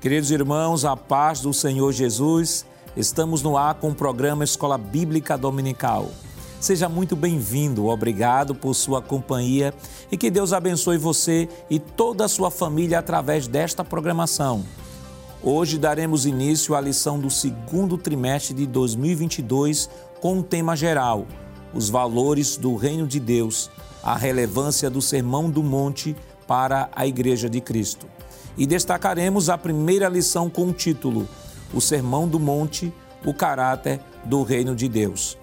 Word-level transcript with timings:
Queridos 0.00 0.30
irmãos, 0.30 0.86
a 0.86 0.96
paz 0.96 1.42
do 1.42 1.52
Senhor 1.52 1.92
Jesus, 1.92 2.64
estamos 2.96 3.42
no 3.42 3.54
ar 3.54 3.74
com 3.74 3.90
o 3.90 3.94
programa 3.94 4.42
Escola 4.42 4.78
Bíblica 4.78 5.36
Dominical. 5.36 6.08
Seja 6.58 6.88
muito 6.88 7.14
bem-vindo, 7.14 7.86
obrigado 7.86 8.54
por 8.54 8.72
sua 8.72 9.02
companhia 9.02 9.74
e 10.10 10.16
que 10.16 10.30
Deus 10.30 10.54
abençoe 10.54 10.96
você 10.96 11.50
e 11.68 11.78
toda 11.78 12.24
a 12.24 12.28
sua 12.28 12.50
família 12.50 12.98
através 12.98 13.46
desta 13.46 13.84
programação. 13.84 14.64
Hoje 15.42 15.76
daremos 15.76 16.24
início 16.24 16.74
à 16.74 16.80
lição 16.80 17.20
do 17.20 17.28
segundo 17.28 17.98
trimestre 17.98 18.54
de 18.54 18.66
2022 18.66 19.90
com 20.18 20.38
um 20.38 20.42
tema 20.42 20.74
geral: 20.74 21.26
os 21.74 21.90
valores 21.90 22.56
do 22.56 22.74
Reino 22.74 23.06
de 23.06 23.20
Deus, 23.20 23.70
a 24.02 24.16
relevância 24.16 24.88
do 24.88 25.02
Sermão 25.02 25.50
do 25.50 25.62
Monte 25.62 26.16
para 26.46 26.88
a 26.96 27.06
Igreja 27.06 27.50
de 27.50 27.60
Cristo. 27.60 28.06
E 28.56 28.66
destacaremos 28.66 29.48
a 29.48 29.56
primeira 29.56 30.08
lição 30.08 30.50
com 30.50 30.68
o 30.68 30.72
título: 30.72 31.28
O 31.72 31.80
Sermão 31.80 32.28
do 32.28 32.38
Monte, 32.38 32.92
o 33.24 33.34
caráter 33.34 34.00
do 34.24 34.42
Reino 34.42 34.74
de 34.74 34.88
Deus. 34.88 35.38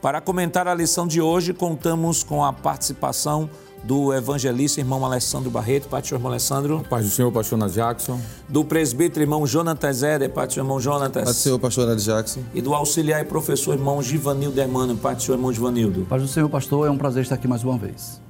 Para 0.00 0.20
comentar 0.20 0.66
a 0.66 0.74
lição 0.74 1.06
de 1.06 1.20
hoje, 1.20 1.52
contamos 1.52 2.24
com 2.24 2.44
a 2.44 2.52
participação 2.52 3.50
do 3.82 4.12
evangelista 4.12 4.80
irmão 4.80 5.04
Alessandro 5.04 5.50
Barreto, 5.50 5.88
Pai 5.88 6.00
do 6.00 6.06
Senhor, 6.06 6.18
irmão 6.18 6.32
Alessandro. 6.32 6.84
Paz 6.88 7.04
do 7.04 7.10
Senhor, 7.10 7.32
pastor 7.32 7.58
Ana 7.58 7.68
Jackson. 7.68 8.20
Do 8.48 8.64
presbítero 8.64 9.22
irmão 9.22 9.40
Pai 9.40 10.46
do 10.46 10.52
Senhor, 10.52 10.64
irmão 10.64 10.80
Jonatas. 10.80 11.24
Pai 11.24 11.32
do 11.32 11.38
Senhor, 11.38 11.58
pastor 11.58 11.84
Ana 11.84 11.96
Jackson. 11.96 12.40
E 12.54 12.60
do 12.60 12.74
auxiliar 12.74 13.20
e 13.20 13.24
professor 13.24 13.74
irmão 13.74 14.02
Givanildo 14.02 14.60
Hermano, 14.60 14.96
Pai 14.96 15.14
do 15.14 15.22
Senhor, 15.22 15.36
irmão 15.36 15.52
Givanildo. 15.52 16.06
Pai 16.06 16.18
do 16.18 16.28
Senhor, 16.28 16.48
pastor, 16.48 16.86
é 16.86 16.90
um 16.90 16.98
prazer 16.98 17.22
estar 17.22 17.36
aqui 17.36 17.48
mais 17.48 17.64
uma 17.64 17.78
vez. 17.78 18.20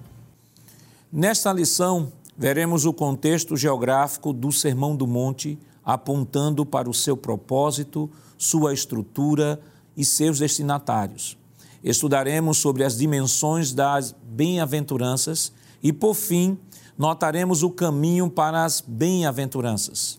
Nesta 1.13 1.53
lição, 1.53 2.13
veremos 2.41 2.87
o 2.87 2.93
contexto 2.95 3.55
geográfico 3.55 4.33
do 4.33 4.51
Sermão 4.51 4.97
do 4.97 5.07
Monte, 5.07 5.59
apontando 5.85 6.65
para 6.65 6.89
o 6.89 6.95
seu 6.95 7.15
propósito, 7.15 8.09
sua 8.39 8.73
estrutura 8.73 9.61
e 9.95 10.07
seus 10.07 10.39
destinatários. 10.39 11.37
Estudaremos 11.85 12.57
sobre 12.57 12.83
as 12.83 12.97
dimensões 12.97 13.75
das 13.75 14.17
bem-aventuranças 14.23 15.53
e, 15.83 15.93
por 15.93 16.15
fim, 16.15 16.57
notaremos 16.97 17.63
o 17.63 17.69
caminho 17.69 18.31
para 18.31 18.65
as 18.65 18.83
bem-aventuranças. 18.87 20.19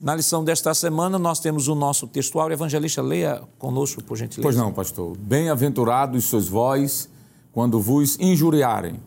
Na 0.00 0.14
lição 0.14 0.42
desta 0.42 0.72
semana, 0.72 1.18
nós 1.18 1.40
temos 1.40 1.68
o 1.68 1.74
nosso 1.74 2.06
textual. 2.06 2.50
Evangelista, 2.50 3.02
leia 3.02 3.42
conosco, 3.58 4.02
por 4.02 4.16
gentileza. 4.16 4.42
Pois 4.42 4.56
não, 4.56 4.72
pastor. 4.72 5.14
Bem-aventurados 5.18 6.24
sois 6.24 6.48
vós 6.48 7.06
quando 7.52 7.78
vos 7.78 8.18
injuriarem 8.18 8.98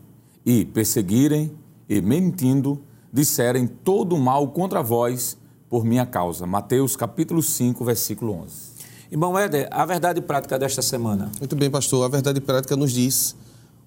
e 0.46 0.64
perseguirem 0.64 1.58
e, 1.90 2.00
mentindo, 2.00 2.80
disserem 3.12 3.66
todo 3.66 4.16
mal 4.16 4.46
contra 4.46 4.80
vós 4.80 5.36
por 5.68 5.84
minha 5.84 6.06
causa. 6.06 6.46
Mateus 6.46 6.94
capítulo 6.94 7.42
5, 7.42 7.84
versículo 7.84 8.32
11. 8.44 8.70
Irmão 9.10 9.36
Éder, 9.36 9.66
a 9.72 9.84
verdade 9.84 10.20
prática 10.20 10.56
desta 10.56 10.82
semana. 10.82 11.32
Muito 11.40 11.56
bem, 11.56 11.68
pastor. 11.68 12.04
A 12.04 12.08
verdade 12.08 12.40
prática 12.40 12.76
nos 12.76 12.92
diz: 12.92 13.34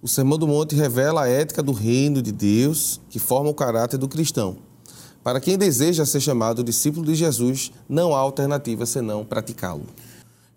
o 0.01 0.07
Sermão 0.07 0.37
do 0.37 0.45
Monte 0.45 0.75
revela 0.75 1.23
a 1.23 1.29
ética 1.29 1.63
do 1.63 1.71
reino 1.71 2.21
de 2.21 2.33
Deus 2.33 2.99
que 3.09 3.19
forma 3.19 3.49
o 3.49 3.53
caráter 3.53 3.97
do 3.97 4.09
cristão. 4.09 4.57
Para 5.23 5.39
quem 5.39 5.57
deseja 5.57 6.05
ser 6.05 6.19
chamado 6.19 6.61
discípulo 6.61 7.05
de 7.05 7.15
Jesus, 7.15 7.71
não 7.87 8.13
há 8.13 8.19
alternativa 8.19 8.85
senão 8.85 9.23
praticá-lo. 9.23 9.85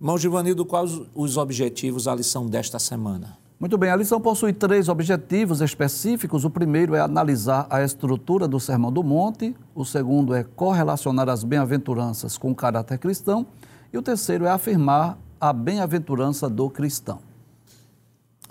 Irmão 0.01 0.19
Givanildo, 0.19 0.65
quais 0.65 1.01
os 1.15 1.37
objetivos 1.37 2.05
da 2.05 2.15
lição 2.17 2.49
desta 2.49 2.81
semana? 2.81 3.39
Muito 3.59 3.79
bem, 3.79 3.89
a 3.89 3.97
lição 3.97 4.21
possui 4.21 4.53
três 4.53 4.87
objetivos 4.87 5.63
específicos. 5.63 6.45
O 6.45 6.51
primeiro 6.51 6.95
é 6.95 7.01
analisar 7.01 7.67
a 7.71 7.83
estrutura 7.83 8.47
do 8.47 8.61
Sermão 8.61 8.93
do 8.93 9.03
Monte, 9.03 9.57
o 9.75 9.83
segundo 9.83 10.35
é 10.35 10.45
correlacionar 10.45 11.27
as 11.31 11.43
bem-aventuranças 11.43 12.37
com 12.37 12.51
o 12.51 12.55
caráter 12.55 12.99
cristão 12.99 13.47
e 13.91 13.97
o 13.97 14.03
terceiro 14.03 14.45
é 14.45 14.51
afirmar 14.51 15.19
a 15.41 15.55
bem-aventurança 15.55 16.51
do 16.51 16.69
cristão. 16.69 17.19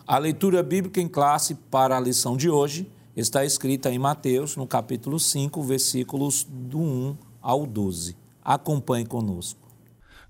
A 0.08 0.18
leitura 0.18 0.64
bíblica 0.64 1.00
em 1.00 1.08
classe 1.08 1.54
para 1.54 1.96
a 1.96 2.00
lição 2.00 2.36
de 2.36 2.50
hoje 2.50 2.90
está 3.16 3.46
escrita 3.46 3.92
em 3.92 4.00
Mateus, 4.00 4.56
no 4.56 4.66
capítulo 4.66 5.20
5, 5.20 5.62
versículos 5.62 6.48
do 6.50 6.80
1 6.80 7.18
ao 7.44 7.68
12. 7.68 8.18
Acompanhe 8.44 9.06
conosco. 9.06 9.60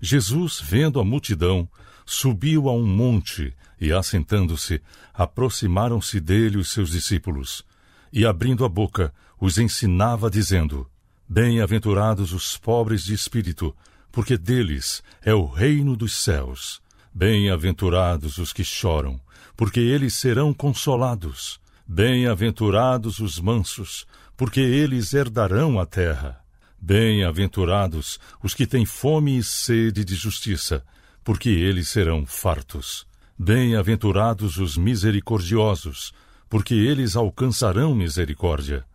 Jesus, 0.02 0.60
vendo 0.62 1.00
a 1.00 1.04
multidão, 1.04 1.66
subiu 2.06 2.68
a 2.68 2.72
um 2.72 2.86
monte 2.86 3.52
e, 3.80 3.92
assentando-se, 3.92 4.80
aproximaram-se 5.12 6.20
dele 6.20 6.56
os 6.56 6.70
seus 6.70 6.90
discípulos. 6.90 7.64
E, 8.12 8.24
abrindo 8.24 8.64
a 8.64 8.68
boca, 8.68 9.12
os 9.38 9.58
ensinava, 9.58 10.30
dizendo: 10.30 10.88
Bem-aventurados 11.28 12.32
os 12.32 12.56
pobres 12.56 13.02
de 13.02 13.12
espírito, 13.12 13.74
porque 14.12 14.38
deles 14.38 15.02
é 15.20 15.34
o 15.34 15.44
reino 15.44 15.96
dos 15.96 16.14
céus. 16.14 16.80
Bem-aventurados 17.12 18.38
os 18.38 18.52
que 18.52 18.62
choram, 18.62 19.20
porque 19.56 19.80
eles 19.80 20.14
serão 20.14 20.54
consolados. 20.54 21.60
Bem-aventurados 21.86 23.18
os 23.18 23.40
mansos, 23.40 24.06
porque 24.36 24.60
eles 24.60 25.12
herdarão 25.12 25.80
a 25.80 25.86
terra. 25.86 26.40
Bem-aventurados 26.80 28.20
os 28.42 28.54
que 28.54 28.66
têm 28.66 28.84
fome 28.84 29.38
e 29.38 29.42
sede 29.42 30.04
de 30.04 30.14
justiça, 30.14 30.84
porque 31.26 31.48
eles 31.48 31.88
serão 31.88 32.24
fartos. 32.24 33.04
Bem-aventurados 33.36 34.58
os 34.58 34.76
misericordiosos, 34.76 36.14
porque 36.48 36.72
eles 36.72 37.16
alcançarão 37.16 37.96
misericórdia. 37.96 38.86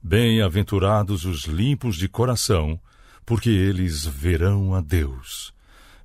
Bem-aventurados 0.00 1.24
os 1.24 1.46
limpos 1.46 1.96
de 1.96 2.06
coração, 2.08 2.80
porque 3.26 3.50
eles 3.50 4.06
verão 4.06 4.76
a 4.76 4.80
Deus. 4.80 5.52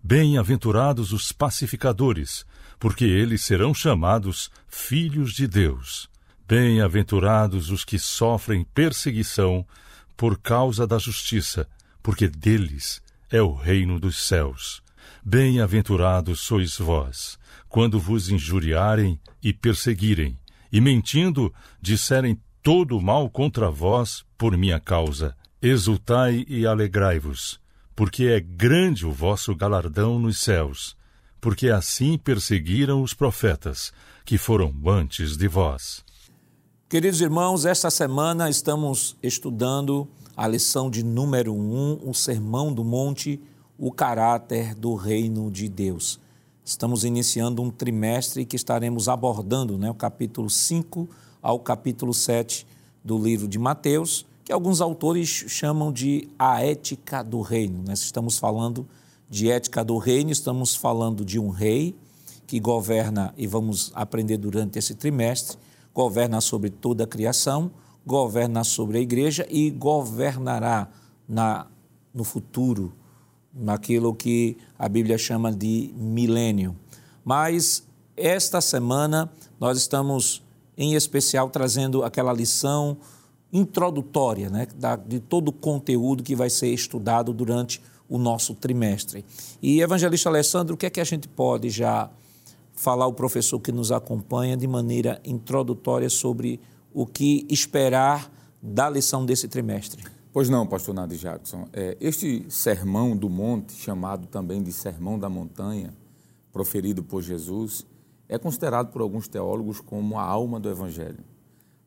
Bem-aventurados 0.01 1.13
os 1.13 1.31
pacificadores, 1.31 2.44
porque 2.79 3.05
eles 3.05 3.44
serão 3.44 3.71
chamados 3.71 4.49
filhos 4.67 5.31
de 5.31 5.47
Deus. 5.47 6.09
Bem-aventurados 6.47 7.69
os 7.69 7.85
que 7.85 7.99
sofrem 7.99 8.63
perseguição 8.63 9.63
por 10.17 10.39
causa 10.39 10.88
da 10.88 10.97
justiça, 10.97 11.69
porque 12.01 12.27
deles 12.27 12.99
é 13.29 13.44
o 13.44 13.53
reino 13.53 13.99
dos 13.99 14.25
céus. 14.25 14.87
Bem-aventurados 15.23 16.41
sois 16.41 16.78
vós, 16.78 17.38
quando 17.68 18.00
vos 18.00 18.29
injuriarem 18.29 19.19
e 19.44 19.53
perseguirem, 19.53 20.38
e 20.72 20.79
mentindo 20.79 21.53
disserem 21.81 22.40
todo 22.62 22.97
o 22.97 23.01
mal 23.01 23.29
contra 23.29 23.69
vós 23.69 24.25
por 24.38 24.57
minha 24.57 24.79
causa. 24.79 25.35
Exultai 25.62 26.45
e 26.47 26.66
alegrai-vos, 26.66 27.59
porque 27.95 28.25
é 28.25 28.40
grande 28.40 29.06
o 29.06 29.12
vosso 29.12 29.56
galardão 29.56 30.19
nos 30.19 30.40
céus, 30.40 30.95
porque 31.41 31.69
assim 31.69 32.18
perseguiram 32.18 33.01
os 33.01 33.13
profetas 33.13 33.91
que 34.25 34.38
foram 34.38 34.74
antes 34.85 35.38
de 35.38 35.47
vós. 35.47 36.06
Queridos 36.89 37.19
irmãos, 37.22 37.66
esta 37.66 37.89
semana 37.89 38.50
estamos 38.50 39.18
estudando 39.22 40.07
a 40.38 40.47
lição 40.47 40.89
de 40.89 41.03
número 41.03 41.53
um, 41.53 42.00
o 42.07 42.13
Sermão 42.13 42.74
do 42.74 42.84
Monte, 42.84 43.41
o 43.77 43.91
caráter 43.91 44.73
do 44.73 44.95
reino 44.95 45.51
de 45.51 45.69
Deus. 45.69 46.19
Estamos 46.65 47.03
iniciando 47.03 47.61
um 47.61 47.69
trimestre 47.69 48.45
que 48.45 48.55
estaremos 48.55 49.07
abordando 49.07 49.77
né, 49.77 49.89
o 49.89 49.95
capítulo 49.95 50.49
5 50.49 51.07
ao 51.41 51.59
capítulo 51.59 52.13
7 52.13 52.65
do 53.03 53.17
livro 53.17 53.47
de 53.47 53.59
Mateus 53.59 54.25
que 54.47 54.53
alguns 54.53 54.79
autores 54.79 55.27
chamam 55.27 55.91
de 55.91 56.29
a 56.39 56.63
ética 56.63 57.21
do 57.21 57.41
reino. 57.41 57.83
Nós 57.85 57.99
estamos 57.99 58.39
falando 58.39 58.88
de 59.29 59.51
ética 59.51 59.83
do 59.83 59.97
reino, 59.97 60.31
estamos 60.31 60.73
falando 60.73 61.25
de 61.25 61.38
um 61.38 61.50
rei 61.50 61.94
que 62.47 62.57
governa, 62.57 63.33
e 63.35 63.45
vamos 63.45 63.91
aprender 63.94 64.38
durante 64.38 64.80
esse 64.80 64.95
trimestre, 64.95 65.57
governa 65.94 66.39
sobre 66.39 66.69
toda 66.69 67.03
a 67.03 67.07
criação, 67.07 67.69
governa 68.06 68.63
sobre 68.63 69.00
a 69.00 69.01
igreja 69.01 69.45
e 69.50 69.69
governará 69.69 70.88
na, 71.27 71.68
no 72.13 72.23
futuro, 72.23 72.94
naquilo 73.57 74.13
que 74.13 74.57
a 74.77 74.88
Bíblia 74.88 75.18
chama 75.18 75.51
de 75.51 75.92
milênio. 75.95 76.75
Mas 77.24 77.83
esta 78.15 78.62
semana 78.62 79.30
nós 79.59 79.77
estamos, 79.77 80.44
em 80.77 80.94
especial, 80.94 81.50
trazendo 81.50 82.04
aquela 82.04 82.31
lição 82.31 82.98
introdutória 83.51 84.50
né, 84.50 84.68
de 85.06 85.19
todo 85.19 85.50
o 85.50 85.51
conteúdo 85.51 86.24
que 86.24 86.36
vai 86.36 86.50
ser 86.50 86.68
estudado 86.68 87.33
durante 87.33 87.81
o 88.09 88.18
nosso 88.18 88.54
trimestre. 88.54 89.25
E, 89.62 89.81
Evangelista 89.81 90.30
Alessandro, 90.30 90.75
o 90.75 90.77
que 90.77 90.86
é 90.86 90.89
que 90.89 91.01
a 91.01 91.04
gente 91.04 91.27
pode 91.27 91.69
já 91.69 92.09
falar 92.74 93.06
ao 93.06 93.13
professor 93.13 93.59
que 93.59 93.71
nos 93.71 93.92
acompanha 93.92 94.56
de 94.56 94.68
maneira 94.68 95.19
introdutória 95.25 96.09
sobre 96.09 96.59
o 96.94 97.06
que 97.06 97.45
esperar 97.50 98.31
da 98.62 98.89
lição 98.89 99.25
desse 99.25 99.48
trimestre? 99.48 100.04
Pois 100.38 100.50
não, 100.50 100.68
pastor 100.68 100.94
Nadi 100.94 101.18
Jackson. 101.18 101.68
É, 101.74 101.98
este 102.00 102.45
sermão 102.48 103.18
do 103.18 103.28
monte, 103.28 103.74
chamado 103.74 104.28
também 104.28 104.62
de 104.62 104.72
sermão 104.72 105.18
da 105.18 105.28
montanha, 105.28 105.95
proferido 106.54 107.01
por 107.01 107.24
Jesus, 107.24 107.84
é 108.30 108.38
considerado 108.38 108.92
por 108.92 109.01
alguns 109.01 109.28
teólogos 109.28 109.81
como 109.81 110.16
a 110.16 110.22
alma 110.22 110.60
do 110.60 110.69
evangelho. 110.69 111.24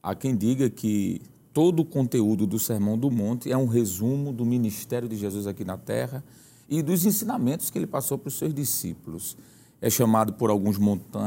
Há 0.03 0.17
quem 0.17 0.37
diga 0.37 0.69
que 0.69 1.23
todo 1.53 1.79
o 1.79 1.85
conteúdo 1.85 2.45
do 2.45 2.59
Sermão 2.59 2.99
do 2.99 3.09
Monte 3.09 3.53
é 3.53 3.57
um 3.57 3.67
resumo 3.67 4.33
do 4.33 4.45
ministério 4.45 5.09
de 5.09 5.15
Jesus 5.15 5.47
aqui 5.47 5.65
na 5.65 5.79
terra 5.79 6.25
e 6.69 6.83
dos 6.83 7.07
ensinamentos 7.07 7.71
que 7.71 7.79
ele 7.79 7.87
passou 7.87 8.19
para 8.19 8.31
os 8.31 8.35
seus 8.35 8.53
discípulos. 8.53 9.37
É 9.81 9.89
chamado 9.89 10.33
por 10.33 10.51
alguns 10.51 10.77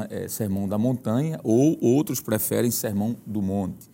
é, 0.09 0.27
Sermão 0.27 0.67
da 0.67 0.77
Montanha 0.77 1.39
ou 1.41 1.77
outros 1.81 2.19
preferem 2.19 2.69
Sermão 2.69 3.15
do 3.25 3.41
Monte. 3.41 3.92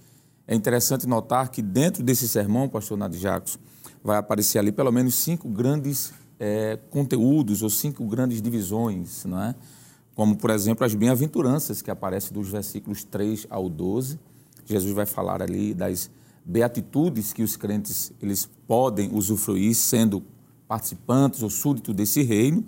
É 0.51 0.55
interessante 0.55 1.05
notar 1.05 1.49
que 1.49 1.61
dentro 1.61 2.01
desse 2.01 2.27
sermão, 2.27 2.67
pastor 2.67 2.97
Nadir 2.97 3.19
Jacos, 3.19 3.59
vai 4.03 4.17
aparecer 4.17 4.57
ali 4.57 4.71
pelo 4.71 4.91
menos 4.91 5.13
cinco 5.13 5.47
grandes 5.47 6.11
é, 6.39 6.79
conteúdos 6.89 7.61
ou 7.61 7.69
cinco 7.69 8.03
grandes 8.07 8.41
divisões, 8.41 9.25
não 9.25 9.39
é? 9.39 9.53
como, 10.15 10.35
por 10.35 10.49
exemplo, 10.49 10.83
as 10.83 10.95
bem-aventuranças, 10.95 11.83
que 11.83 11.91
aparecem 11.91 12.33
dos 12.33 12.49
versículos 12.49 13.03
3 13.03 13.45
ao 13.47 13.69
12. 13.69 14.19
Jesus 14.65 14.91
vai 14.91 15.05
falar 15.05 15.39
ali 15.39 15.71
das 15.71 16.09
beatitudes 16.43 17.31
que 17.31 17.43
os 17.43 17.55
crentes 17.55 18.11
eles 18.19 18.49
podem 18.67 19.11
usufruir 19.13 19.75
sendo 19.75 20.23
participantes 20.67 21.43
ou 21.43 21.49
súditos 21.51 21.93
desse 21.93 22.23
reino. 22.23 22.65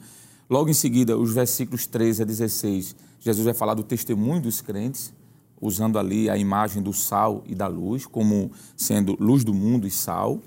Logo 0.48 0.70
em 0.70 0.74
seguida, 0.74 1.18
os 1.18 1.34
versículos 1.34 1.88
13 1.88 2.22
a 2.22 2.26
16, 2.26 2.96
Jesus 3.20 3.44
vai 3.44 3.56
falar 3.56 3.74
do 3.74 3.84
testemunho 3.84 4.40
dos 4.40 4.62
crentes, 4.62 5.12
usando 5.62 6.00
ali 6.00 6.30
a 6.30 6.36
imagem 6.36 6.82
do 6.82 6.92
sal 6.92 7.44
e 7.46 7.54
da 7.54 7.68
luz, 7.68 8.06
como 8.06 8.52
sendo 8.76 9.16
luz 9.20 9.44
do 9.44 9.54
mundo 9.54 9.88
e 9.88 9.92
sal. 9.92 10.42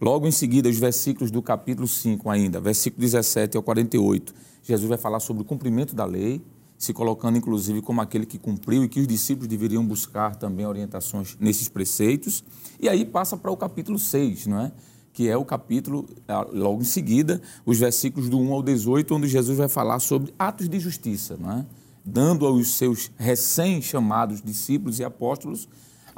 Logo 0.00 0.26
em 0.26 0.30
seguida, 0.30 0.68
os 0.68 0.78
versículos 0.78 1.30
do 1.30 1.40
capítulo 1.40 1.86
5 1.86 2.28
ainda, 2.28 2.60
versículo 2.60 3.00
17 3.00 3.56
ao 3.56 3.62
48, 3.62 4.34
Jesus 4.62 4.88
vai 4.88 4.98
falar 4.98 5.20
sobre 5.20 5.42
o 5.42 5.46
cumprimento 5.46 5.94
da 5.94 6.04
lei, 6.04 6.42
se 6.76 6.92
colocando 6.92 7.38
inclusive 7.38 7.80
como 7.80 8.00
aquele 8.00 8.26
que 8.26 8.38
cumpriu 8.38 8.84
e 8.84 8.88
que 8.88 9.00
os 9.00 9.06
discípulos 9.06 9.48
deveriam 9.48 9.86
buscar 9.86 10.36
também 10.36 10.66
orientações 10.66 11.36
nesses 11.40 11.68
preceitos. 11.68 12.44
E 12.78 12.88
aí 12.88 13.06
passa 13.06 13.36
para 13.36 13.50
o 13.50 13.56
capítulo 13.56 13.98
6, 13.98 14.46
não 14.48 14.60
é? 14.60 14.72
que 15.16 15.30
é 15.30 15.36
o 15.36 15.46
capítulo, 15.46 16.06
logo 16.52 16.82
em 16.82 16.84
seguida, 16.84 17.40
os 17.64 17.78
versículos 17.78 18.28
do 18.28 18.38
1 18.38 18.52
ao 18.52 18.62
18, 18.62 19.14
onde 19.14 19.28
Jesus 19.28 19.56
vai 19.56 19.66
falar 19.66 19.98
sobre 19.98 20.34
atos 20.38 20.68
de 20.68 20.78
justiça, 20.78 21.38
não 21.40 21.52
é? 21.52 21.66
Dando 22.06 22.46
aos 22.46 22.76
seus 22.76 23.10
recém-chamados 23.18 24.40
discípulos 24.40 25.00
e 25.00 25.04
apóstolos 25.04 25.68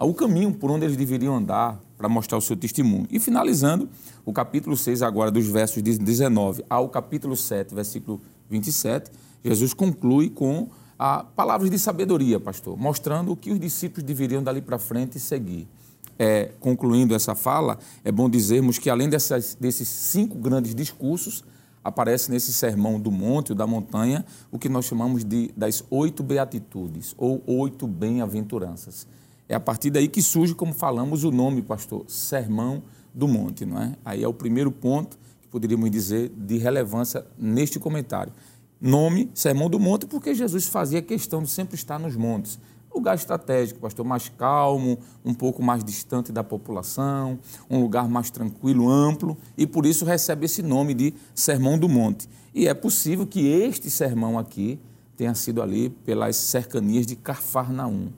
o 0.07 0.15
caminho 0.15 0.53
por 0.53 0.71
onde 0.71 0.85
eles 0.85 0.97
deveriam 0.97 1.35
andar 1.35 1.81
para 1.97 2.09
mostrar 2.09 2.39
o 2.39 2.41
seu 2.41 2.57
testemunho. 2.57 3.07
E 3.11 3.19
finalizando, 3.19 3.89
o 4.25 4.33
capítulo 4.33 4.77
6, 4.77 5.03
agora 5.03 5.31
dos 5.31 5.47
versos 5.47 5.83
19 5.83 6.65
ao 6.71 6.89
capítulo 6.89 7.37
7, 7.37 7.75
versículo 7.75 8.21
27, 8.49 9.11
Jesus 9.43 9.75
conclui 9.75 10.31
com 10.31 10.69
a 10.97 11.25
palavras 11.25 11.71
de 11.71 11.79
sabedoria, 11.79 12.39
pastor, 12.39 12.77
mostrando 12.77 13.33
o 13.33 13.37
que 13.37 13.51
os 13.51 13.59
discípulos 13.59 14.05
deveriam 14.05 14.43
dali 14.43 14.61
para 14.61 14.79
frente 14.79 15.19
seguir. 15.19 15.67
É, 16.19 16.51
concluindo 16.59 17.15
essa 17.15 17.35
fala, 17.35 17.79
é 18.05 18.11
bom 18.11 18.29
dizermos 18.29 18.79
que 18.79 18.91
além 18.91 19.09
dessas, 19.09 19.57
desses 19.59 19.87
cinco 19.87 20.37
grandes 20.37 20.75
discursos, 20.75 21.45
aparece 21.89 22.31
nesse 22.31 22.53
sermão 22.53 23.01
do 23.01 23.11
monte 23.11 23.51
ou 23.51 23.57
da 23.57 23.67
montanha 23.67 24.25
o 24.51 24.59
que 24.59 24.69
nós 24.69 24.85
chamamos 24.85 25.25
de 25.25 25.51
das 25.57 25.83
oito 25.91 26.23
beatitudes 26.23 27.15
ou 27.19 27.43
oito 27.47 27.87
bem-aventuranças. 27.87 29.07
É 29.49 29.55
a 29.55 29.61
partir 29.61 29.91
daí 29.91 30.09
que 30.09 30.23
surge, 30.23 30.55
como 30.55 30.75
falamos, 30.75 31.25
o 31.25 31.31
nome, 31.31 31.63
pastor, 31.63 32.05
Sermão 32.07 32.83
do 33.15 33.27
Monte, 33.27 33.65
não 33.65 33.81
é? 33.81 33.97
Aí 34.05 34.23
é 34.23 34.29
o 34.29 34.35
primeiro 34.35 34.71
ponto 34.71 35.19
que 35.41 35.49
poderíamos 35.49 35.91
dizer 35.91 36.31
de 36.37 36.59
relevância 36.59 37.27
neste 37.39 37.79
comentário. 37.79 38.33
Nome 38.81 39.31
Sermão 39.35 39.71
do 39.71 39.81
Monte, 39.81 40.07
porque 40.07 40.35
Jesus 40.35 40.67
fazia 40.67 41.01
questão 41.01 41.43
de 41.43 41.49
sempre 41.49 41.75
estar 41.75 41.99
nos 41.99 42.15
montes. 42.15 42.59
Lugar 42.95 43.15
estratégico, 43.15 43.81
pastor, 43.81 44.05
mais 44.05 44.29
calmo, 44.29 44.99
um 45.25 45.33
pouco 45.33 45.63
mais 45.63 45.85
distante 45.85 46.33
da 46.33 46.43
população, 46.43 47.39
um 47.71 47.81
lugar 47.81 48.09
mais 48.09 48.31
tranquilo, 48.31 48.91
amplo, 48.91 49.37
e 49.57 49.67
por 49.67 49.87
isso 49.87 50.05
recebe 50.05 50.47
esse 50.47 50.63
nome 50.63 50.95
de 50.95 51.15
Sermão 51.35 51.79
do 51.79 51.89
Monte. 51.89 52.29
E 52.55 52.67
é 52.67 52.75
possível 52.75 53.27
que 53.27 53.47
este 53.47 53.89
sermão 53.91 54.39
aqui 54.39 54.81
tenha 55.17 55.35
sido 55.35 55.63
ali 55.63 55.91
pelas 55.91 56.37
cercanias 56.37 57.07
de 57.07 57.15
Carfarnaum 57.15 58.09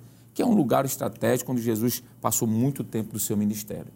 que 0.40 0.42
é 0.42 0.46
um 0.46 0.54
lugar 0.54 0.86
estratégico 0.86 1.52
onde 1.52 1.60
Jesus 1.60 2.02
passou 2.18 2.48
muito 2.48 2.82
tempo 2.82 3.12
do 3.12 3.18
seu 3.18 3.36
ministério. 3.36 3.88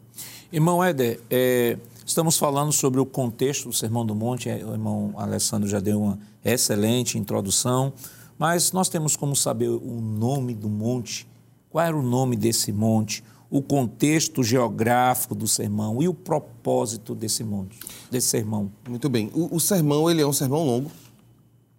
Irmão 0.52 0.84
Éder, 0.84 1.20
é, 1.30 1.78
estamos 2.04 2.36
falando 2.36 2.70
sobre 2.70 3.00
o 3.00 3.06
contexto 3.06 3.68
do 3.68 3.74
Sermão 3.74 4.04
do 4.04 4.14
Monte, 4.14 4.50
é, 4.50 4.64
o 4.64 4.72
irmão 4.72 5.14
Alessandro 5.16 5.66
já 5.66 5.80
deu 5.80 6.02
uma 6.02 6.18
excelente 6.44 7.18
introdução, 7.18 7.94
mas 8.38 8.72
nós 8.72 8.88
temos 8.88 9.16
como 9.16 9.34
saber 9.34 9.68
o 9.68 10.00
nome 10.00 10.54
do 10.54 10.68
monte, 10.68 11.26
qual 11.70 11.84
era 11.84 11.96
o 11.96 12.02
nome 12.02 12.36
desse 12.36 12.72
monte, 12.72 13.22
o 13.50 13.62
contexto 13.62 14.42
geográfico 14.42 15.34
do 15.34 15.46
sermão 15.46 16.02
e 16.02 16.08
o 16.08 16.14
propósito 16.14 17.14
desse 17.14 17.44
monte, 17.44 17.78
desse 18.10 18.28
sermão. 18.28 18.70
Muito 18.88 19.08
bem. 19.08 19.30
O, 19.32 19.56
o 19.56 19.60
sermão 19.60 20.10
ele 20.10 20.22
é 20.22 20.26
um 20.26 20.32
sermão 20.32 20.64
longo. 20.64 20.90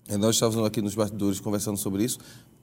É, 0.07 0.17
nós 0.17 0.35
estávamos 0.35 0.65
aqui 0.65 0.81
nos 0.81 0.95
bastidores 0.95 1.39
conversando 1.39 1.77
sobre 1.77 2.03
isso 2.03 2.19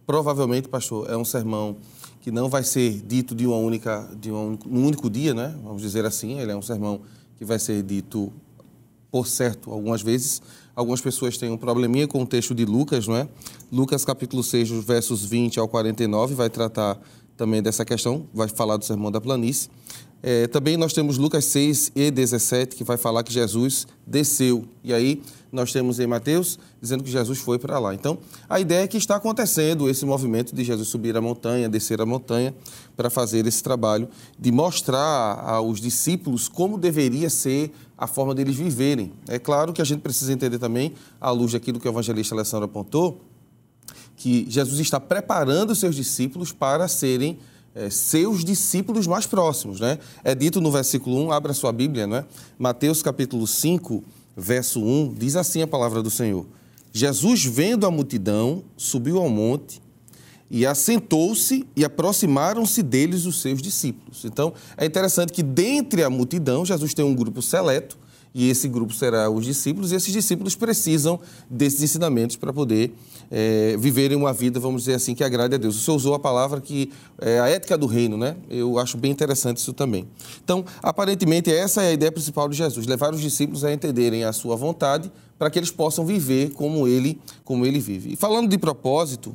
provavelmente, 0.07 0.69
pastor, 0.69 1.09
é 1.11 1.17
um 1.17 1.25
sermão 1.25 1.77
que 2.21 2.31
não 2.31 2.49
vai 2.49 2.63
ser 2.63 3.01
dito 3.03 3.35
de 3.35 3.47
uma 3.47 3.57
única, 3.57 4.09
de 4.19 4.31
um, 4.31 4.59
único 4.67 5.11
dia, 5.11 5.35
né? 5.35 5.57
Vamos 5.63 5.83
dizer 5.83 6.05
assim. 6.05 6.39
Ele 6.39 6.53
é 6.53 6.57
um 6.57 6.63
sermão 6.63 7.01
que 7.37 7.45
vai 7.45 7.59
ser 7.59 7.83
dito 7.83 8.33
por 9.11 9.27
certo 9.27 9.71
algumas 9.71 10.03
vezes. 10.03 10.41
Algumas 10.75 11.01
pessoas 11.01 11.37
têm 11.37 11.51
um 11.51 11.59
probleminha 11.59 12.09
com 12.09 12.23
o 12.23 12.27
texto 12.27 12.55
de 12.55 12.65
Lucas, 12.65 13.07
não 13.07 13.17
é? 13.17 13.29
Lucas 13.71 14.05
capítulo 14.05 14.43
6, 14.43 14.71
versos 14.85 15.25
20 15.25 15.61
ao 15.61 15.69
49, 15.69 16.35
vai 16.35 16.49
tratar 16.49 16.99
também 17.37 17.63
dessa 17.63 17.85
questão, 17.85 18.27
vai 18.33 18.49
falar 18.49 18.77
do 18.77 18.85
sermão 18.85 19.11
da 19.11 19.21
planície. 19.21 19.69
É, 20.23 20.47
também 20.47 20.77
nós 20.77 20.93
temos 20.93 21.19
Lucas 21.19 21.45
6 21.47 21.93
e 21.95 22.11
17, 22.11 22.77
que 22.77 22.85
vai 22.85 22.97
falar 22.97 23.23
que 23.25 23.33
Jesus 23.33 23.87
desceu. 24.07 24.65
E 24.85 24.95
aí 24.95 25.21
nós 25.53 25.71
temos 25.71 26.01
em 26.01 26.07
Mateus 26.07 26.59
dizendo 26.81 27.05
que 27.05 27.11
Jesus 27.11 27.39
foi 27.39 27.59
para 27.59 27.79
lá. 27.79 27.95
Então, 27.95 28.19
a 28.49 28.59
ideia 28.59 28.85
é 28.85 28.89
que 28.89 28.97
está 28.97 29.17
acontecendo 29.17 29.89
esse 29.89 30.07
movimento 30.07 30.55
de 30.57 30.65
Jesus 30.65 30.89
subir 30.89 31.15
a 31.15 31.21
montanha, 31.21 31.69
descer 31.69 32.01
a 32.01 32.07
montanha, 32.07 32.55
para 32.97 33.11
fazer 33.11 33.47
esse 33.47 33.63
trabalho 33.63 34.09
de 34.39 34.51
mostrar 34.51 35.39
aos 35.45 35.79
discípulos 35.79 36.49
como 36.49 36.79
deveria 36.79 37.29
ser 37.29 37.71
a 37.99 38.07
forma 38.07 38.35
deles 38.35 38.57
viverem. 38.57 39.13
É 39.29 39.39
claro 39.39 39.73
que 39.73 39.83
a 39.83 39.85
gente 39.85 40.01
precisa 40.01 40.33
entender 40.33 40.59
também, 40.59 40.95
à 41.21 41.31
luz 41.31 41.53
daquilo 41.53 41.79
que 41.79 41.87
o 41.87 41.91
evangelista 41.91 42.35
Alessandro 42.35 42.65
apontou, 42.65 43.21
que 44.17 44.47
Jesus 44.49 44.81
está 44.81 44.99
preparando 44.99 45.75
seus 45.75 45.95
discípulos 45.95 46.51
para 46.51 46.89
serem 46.89 47.39
é, 47.75 47.91
seus 47.91 48.45
discípulos 48.45 49.07
mais 49.07 49.27
próximos. 49.27 49.81
Né? 49.81 49.99
É 50.25 50.35
dito 50.35 50.61
no 50.61 50.71
versículo 50.71 51.17
1, 51.27 51.33
abra 51.33 51.53
sua 51.53 51.73
Bíblia, 51.73 52.07
né? 52.07 52.25
Mateus 52.59 53.03
capítulo 53.03 53.47
5, 53.47 54.03
verso 54.37 54.81
1, 54.81 55.15
diz 55.15 55.37
assim 55.37 55.63
a 55.63 55.67
palavra 55.67 56.03
do 56.03 56.11
Senhor. 56.11 56.47
Jesus, 56.93 57.45
vendo 57.45 57.87
a 57.87 57.91
multidão, 57.91 58.63
subiu 58.77 59.19
ao 59.19 59.29
monte 59.29 59.81
e 60.51 60.67
assentou-se 60.67 61.67
e 61.75 61.85
aproximaram-se 61.85 62.83
deles 62.83 63.25
os 63.25 63.41
seus 63.41 63.63
discípulos. 63.63 64.25
Então, 64.25 64.53
é 64.77 64.85
interessante 64.85 65.33
que 65.33 65.43
dentre 65.43 66.05
a 66.05 66.11
multidão, 66.11 66.65
Jesus 66.67 66.93
tem 66.93 67.05
um 67.05 67.15
grupo 67.15 67.41
seleto 67.41 67.99
e 68.35 68.49
esse 68.49 68.67
grupo 68.69 68.95
será 68.95 69.29
os 69.29 69.45
discípulos, 69.45 69.93
e 69.93 69.95
esses 69.95 70.13
discípulos 70.13 70.55
precisam 70.55 71.21
desses 71.51 71.83
ensinamentos 71.83 72.37
para 72.37 72.53
poder 72.53 72.95
é, 73.31 73.77
viverem 73.79 74.17
uma 74.17 74.33
vida, 74.33 74.59
vamos 74.59 74.83
dizer 74.83 74.95
assim, 74.95 75.15
que 75.15 75.23
agrade 75.23 75.55
a 75.55 75.59
Deus. 75.59 75.77
O 75.77 75.81
senhor 75.81 75.97
usou 75.97 76.15
a 76.15 76.19
palavra 76.19 76.61
que 76.61 76.91
é 77.21 77.41
a 77.41 77.49
ética 77.49 77.77
do 77.77 77.87
reino, 77.87 78.17
né? 78.17 78.37
Eu 78.49 78.79
acho 78.79 78.97
bem 78.97 79.11
interessante 79.11 79.59
isso 79.59 79.73
também. 79.73 80.07
Então, 80.43 80.65
aparentemente, 80.83 81.51
essa 81.51 81.83
é 81.83 81.89
a 81.89 81.93
ideia 81.93 82.13
principal 82.13 82.49
de 82.49 82.57
Jesus, 82.57 82.87
levar 82.87 83.13
os 83.13 83.21
discípulos 83.21 83.65
a 83.65 83.73
entenderem 83.73 84.25
a 84.25 84.33
sua 84.33 84.57
vontade 84.57 85.11
para 85.39 85.51
que 85.51 85.59
eles 85.59 85.71
possam 85.71 86.07
viver 86.07 86.51
como 86.51 86.87
ele, 86.87 87.21
como 87.45 87.67
ele 87.67 87.81
vive. 87.81 88.13
E 88.13 88.17
falando 88.17 88.49
de 88.49 88.59
propósito, 88.59 89.35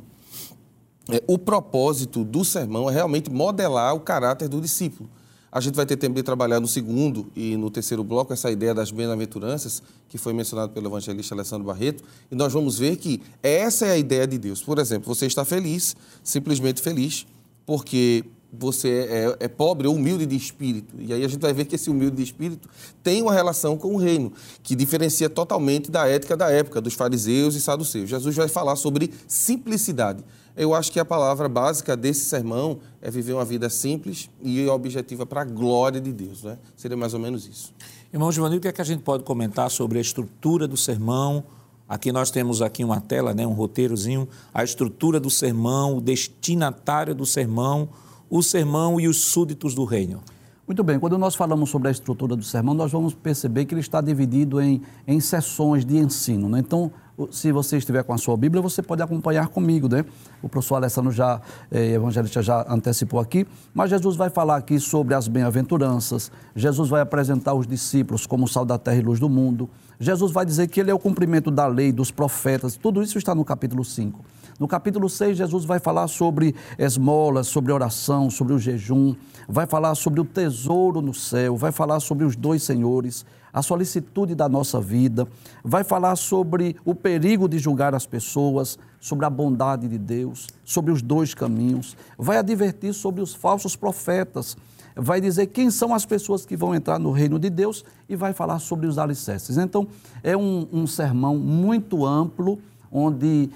é, 1.10 1.22
o 1.26 1.38
propósito 1.38 2.24
do 2.24 2.44
sermão 2.44 2.88
é 2.88 2.92
realmente 2.92 3.30
modelar 3.30 3.94
o 3.94 4.00
caráter 4.00 4.48
do 4.48 4.60
discípulo. 4.60 5.08
A 5.50 5.60
gente 5.60 5.74
vai 5.74 5.86
ter 5.86 5.96
tempo 5.96 6.14
de 6.14 6.22
trabalhar 6.22 6.60
no 6.60 6.68
segundo 6.68 7.26
e 7.34 7.56
no 7.56 7.70
terceiro 7.70 8.04
bloco 8.04 8.32
essa 8.32 8.50
ideia 8.50 8.74
das 8.74 8.90
bem-aventuranças, 8.90 9.82
que 10.08 10.18
foi 10.18 10.32
mencionado 10.32 10.72
pelo 10.72 10.88
evangelista 10.88 11.34
Alessandro 11.34 11.66
Barreto, 11.66 12.04
e 12.30 12.34
nós 12.34 12.52
vamos 12.52 12.78
ver 12.78 12.96
que 12.96 13.22
essa 13.42 13.86
é 13.86 13.92
a 13.92 13.98
ideia 13.98 14.26
de 14.26 14.38
Deus. 14.38 14.62
Por 14.62 14.78
exemplo, 14.78 15.14
você 15.14 15.26
está 15.26 15.44
feliz, 15.44 15.96
simplesmente 16.22 16.82
feliz, 16.82 17.26
porque 17.64 18.24
você 18.52 19.36
é, 19.40 19.44
é, 19.44 19.48
pobre 19.48 19.86
ou 19.86 19.94
humilde 19.94 20.24
de 20.24 20.34
espírito. 20.36 20.94
E 20.98 21.12
aí 21.12 21.24
a 21.24 21.28
gente 21.28 21.40
vai 21.40 21.52
ver 21.52 21.66
que 21.66 21.74
esse 21.74 21.90
humilde 21.90 22.16
de 22.16 22.22
espírito 22.22 22.68
tem 23.02 23.20
uma 23.22 23.32
relação 23.32 23.76
com 23.76 23.94
o 23.94 23.98
reino, 23.98 24.32
que 24.62 24.74
diferencia 24.74 25.28
totalmente 25.28 25.90
da 25.90 26.06
ética 26.06 26.36
da 26.36 26.50
época, 26.50 26.80
dos 26.80 26.94
fariseus 26.94 27.54
e 27.54 27.60
saduceus. 27.60 28.08
Jesus 28.08 28.34
vai 28.34 28.48
falar 28.48 28.76
sobre 28.76 29.12
simplicidade. 29.26 30.24
Eu 30.58 30.74
acho 30.74 30.90
que 30.90 30.98
a 30.98 31.04
palavra 31.04 31.48
básica 31.48 31.96
desse 31.96 32.24
sermão 32.24 32.80
é 33.00 33.08
viver 33.12 33.32
uma 33.32 33.44
vida 33.44 33.70
simples 33.70 34.28
e 34.42 34.66
objetiva 34.66 35.24
para 35.24 35.42
a 35.42 35.44
glória 35.44 36.00
de 36.00 36.12
Deus. 36.12 36.42
Né? 36.42 36.58
Seria 36.76 36.96
mais 36.96 37.14
ou 37.14 37.20
menos 37.20 37.46
isso. 37.46 37.72
Irmão 38.12 38.32
Giovanni, 38.32 38.56
o 38.56 38.60
que, 38.60 38.66
é 38.66 38.72
que 38.72 38.80
a 38.80 38.84
gente 38.84 39.04
pode 39.04 39.22
comentar 39.22 39.70
sobre 39.70 39.98
a 39.98 40.00
estrutura 40.00 40.66
do 40.66 40.76
sermão? 40.76 41.44
Aqui 41.88 42.10
nós 42.10 42.32
temos 42.32 42.60
aqui 42.60 42.82
uma 42.82 43.00
tela, 43.00 43.32
né, 43.32 43.46
um 43.46 43.52
roteirozinho, 43.52 44.28
a 44.52 44.64
estrutura 44.64 45.20
do 45.20 45.30
sermão, 45.30 45.98
o 45.98 46.00
destinatário 46.00 47.14
do 47.14 47.24
sermão, 47.24 47.88
o 48.28 48.42
sermão 48.42 49.00
e 49.00 49.06
os 49.06 49.18
súditos 49.26 49.76
do 49.76 49.84
reino. 49.84 50.20
Muito 50.68 50.84
bem, 50.84 50.98
quando 50.98 51.16
nós 51.16 51.34
falamos 51.34 51.70
sobre 51.70 51.88
a 51.88 51.90
estrutura 51.90 52.36
do 52.36 52.42
sermão, 52.42 52.74
nós 52.74 52.92
vamos 52.92 53.14
perceber 53.14 53.64
que 53.64 53.72
ele 53.72 53.80
está 53.80 54.02
dividido 54.02 54.60
em, 54.60 54.82
em 55.06 55.18
sessões 55.18 55.82
de 55.82 55.96
ensino. 55.96 56.46
Né? 56.46 56.58
Então, 56.58 56.92
se 57.30 57.50
você 57.50 57.78
estiver 57.78 58.04
com 58.04 58.12
a 58.12 58.18
sua 58.18 58.36
Bíblia, 58.36 58.60
você 58.60 58.82
pode 58.82 59.02
acompanhar 59.02 59.48
comigo, 59.48 59.88
né? 59.88 60.04
O 60.42 60.48
professor 60.48 60.74
Alessandro 60.74 61.10
já, 61.10 61.40
eh, 61.70 61.94
evangelista 61.94 62.42
já 62.42 62.66
antecipou 62.68 63.18
aqui, 63.18 63.46
mas 63.72 63.88
Jesus 63.88 64.14
vai 64.14 64.28
falar 64.28 64.56
aqui 64.56 64.78
sobre 64.78 65.14
as 65.14 65.26
bem-aventuranças, 65.26 66.30
Jesus 66.54 66.90
vai 66.90 67.00
apresentar 67.00 67.54
os 67.54 67.66
discípulos 67.66 68.26
como 68.26 68.46
sal 68.46 68.66
da 68.66 68.78
terra 68.78 68.98
e 68.98 69.02
luz 69.02 69.18
do 69.18 69.28
mundo, 69.28 69.70
Jesus 69.98 70.30
vai 70.30 70.44
dizer 70.44 70.68
que 70.68 70.80
ele 70.80 70.90
é 70.90 70.94
o 70.94 70.98
cumprimento 70.98 71.50
da 71.50 71.66
lei, 71.66 71.90
dos 71.90 72.10
profetas, 72.10 72.76
tudo 72.76 73.02
isso 73.02 73.16
está 73.16 73.34
no 73.34 73.44
capítulo 73.44 73.84
5. 73.84 74.22
No 74.58 74.66
capítulo 74.66 75.08
6, 75.08 75.36
Jesus 75.36 75.64
vai 75.64 75.78
falar 75.78 76.08
sobre 76.08 76.52
esmolas, 76.76 77.46
sobre 77.46 77.70
oração, 77.70 78.28
sobre 78.28 78.52
o 78.52 78.58
jejum, 78.58 79.14
vai 79.48 79.68
falar 79.68 79.94
sobre 79.94 80.20
o 80.20 80.24
tesouro 80.24 81.00
no 81.00 81.14
céu, 81.14 81.56
vai 81.56 81.70
falar 81.70 82.00
sobre 82.00 82.24
os 82.24 82.34
dois 82.34 82.64
senhores, 82.64 83.24
a 83.52 83.62
solicitude 83.62 84.34
da 84.34 84.48
nossa 84.48 84.80
vida, 84.80 85.28
vai 85.62 85.84
falar 85.84 86.16
sobre 86.16 86.74
o 86.84 86.92
perigo 86.92 87.48
de 87.48 87.56
julgar 87.56 87.94
as 87.94 88.04
pessoas, 88.04 88.76
sobre 88.98 89.24
a 89.24 89.30
bondade 89.30 89.86
de 89.86 89.96
Deus, 89.96 90.48
sobre 90.64 90.90
os 90.90 91.02
dois 91.02 91.34
caminhos, 91.34 91.96
vai 92.18 92.38
advertir 92.38 92.92
sobre 92.92 93.20
os 93.20 93.32
falsos 93.32 93.76
profetas, 93.76 94.56
vai 94.96 95.20
dizer 95.20 95.46
quem 95.46 95.70
são 95.70 95.94
as 95.94 96.04
pessoas 96.04 96.44
que 96.44 96.56
vão 96.56 96.74
entrar 96.74 96.98
no 96.98 97.12
reino 97.12 97.38
de 97.38 97.48
Deus 97.48 97.84
e 98.08 98.16
vai 98.16 98.32
falar 98.32 98.58
sobre 98.58 98.88
os 98.88 98.98
alicerces. 98.98 99.56
Então, 99.56 99.86
é 100.20 100.36
um, 100.36 100.66
um 100.72 100.84
sermão 100.84 101.36
muito 101.36 102.04
amplo 102.04 102.58
onde 102.90 103.50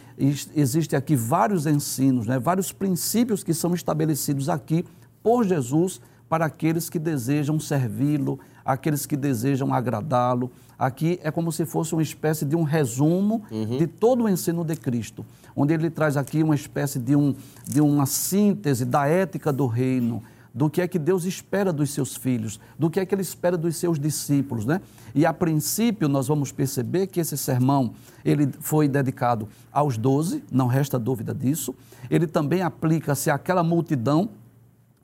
existe 0.54 0.94
aqui 0.94 1.16
vários 1.16 1.66
ensinos, 1.66 2.26
né, 2.26 2.38
vários 2.38 2.72
princípios 2.72 3.42
que 3.42 3.54
são 3.54 3.74
estabelecidos 3.74 4.48
aqui 4.48 4.84
por 5.22 5.44
Jesus 5.44 6.00
para 6.28 6.46
aqueles 6.46 6.88
que 6.88 6.98
desejam 6.98 7.60
servi-lo, 7.60 8.40
aqueles 8.64 9.04
que 9.04 9.16
desejam 9.16 9.72
agradá-lo. 9.72 10.50
Aqui 10.78 11.20
é 11.22 11.30
como 11.30 11.52
se 11.52 11.66
fosse 11.66 11.92
uma 11.92 12.02
espécie 12.02 12.44
de 12.44 12.56
um 12.56 12.62
resumo 12.62 13.42
uhum. 13.50 13.76
de 13.76 13.86
todo 13.86 14.24
o 14.24 14.28
ensino 14.28 14.64
de 14.64 14.74
Cristo, 14.74 15.24
onde 15.54 15.74
ele 15.74 15.90
traz 15.90 16.16
aqui 16.16 16.42
uma 16.42 16.54
espécie 16.54 16.98
de, 16.98 17.14
um, 17.14 17.34
de 17.68 17.80
uma 17.80 18.06
síntese 18.06 18.84
da 18.84 19.06
ética 19.06 19.52
do 19.52 19.66
reino, 19.66 20.22
do 20.54 20.68
que 20.68 20.80
é 20.82 20.88
que 20.88 20.98
Deus 20.98 21.24
espera 21.24 21.72
dos 21.72 21.90
seus 21.90 22.14
filhos, 22.14 22.60
do 22.78 22.90
que 22.90 23.00
é 23.00 23.06
que 23.06 23.14
ele 23.14 23.22
espera 23.22 23.56
dos 23.56 23.76
seus 23.76 23.98
discípulos, 23.98 24.66
né? 24.66 24.80
E 25.14 25.24
a 25.24 25.32
princípio 25.32 26.08
nós 26.08 26.28
vamos 26.28 26.52
perceber 26.52 27.06
que 27.06 27.20
esse 27.20 27.36
sermão, 27.38 27.94
ele 28.24 28.50
foi 28.60 28.86
dedicado 28.86 29.48
aos 29.72 29.96
doze, 29.96 30.44
não 30.50 30.66
resta 30.66 30.98
dúvida 30.98 31.34
disso. 31.34 31.74
Ele 32.10 32.26
também 32.26 32.62
aplica-se 32.62 33.30
àquela 33.30 33.62
multidão 33.62 34.28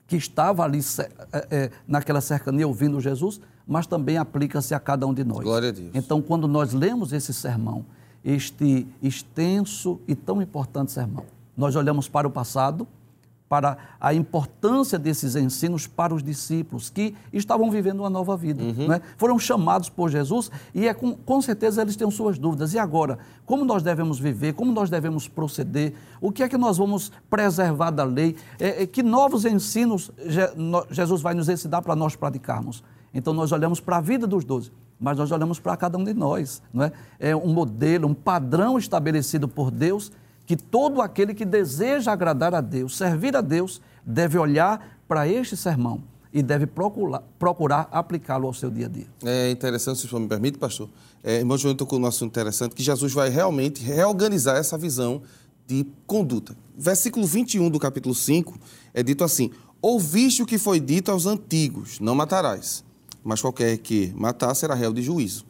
que 0.05 0.15
estava 0.15 0.63
ali 0.63 0.79
é, 1.51 1.69
naquela 1.87 2.21
cercania 2.21 2.67
ouvindo 2.67 2.99
Jesus, 2.99 3.39
mas 3.67 3.85
também 3.85 4.17
aplica-se 4.17 4.73
a 4.73 4.79
cada 4.79 5.05
um 5.05 5.13
de 5.13 5.23
nós. 5.23 5.43
Glória 5.43 5.69
a 5.69 5.71
Deus. 5.71 5.91
Então, 5.93 6.21
quando 6.21 6.47
nós 6.47 6.73
lemos 6.73 7.13
esse 7.13 7.31
sermão, 7.33 7.85
este 8.25 8.87
extenso 9.01 9.99
e 10.07 10.15
tão 10.15 10.41
importante 10.41 10.91
sermão, 10.91 11.25
nós 11.55 11.75
olhamos 11.75 12.07
para 12.07 12.27
o 12.27 12.31
passado, 12.31 12.87
para 13.49 13.79
a 13.99 14.13
importância 14.13 14.99
desses 14.99 15.35
ensinos 15.35 15.87
para 15.87 16.13
os 16.13 16.21
discípulos 16.21 16.91
que 16.91 17.15
estavam 17.33 17.71
vivendo 17.71 18.01
uma 18.01 18.09
nova 18.09 18.37
vida. 18.37 18.63
Uhum. 18.63 18.87
Né? 18.87 19.01
Foram 19.17 19.39
chamados 19.39 19.89
por 19.89 20.09
Jesus 20.09 20.51
e 20.73 20.87
é 20.87 20.93
com, 20.93 21.15
com 21.15 21.41
certeza 21.41 21.81
eles 21.81 21.95
têm 21.95 22.09
suas 22.11 22.37
dúvidas. 22.37 22.75
E 22.75 22.79
agora, 22.79 23.17
como 23.47 23.65
nós 23.65 23.81
devemos 23.81 24.19
viver? 24.19 24.53
Como 24.53 24.71
nós 24.71 24.91
devemos 24.91 25.27
proceder? 25.27 25.95
O 26.21 26.31
que 26.31 26.43
é 26.43 26.47
que 26.47 26.57
nós 26.57 26.77
vamos 26.77 27.11
preservar 27.27 27.89
da 27.89 28.03
lei? 28.03 28.35
É, 28.59 28.83
é, 28.83 28.85
que 28.85 29.01
novos 29.01 29.43
ensinos 29.43 30.11
Jesus 30.91 31.21
vai 31.21 31.33
nos 31.33 31.49
ensinar 31.49 31.81
para 31.81 31.95
nós 31.95 32.15
praticarmos? 32.15 32.83
Então 33.11 33.33
nós 33.33 33.51
olhamos 33.51 33.79
para 33.79 33.97
a 33.97 34.01
vida 34.01 34.27
dos 34.27 34.45
doze 34.45 34.71
mas 35.01 35.17
nós 35.17 35.31
olhamos 35.31 35.61
para 35.61 35.77
cada 35.77 35.97
um 35.97 36.03
de 36.03 36.13
nós. 36.13 36.61
Não 36.73 36.83
é? 36.83 36.91
é 37.17 37.33
um 37.33 37.53
modelo, 37.53 38.05
um 38.05 38.13
padrão 38.13 38.77
estabelecido 38.77 39.47
por 39.47 39.71
Deus 39.71 40.11
que 40.49 40.57
todo 40.57 40.99
aquele 40.99 41.35
que 41.35 41.45
deseja 41.45 42.11
agradar 42.11 42.55
a 42.55 42.59
Deus, 42.59 42.97
servir 42.97 43.37
a 43.37 43.41
Deus, 43.41 43.79
deve 44.03 44.35
olhar 44.35 44.97
para 45.07 45.27
este 45.27 45.55
sermão 45.55 46.01
e 46.33 46.41
deve 46.41 46.65
procurar, 46.65 47.21
procurar 47.37 47.87
aplicá-lo 47.91 48.47
ao 48.47 48.53
seu 48.55 48.71
dia 48.71 48.87
a 48.87 48.89
dia. 48.89 49.05
É 49.23 49.51
interessante, 49.51 49.99
se 49.99 50.07
o 50.07 50.09
senhor 50.09 50.19
me 50.19 50.27
permite, 50.27 50.57
pastor. 50.57 50.89
É, 51.23 51.37
irmão 51.37 51.55
João 51.55 51.75
tocou 51.75 51.99
um 51.99 52.05
assunto 52.07 52.31
interessante, 52.31 52.73
que 52.73 52.81
Jesus 52.81 53.13
vai 53.13 53.29
realmente 53.29 53.83
reorganizar 53.83 54.57
essa 54.57 54.75
visão 54.75 55.21
de 55.67 55.85
conduta. 56.07 56.57
Versículo 56.75 57.27
21 57.27 57.69
do 57.69 57.77
capítulo 57.77 58.15
5 58.15 58.57
é 58.91 59.03
dito 59.03 59.23
assim: 59.23 59.51
Ouviste 59.79 60.41
o 60.41 60.47
que 60.47 60.57
foi 60.57 60.79
dito 60.79 61.11
aos 61.11 61.27
antigos, 61.27 61.99
não 61.99 62.15
matarás, 62.15 62.83
mas 63.23 63.39
qualquer 63.39 63.77
que 63.77 64.11
matar 64.15 64.55
será 64.55 64.73
réu 64.73 64.91
de 64.91 65.03
juízo. 65.03 65.45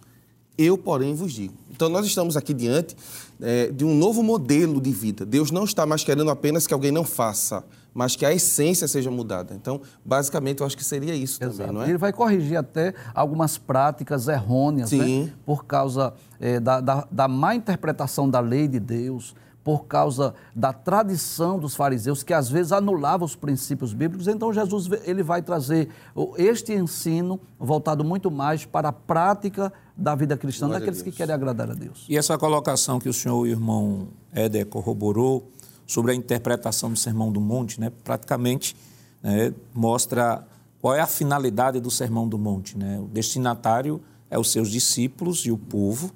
Eu, 0.57 0.77
porém, 0.77 1.15
vos 1.15 1.31
digo. 1.31 1.53
Então, 1.79 1.88
nós 1.88 2.05
estamos 2.05 2.36
aqui 2.36 2.53
diante 2.53 2.93
é, 3.41 3.71
de 3.71 3.86
um 3.86 3.95
novo 3.95 4.21
modelo 4.21 4.81
de 4.81 4.91
vida. 4.91 5.25
Deus 5.25 5.50
não 5.50 5.63
está 5.63 5.86
mais 5.86 6.03
querendo 6.03 6.29
apenas 6.29 6.67
que 6.67 6.74
alguém 6.74 6.91
não 6.91 7.05
faça, 7.05 7.63
mas 7.93 8.17
que 8.17 8.25
a 8.25 8.33
essência 8.33 8.86
seja 8.86 9.09
mudada. 9.09 9.55
Então, 9.55 9.79
basicamente, 10.03 10.59
eu 10.59 10.65
acho 10.65 10.75
que 10.75 10.83
seria 10.83 11.15
isso 11.15 11.41
Exato. 11.41 11.57
também, 11.57 11.74
não 11.74 11.81
é? 11.83 11.88
Ele 11.88 11.98
vai 11.98 12.12
corrigir 12.12 12.57
até 12.57 12.93
algumas 13.15 13.57
práticas 13.57 14.27
errôneas, 14.27 14.91
né? 14.91 15.31
por 15.45 15.63
causa 15.63 16.13
é, 16.38 16.59
da, 16.59 16.81
da, 16.81 17.07
da 17.09 17.29
má 17.29 17.55
interpretação 17.55 18.29
da 18.29 18.41
lei 18.41 18.67
de 18.67 18.77
Deus, 18.81 19.33
por 19.63 19.85
causa 19.85 20.33
da 20.55 20.71
tradição 20.73 21.59
dos 21.59 21.75
fariseus, 21.75 22.23
que 22.23 22.33
às 22.33 22.49
vezes 22.49 22.71
anulava 22.71 23.25
os 23.25 23.35
princípios 23.35 23.93
bíblicos. 23.93 24.27
Então 24.27 24.53
Jesus 24.53 24.89
ele 25.03 25.21
vai 25.21 25.41
trazer 25.41 25.89
este 26.37 26.73
ensino 26.73 27.39
voltado 27.59 28.03
muito 28.03 28.31
mais 28.31 28.65
para 28.65 28.89
a 28.89 28.93
prática 28.93 29.71
da 29.95 30.15
vida 30.15 30.37
cristã 30.37 30.65
Glória 30.65 30.79
daqueles 30.79 31.01
que 31.01 31.11
querem 31.11 31.35
agradar 31.35 31.69
a 31.69 31.73
Deus. 31.73 32.05
E 32.07 32.17
essa 32.17 32.37
colocação 32.37 32.99
que 32.99 33.09
o 33.09 33.13
senhor, 33.13 33.39
o 33.39 33.45
irmão 33.45 34.07
Éder, 34.33 34.65
corroborou 34.65 35.51
sobre 35.85 36.11
a 36.11 36.15
interpretação 36.15 36.91
do 36.91 36.97
Sermão 36.97 37.31
do 37.31 37.41
Monte, 37.41 37.81
né, 37.81 37.91
praticamente 38.03 38.75
né, 39.21 39.53
mostra 39.73 40.45
qual 40.79 40.95
é 40.95 41.01
a 41.01 41.07
finalidade 41.07 41.79
do 41.79 41.91
Sermão 41.91 42.27
do 42.27 42.37
Monte. 42.37 42.77
Né? 42.77 42.99
O 42.99 43.07
destinatário 43.07 44.01
é 44.29 44.37
os 44.37 44.51
seus 44.51 44.69
discípulos 44.69 45.45
e 45.45 45.51
o 45.51 45.57
povo, 45.57 46.11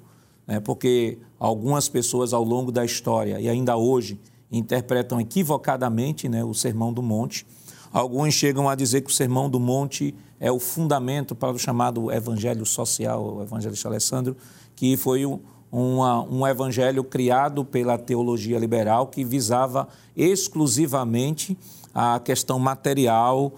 né, 0.46 0.60
porque 0.60 1.18
algumas 1.38 1.88
pessoas 1.88 2.32
ao 2.32 2.44
longo 2.44 2.70
da 2.70 2.84
história 2.84 3.40
e 3.40 3.48
ainda 3.48 3.76
hoje 3.76 4.20
interpretam 4.50 5.20
equivocadamente 5.20 6.28
né, 6.28 6.44
o 6.44 6.54
Sermão 6.54 6.92
do 6.92 7.02
Monte. 7.02 7.46
Alguns 7.92 8.34
chegam 8.34 8.68
a 8.68 8.74
dizer 8.74 9.00
que 9.02 9.10
o 9.10 9.14
Sermão 9.14 9.48
do 9.48 9.58
Monte 9.58 10.14
é 10.40 10.50
o 10.50 10.58
fundamento 10.58 11.34
para 11.34 11.52
o 11.52 11.58
chamado 11.58 12.10
Evangelho 12.12 12.66
Social, 12.66 13.36
o 13.36 13.42
Evangelista 13.42 13.88
Alessandro, 13.88 14.36
que 14.76 14.96
foi 14.96 15.24
um, 15.24 15.40
uma, 15.70 16.22
um 16.22 16.46
evangelho 16.46 17.02
criado 17.02 17.64
pela 17.64 17.98
teologia 17.98 18.58
liberal 18.58 19.08
que 19.08 19.24
visava 19.24 19.88
exclusivamente 20.16 21.56
a 21.92 22.20
questão 22.20 22.58
material, 22.58 23.52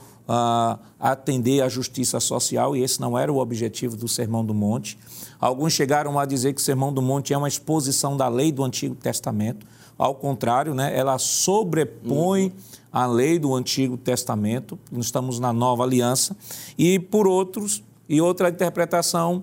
atender 0.99 1.63
à 1.63 1.69
justiça 1.69 2.19
social, 2.19 2.77
e 2.77 2.83
esse 2.83 3.01
não 3.01 3.17
era 3.17 3.33
o 3.33 3.39
objetivo 3.39 3.97
do 3.97 4.09
Sermão 4.09 4.45
do 4.45 4.53
Monte. 4.53 4.99
Alguns 5.41 5.73
chegaram 5.73 6.19
a 6.19 6.25
dizer 6.25 6.53
que 6.53 6.61
o 6.61 6.65
Sermão 6.65 6.93
do 6.93 7.01
Monte 7.01 7.33
é 7.33 7.39
uma 7.39 7.49
exposição 7.49 8.17
da 8.17 8.29
lei 8.29 8.51
do 8.51 8.65
Antigo 8.65 8.95
Testamento. 8.95 9.67
Ao 9.99 10.15
contrário, 10.15 10.75
né, 10.75 10.97
ela 10.97 11.19
sobrepõe 11.19 12.53
a 12.93 13.07
lei 13.07 13.39
do 13.39 13.55
Antigo 13.55 13.97
Testamento. 13.97 14.79
Nós 14.91 15.07
estamos 15.07 15.39
na 15.39 15.53
Nova 15.53 15.85
Aliança. 15.85 16.37
E 16.77 16.99
por 16.99 17.27
outros, 17.27 17.83
e 18.09 18.21
outra 18.21 18.49
interpretação, 18.49 19.43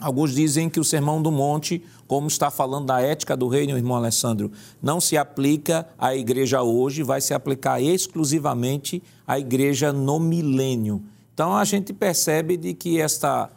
alguns 0.00 0.32
dizem 0.32 0.70
que 0.70 0.80
o 0.80 0.84
Sermão 0.84 1.20
do 1.20 1.30
Monte, 1.30 1.82
como 2.06 2.28
está 2.28 2.50
falando 2.50 2.86
da 2.86 3.00
ética 3.00 3.36
do 3.36 3.48
reino, 3.48 3.76
irmão 3.76 3.96
Alessandro, 3.96 4.50
não 4.82 5.00
se 5.00 5.16
aplica 5.16 5.86
à 5.98 6.14
igreja 6.14 6.62
hoje, 6.62 7.02
vai 7.02 7.20
se 7.20 7.34
aplicar 7.34 7.80
exclusivamente 7.80 9.02
à 9.28 9.38
igreja 9.38 9.92
no 9.92 10.18
milênio. 10.18 11.02
Então 11.34 11.54
a 11.54 11.64
gente 11.64 11.92
percebe 11.92 12.56
de 12.56 12.72
que 12.72 12.98
esta 12.98 13.50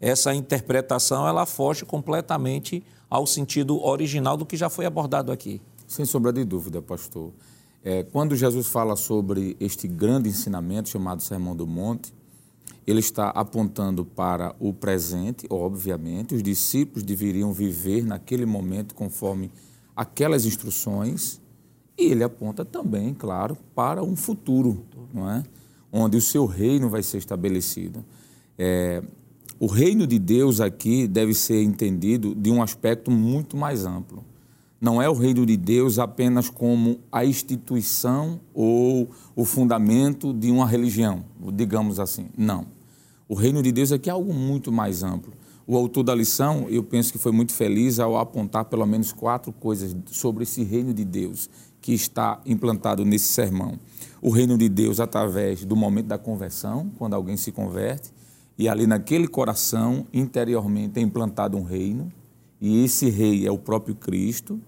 essa 0.00 0.32
interpretação 0.32 1.26
ela 1.26 1.44
foge 1.44 1.84
completamente 1.84 2.84
ao 3.10 3.26
sentido 3.26 3.84
original 3.84 4.36
do 4.36 4.46
que 4.46 4.56
já 4.56 4.70
foi 4.70 4.86
abordado 4.86 5.32
aqui. 5.32 5.60
Sem 5.86 6.04
sombra 6.04 6.32
de 6.32 6.44
dúvida, 6.44 6.80
pastor. 6.80 7.32
É, 7.84 8.04
quando 8.04 8.36
Jesus 8.36 8.68
fala 8.68 8.96
sobre 8.96 9.56
este 9.58 9.88
grande 9.88 10.28
ensinamento 10.28 10.88
chamado 10.88 11.22
Sermão 11.22 11.56
do 11.56 11.66
Monte, 11.66 12.12
ele 12.86 13.00
está 13.00 13.30
apontando 13.30 14.04
para 14.04 14.54
o 14.58 14.72
presente, 14.72 15.46
obviamente, 15.50 16.34
os 16.34 16.42
discípulos 16.42 17.02
deveriam 17.02 17.52
viver 17.52 18.04
naquele 18.04 18.46
momento 18.46 18.94
conforme 18.94 19.50
aquelas 19.94 20.44
instruções, 20.46 21.40
e 21.98 22.12
ele 22.12 22.22
aponta 22.22 22.64
também, 22.64 23.12
claro, 23.12 23.58
para 23.74 24.02
um 24.02 24.14
futuro, 24.14 24.84
não 25.12 25.28
é? 25.28 25.42
onde 25.92 26.16
o 26.16 26.20
seu 26.20 26.46
reino 26.46 26.88
vai 26.88 27.02
ser 27.02 27.18
estabelecido. 27.18 28.04
É, 28.58 29.02
o 29.58 29.66
reino 29.66 30.06
de 30.06 30.18
Deus 30.18 30.60
aqui 30.60 31.06
deve 31.08 31.34
ser 31.34 31.62
entendido 31.62 32.34
de 32.34 32.50
um 32.50 32.62
aspecto 32.62 33.10
muito 33.10 33.56
mais 33.56 33.84
amplo. 33.84 34.24
não 34.80 35.02
é 35.02 35.08
o 35.08 35.12
reino 35.12 35.44
de 35.44 35.56
Deus 35.56 35.98
apenas 35.98 36.48
como 36.48 37.00
a 37.10 37.24
instituição 37.24 38.38
ou 38.54 39.10
o 39.34 39.44
fundamento 39.44 40.32
de 40.32 40.52
uma 40.52 40.68
religião, 40.68 41.24
digamos 41.52 41.98
assim. 41.98 42.28
Não. 42.36 42.66
O 43.28 43.34
reino 43.34 43.60
de 43.60 43.72
Deus 43.72 43.90
aqui 43.90 44.08
é 44.08 44.12
algo 44.12 44.32
muito 44.32 44.70
mais 44.70 45.02
amplo. 45.02 45.32
O 45.66 45.76
autor 45.76 46.04
da 46.04 46.14
lição, 46.14 46.66
eu 46.70 46.82
penso 46.84 47.12
que 47.12 47.18
foi 47.18 47.32
muito 47.32 47.52
feliz 47.52 47.98
ao 47.98 48.16
apontar 48.16 48.66
pelo 48.66 48.86
menos 48.86 49.10
quatro 49.12 49.52
coisas 49.52 49.94
sobre 50.06 50.44
esse 50.44 50.62
reino 50.62 50.94
de 50.94 51.04
Deus 51.04 51.50
que 51.80 51.92
está 51.92 52.40
implantado 52.44 53.04
nesse 53.04 53.32
sermão. 53.32 53.78
O 54.20 54.30
reino 54.30 54.58
de 54.58 54.68
Deus 54.68 55.00
através 55.00 55.64
do 55.64 55.76
momento 55.76 56.06
da 56.06 56.18
conversão, 56.18 56.90
quando 56.98 57.14
alguém 57.14 57.36
se 57.36 57.52
converte, 57.52 58.12
e 58.58 58.68
ali 58.68 58.86
naquele 58.86 59.28
coração, 59.28 60.06
interiormente, 60.12 60.98
é 60.98 61.02
implantado 61.02 61.56
um 61.56 61.62
reino 61.62 62.12
e 62.60 62.84
esse 62.84 63.08
rei 63.08 63.46
é 63.46 63.50
o 63.50 63.58
próprio 63.58 63.94
Cristo. 63.94 64.60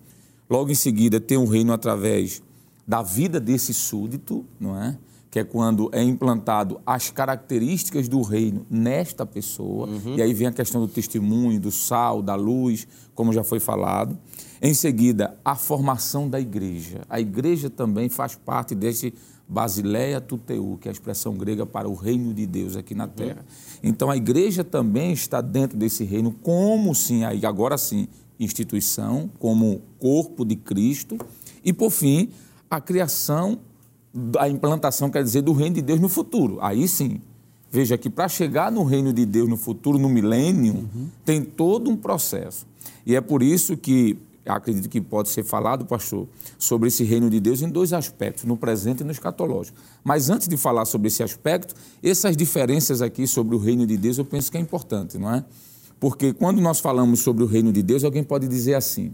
Logo 0.48 0.70
em 0.70 0.74
seguida, 0.74 1.20
tem 1.20 1.36
um 1.36 1.46
reino 1.46 1.72
através 1.72 2.42
da 2.86 3.02
vida 3.02 3.40
desse 3.40 3.74
súdito, 3.74 4.44
não 4.58 4.80
é? 4.80 4.96
Que 5.30 5.40
é 5.40 5.44
quando 5.44 5.88
é 5.92 6.02
implantado 6.02 6.80
as 6.84 7.10
características 7.10 8.08
do 8.08 8.22
reino 8.22 8.66
nesta 8.68 9.24
pessoa. 9.24 9.88
Uhum. 9.88 10.16
E 10.16 10.22
aí 10.22 10.34
vem 10.34 10.48
a 10.48 10.52
questão 10.52 10.80
do 10.80 10.88
testemunho, 10.88 11.60
do 11.60 11.70
sal, 11.70 12.20
da 12.20 12.34
luz, 12.34 12.86
como 13.14 13.32
já 13.32 13.44
foi 13.44 13.60
falado. 13.60 14.18
Em 14.62 14.74
seguida, 14.74 15.38
a 15.44 15.54
formação 15.54 16.28
da 16.28 16.38
igreja. 16.38 17.00
A 17.08 17.18
igreja 17.18 17.70
também 17.70 18.08
faz 18.08 18.34
parte 18.34 18.74
desse 18.74 19.14
Basileia 19.50 20.20
tuteu, 20.20 20.78
que 20.80 20.86
é 20.86 20.90
a 20.90 20.92
expressão 20.92 21.34
grega 21.34 21.66
para 21.66 21.88
o 21.88 21.94
reino 21.94 22.32
de 22.32 22.46
Deus 22.46 22.76
aqui 22.76 22.94
na 22.94 23.08
terra. 23.08 23.44
Então 23.82 24.08
a 24.08 24.16
igreja 24.16 24.62
também 24.62 25.12
está 25.12 25.40
dentro 25.40 25.76
desse 25.76 26.04
reino, 26.04 26.30
como 26.30 26.94
sim, 26.94 27.24
aí 27.24 27.44
agora 27.44 27.76
sim, 27.76 28.06
instituição, 28.38 29.28
como 29.40 29.82
corpo 29.98 30.44
de 30.44 30.54
Cristo. 30.54 31.18
E 31.64 31.72
por 31.72 31.90
fim, 31.90 32.28
a 32.70 32.80
criação, 32.80 33.58
a 34.38 34.48
implantação, 34.48 35.10
quer 35.10 35.24
dizer, 35.24 35.42
do 35.42 35.52
reino 35.52 35.74
de 35.74 35.82
Deus 35.82 35.98
no 35.98 36.08
futuro. 36.08 36.58
Aí 36.60 36.86
sim. 36.86 37.20
Veja 37.72 37.98
que 37.98 38.08
para 38.08 38.28
chegar 38.28 38.70
no 38.70 38.84
reino 38.84 39.12
de 39.12 39.26
Deus 39.26 39.48
no 39.48 39.56
futuro, 39.56 39.98
no 39.98 40.08
milênio, 40.08 40.74
uhum. 40.74 41.08
tem 41.24 41.42
todo 41.42 41.90
um 41.90 41.96
processo. 41.96 42.66
E 43.04 43.16
é 43.16 43.20
por 43.20 43.42
isso 43.42 43.76
que 43.76 44.16
acredito 44.56 44.88
que 44.88 45.00
pode 45.00 45.28
ser 45.28 45.44
falado, 45.44 45.84
pastor, 45.84 46.26
sobre 46.58 46.88
esse 46.88 47.04
reino 47.04 47.28
de 47.30 47.40
Deus 47.40 47.62
em 47.62 47.68
dois 47.68 47.92
aspectos, 47.92 48.44
no 48.44 48.56
presente 48.56 49.00
e 49.00 49.04
no 49.04 49.10
escatológico. 49.10 49.78
Mas 50.04 50.30
antes 50.30 50.48
de 50.48 50.56
falar 50.56 50.84
sobre 50.84 51.08
esse 51.08 51.22
aspecto, 51.22 51.74
essas 52.02 52.36
diferenças 52.36 53.02
aqui 53.02 53.26
sobre 53.26 53.54
o 53.54 53.58
reino 53.58 53.86
de 53.86 53.96
Deus 53.96 54.18
eu 54.18 54.24
penso 54.24 54.50
que 54.50 54.58
é 54.58 54.60
importante, 54.60 55.18
não 55.18 55.34
é? 55.34 55.44
Porque 55.98 56.32
quando 56.32 56.60
nós 56.60 56.80
falamos 56.80 57.20
sobre 57.20 57.44
o 57.44 57.46
reino 57.46 57.72
de 57.72 57.82
Deus, 57.82 58.04
alguém 58.04 58.24
pode 58.24 58.48
dizer 58.48 58.74
assim: 58.74 59.12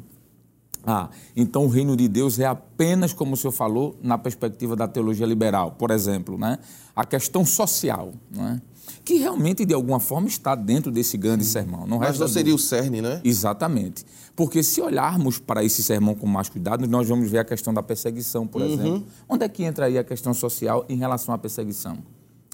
ah, 0.87 1.11
então 1.35 1.65
o 1.65 1.69
reino 1.69 1.97
de 1.97 2.07
Deus 2.07 2.39
é 2.39 2.47
apenas, 2.47 3.13
como 3.13 3.35
o 3.35 3.37
senhor 3.37 3.53
falou, 3.53 3.99
na 4.01 4.17
perspectiva 4.17 4.77
da 4.77 4.87
teologia 4.87 5.27
liberal, 5.27 5.73
por 5.73 5.91
exemplo, 5.91 6.39
né? 6.39 6.61
a 6.95 7.05
questão 7.05 7.45
social. 7.45 8.13
Não 8.31 8.47
é? 8.47 8.63
Que 9.05 9.15
realmente, 9.15 9.65
de 9.65 9.75
alguma 9.75 10.01
forma, 10.01 10.29
está 10.29 10.55
dentro 10.55 10.91
desse 10.91 11.17
grande 11.17 11.45
Sim. 11.45 11.53
sermão. 11.53 11.87
Não 11.87 11.99
Mas 11.99 12.19
não 12.19 12.29
seria 12.29 12.53
dúvida. 12.53 12.55
o 12.55 12.59
cerne, 12.59 13.03
né? 13.03 13.21
Exatamente. 13.25 14.05
Porque 14.35 14.63
se 14.63 14.81
olharmos 14.81 15.39
para 15.39 15.65
esse 15.65 15.83
sermão 15.83 16.15
com 16.15 16.27
mais 16.27 16.49
cuidado, 16.49 16.87
nós 16.87 17.09
vamos 17.09 17.31
ver 17.31 17.39
a 17.39 17.45
questão 17.45 17.73
da 17.73 17.83
perseguição, 17.83 18.47
por 18.47 18.61
uhum. 18.61 18.69
exemplo. 18.69 19.07
Onde 19.29 19.45
é 19.45 19.49
que 19.49 19.65
entra 19.65 19.87
aí 19.87 19.99
a 19.99 20.05
questão 20.05 20.35
social 20.35 20.85
em 20.89 20.97
relação 20.97 21.35
à 21.35 21.39
perseguição? 21.39 21.99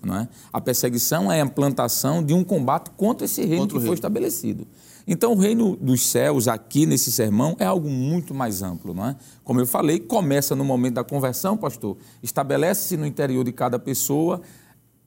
Não 0.04 0.16
é? 0.16 0.28
A 0.52 0.60
perseguição 0.60 1.30
é 1.30 1.40
a 1.40 1.44
implantação 1.44 2.22
de 2.22 2.34
um 2.34 2.42
combate 2.42 2.90
contra 2.96 3.24
esse 3.24 3.42
reino 3.44 3.62
contra 3.62 3.78
que 3.78 3.86
foi 3.86 3.94
estabelecido. 3.94 4.66
Então, 5.06 5.32
o 5.32 5.36
reino 5.36 5.76
dos 5.76 6.06
céus, 6.06 6.46
aqui 6.46 6.86
nesse 6.86 7.10
sermão, 7.10 7.56
é 7.58 7.64
algo 7.64 7.88
muito 7.88 8.34
mais 8.34 8.62
amplo, 8.62 8.94
não 8.94 9.06
é? 9.06 9.16
Como 9.42 9.60
eu 9.60 9.66
falei, 9.66 9.98
começa 9.98 10.54
no 10.54 10.64
momento 10.64 10.94
da 10.94 11.04
conversão, 11.04 11.56
pastor, 11.56 11.96
estabelece-se 12.22 12.96
no 12.96 13.04
interior 13.04 13.44
de 13.44 13.52
cada 13.52 13.78
pessoa 13.78 14.40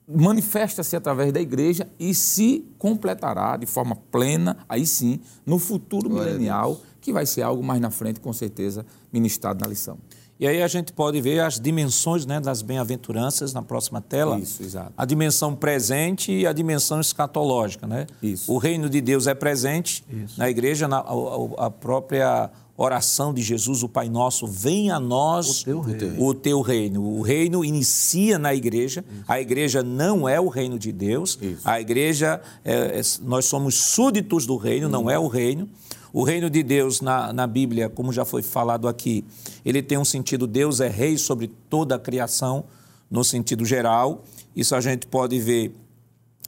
manifesta-se 0.08 0.96
através 0.96 1.32
da 1.32 1.42
igreja 1.42 1.88
e 2.00 2.14
se 2.14 2.66
completará 2.78 3.58
de 3.58 3.66
forma 3.66 3.96
plena, 3.96 4.58
aí 4.70 4.86
sim, 4.86 5.20
no 5.46 5.58
futuro 5.58 6.10
Glória 6.10 6.34
milenial, 6.34 6.80
que 7.02 7.12
vai 7.12 7.26
ser 7.26 7.42
algo 7.42 7.64
mais 7.64 7.82
na 7.82 7.90
frente, 7.90 8.20
com 8.20 8.34
certeza, 8.34 8.86
ministrado 9.12 9.62
na 9.62 9.68
lição. 9.68 9.98
E 10.38 10.46
aí 10.46 10.62
a 10.62 10.68
gente 10.68 10.92
pode 10.92 11.22
ver 11.22 11.40
as 11.40 11.60
dimensões 11.60 12.26
né, 12.26 12.42
das 12.42 12.62
bem-aventuranças 12.62 13.54
na 13.54 13.62
próxima 13.62 14.02
tela. 14.02 14.38
Isso, 14.38 14.62
exato. 14.62 14.92
A 14.98 15.06
dimensão 15.06 15.56
presente 15.56 16.32
e 16.32 16.46
a 16.46 16.52
dimensão 16.52 17.00
escatológica. 17.00 17.88
Né? 17.88 18.06
Isso. 18.22 18.52
O 18.52 18.58
reino 18.58 18.90
de 18.90 19.00
Deus 19.00 19.28
é 19.28 19.34
presente 19.34 20.04
Isso. 20.10 20.38
na 20.38 20.50
igreja, 20.50 20.90
na, 20.90 20.98
a, 20.98 21.66
a 21.66 21.72
própria 21.72 22.52
oração 22.78 23.34
de 23.34 23.42
Jesus, 23.42 23.84
o 23.84 23.90
Pai 23.90 24.10
Nosso, 24.10 24.46
venha 24.46 24.96
a 24.96 25.00
nós 25.00 25.62
o 25.62 25.66
teu, 25.66 25.80
reino. 25.80 26.24
O 26.26 26.34
teu 26.34 26.62
reino. 26.62 27.04
O 27.04 27.22
reino 27.22 27.64
inicia 27.64 28.38
na 28.38 28.54
igreja. 28.54 29.04
Isso. 29.10 29.24
A 29.28 29.40
igreja 29.40 29.82
não 29.82 30.28
é 30.28 30.40
o 30.40 30.50
reino 30.50 30.78
de 30.78 30.92
Deus. 30.92 31.40
Isso. 31.42 31.62
A 31.64 31.80
igreja, 31.80 32.42
é, 32.64 33.00
é, 33.00 33.02
nós 33.22 33.46
somos 33.46 33.76
súditos 33.76 34.46
do 34.46 34.58
reino, 34.58 34.90
não 34.90 35.10
é 35.10 35.18
o 35.18 35.28
reino. 35.28 35.70
O 36.12 36.24
reino 36.24 36.50
de 36.50 36.64
Deus 36.64 37.02
na, 37.02 37.34
na 37.34 37.46
Bíblia, 37.46 37.90
como 37.90 38.12
já 38.12 38.24
foi 38.24 38.42
falado 38.42 38.88
aqui, 38.88 39.26
ele 39.66 39.82
tem 39.82 39.98
um 39.98 40.06
sentido: 40.06 40.48
Deus 40.48 40.80
é 40.80 40.88
rei 40.88 41.18
sobre 41.18 41.48
toda 41.70 41.96
a 41.96 42.00
criação, 42.00 42.66
no 43.10 43.24
sentido 43.24 43.66
geral. 43.66 44.24
Isso 44.56 44.76
a 44.76 44.82
gente 44.82 45.08
pode 45.08 45.38
ver 45.40 45.76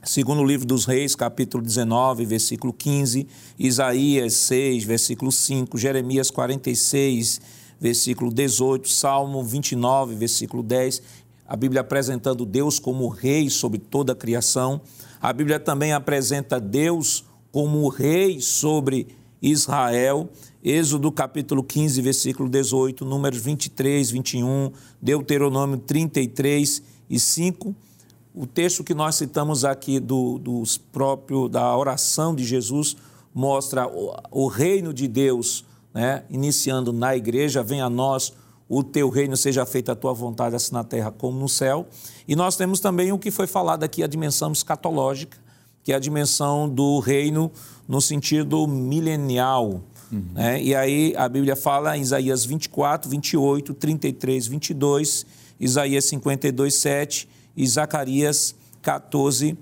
Segundo 0.03 0.41
o 0.41 0.45
livro 0.45 0.65
dos 0.65 0.85
Reis, 0.85 1.15
capítulo 1.15 1.63
19, 1.63 2.23
versículo 2.23 2.71
15, 2.71 3.27
Isaías 3.57 4.33
6, 4.33 4.83
versículo 4.83 5.31
5, 5.31 5.75
Jeremias 5.75 6.29
46, 6.29 7.41
versículo 7.79 8.31
18, 8.31 8.87
Salmo 8.87 9.43
29, 9.43 10.13
versículo 10.15 10.61
10, 10.61 11.01
a 11.47 11.55
Bíblia 11.55 11.81
apresentando 11.81 12.45
Deus 12.45 12.77
como 12.77 13.07
rei 13.07 13.49
sobre 13.49 13.79
toda 13.79 14.13
a 14.13 14.15
criação. 14.15 14.79
A 15.19 15.33
Bíblia 15.33 15.59
também 15.59 15.91
apresenta 15.91 16.59
Deus 16.59 17.25
como 17.51 17.89
rei 17.89 18.39
sobre 18.39 19.07
Israel. 19.41 20.29
Êxodo 20.63 21.11
capítulo 21.11 21.63
15, 21.63 22.01
versículo 22.03 22.47
18, 22.49 23.03
Números 23.03 23.39
23, 23.39 24.11
21, 24.11 24.71
Deuteronômio 25.01 25.79
33 25.79 26.83
e 27.09 27.19
5 27.19 27.75
o 28.37 28.45
texto 28.45 28.83
que 28.83 28.93
nós 28.93 29.15
citamos 29.15 29.65
aqui 29.65 29.99
do, 29.99 30.37
dos 30.37 30.77
próprio, 30.77 31.49
da 31.49 31.75
oração 31.75 32.35
de 32.35 32.45
Jesus 32.45 32.95
mostra 33.33 33.87
o, 33.87 34.15
o 34.29 34.47
reino 34.47 34.93
de 34.93 35.07
Deus, 35.07 35.65
né? 35.91 36.23
iniciando 36.29 36.93
na 36.93 37.15
igreja, 37.15 37.63
vem 37.63 37.81
a 37.81 37.89
nós 37.89 38.31
o 38.69 38.83
teu 38.83 39.09
reino, 39.09 39.35
seja 39.35 39.65
feita 39.65 39.93
a 39.93 39.95
tua 39.95 40.13
vontade, 40.13 40.55
assim 40.55 40.73
na 40.73 40.83
terra 40.83 41.09
como 41.09 41.39
no 41.39 41.49
céu. 41.49 41.87
E 42.27 42.35
nós 42.35 42.55
temos 42.55 42.79
também 42.79 43.11
o 43.11 43.17
que 43.17 43.31
foi 43.31 43.47
falado 43.47 43.83
aqui, 43.83 44.03
a 44.03 44.07
dimensão 44.07 44.51
escatológica, 44.51 45.37
que 45.83 45.91
é 45.91 45.95
a 45.95 45.99
dimensão 45.99 46.69
do 46.69 46.99
reino 46.99 47.51
no 47.87 47.99
sentido 47.99 48.67
milenial. 48.67 49.81
Uhum. 50.11 50.25
Né? 50.33 50.61
E 50.61 50.75
aí 50.75 51.13
a 51.17 51.27
Bíblia 51.27 51.55
fala 51.55 51.97
em 51.97 52.01
Isaías 52.01 52.45
24, 52.45 53.09
28, 53.09 53.73
33, 53.73 54.47
22, 54.47 55.25
Isaías 55.59 56.05
52, 56.05 56.75
7 56.75 57.36
e 57.57 57.67
Zacarias 57.67 58.55
14, 58.83 59.57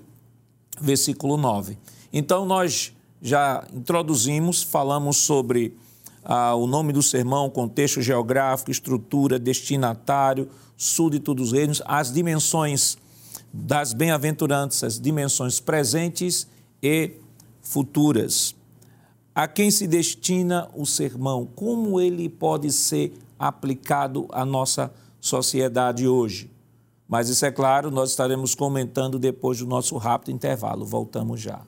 versículo 0.78 1.38
9. 1.38 1.78
Então, 2.12 2.44
nós 2.44 2.92
já 3.22 3.66
introduzimos, 3.74 4.62
falamos 4.62 5.16
sobre 5.16 5.74
ah, 6.22 6.54
o 6.54 6.66
nome 6.66 6.92
do 6.92 7.02
sermão, 7.02 7.48
contexto 7.48 8.02
geográfico, 8.02 8.70
estrutura, 8.70 9.38
destinatário, 9.38 10.48
súdito 10.76 11.32
dos 11.32 11.52
reinos, 11.52 11.80
as 11.86 12.12
dimensões 12.12 12.98
das 13.52 13.94
bem-aventuranças, 13.94 14.82
as 14.82 15.00
dimensões 15.00 15.58
presentes 15.58 16.46
e 16.82 17.12
futuras. 17.62 18.54
A 19.34 19.48
quem 19.48 19.70
se 19.70 19.86
destina 19.86 20.68
o 20.74 20.84
sermão? 20.84 21.48
Como 21.54 22.00
ele 22.00 22.28
pode 22.28 22.70
ser 22.72 23.14
aplicado 23.38 24.26
à 24.30 24.44
nossa 24.44 24.92
sociedade 25.20 26.06
hoje? 26.06 26.55
Mas 27.08 27.28
isso 27.28 27.46
é 27.46 27.52
claro, 27.52 27.90
nós 27.90 28.10
estaremos 28.10 28.54
comentando 28.54 29.18
depois 29.18 29.58
do 29.58 29.66
nosso 29.66 29.96
rápido 29.96 30.32
intervalo. 30.32 30.84
Voltamos 30.84 31.40
já. 31.40 31.62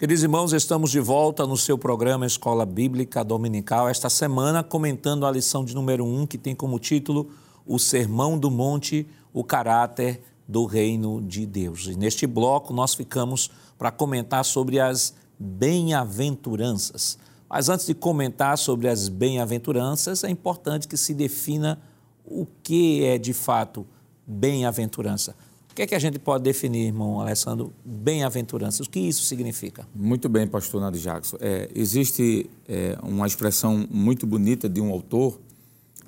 Queridos 0.00 0.22
irmãos, 0.22 0.52
estamos 0.54 0.90
de 0.90 0.98
volta 0.98 1.46
no 1.46 1.58
seu 1.58 1.76
programa 1.76 2.24
Escola 2.24 2.64
Bíblica 2.64 3.22
Dominical, 3.22 3.86
esta 3.86 4.08
semana 4.08 4.62
comentando 4.62 5.26
a 5.26 5.30
lição 5.30 5.62
de 5.62 5.74
número 5.74 6.04
1, 6.04 6.22
um, 6.22 6.26
que 6.26 6.38
tem 6.38 6.54
como 6.54 6.78
título 6.78 7.28
O 7.66 7.78
Sermão 7.78 8.38
do 8.38 8.50
Monte, 8.50 9.06
o 9.30 9.44
caráter 9.44 10.22
do 10.48 10.64
Reino 10.64 11.20
de 11.20 11.44
Deus. 11.44 11.86
E 11.86 11.94
neste 11.94 12.26
bloco 12.26 12.72
nós 12.72 12.94
ficamos 12.94 13.50
para 13.78 13.90
comentar 13.90 14.42
sobre 14.44 14.80
as 14.80 15.14
bem-aventuranças. 15.38 17.18
Mas 17.50 17.68
antes 17.68 17.84
de 17.84 17.94
comentar 17.94 18.56
sobre 18.56 18.86
as 18.86 19.08
bem-aventuranças, 19.08 20.22
é 20.22 20.30
importante 20.30 20.86
que 20.86 20.96
se 20.96 21.12
defina 21.12 21.82
o 22.24 22.46
que 22.62 23.02
é 23.04 23.18
de 23.18 23.32
fato 23.32 23.84
bem-aventurança. 24.24 25.34
O 25.68 25.74
que 25.74 25.82
é 25.82 25.86
que 25.86 25.94
a 25.96 25.98
gente 25.98 26.16
pode 26.18 26.44
definir, 26.44 26.86
irmão 26.86 27.20
Alessandro, 27.20 27.72
bem-aventuranças? 27.84 28.86
O 28.86 28.90
que 28.90 29.00
isso 29.00 29.24
significa? 29.24 29.84
Muito 29.92 30.28
bem, 30.28 30.46
pastor 30.46 30.80
Nado 30.80 30.96
Jackson. 30.96 31.38
É, 31.40 31.68
existe 31.74 32.48
é, 32.68 32.96
uma 33.02 33.26
expressão 33.26 33.84
muito 33.90 34.28
bonita 34.28 34.68
de 34.68 34.80
um 34.80 34.92
autor, 34.92 35.40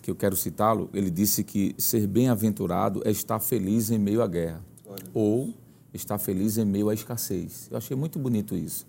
que 0.01 0.11
eu 0.11 0.15
quero 0.15 0.37
citá-lo. 0.37 0.89
Ele 0.95 1.11
disse 1.11 1.43
que 1.43 1.75
ser 1.77 2.07
bem-aventurado 2.07 3.03
é 3.05 3.11
estar 3.11 3.41
feliz 3.41 3.91
em 3.91 3.99
meio 3.99 4.23
à 4.23 4.29
guerra. 4.29 4.63
Olha. 4.87 5.03
Ou 5.13 5.55
estar 5.93 6.19
feliz 6.19 6.57
em 6.57 6.65
meio 6.65 6.89
à 6.89 6.95
escassez. 6.95 7.69
Eu 7.69 7.79
achei 7.79 7.97
muito 7.97 8.19
bonito 8.19 8.55
isso. 8.57 8.87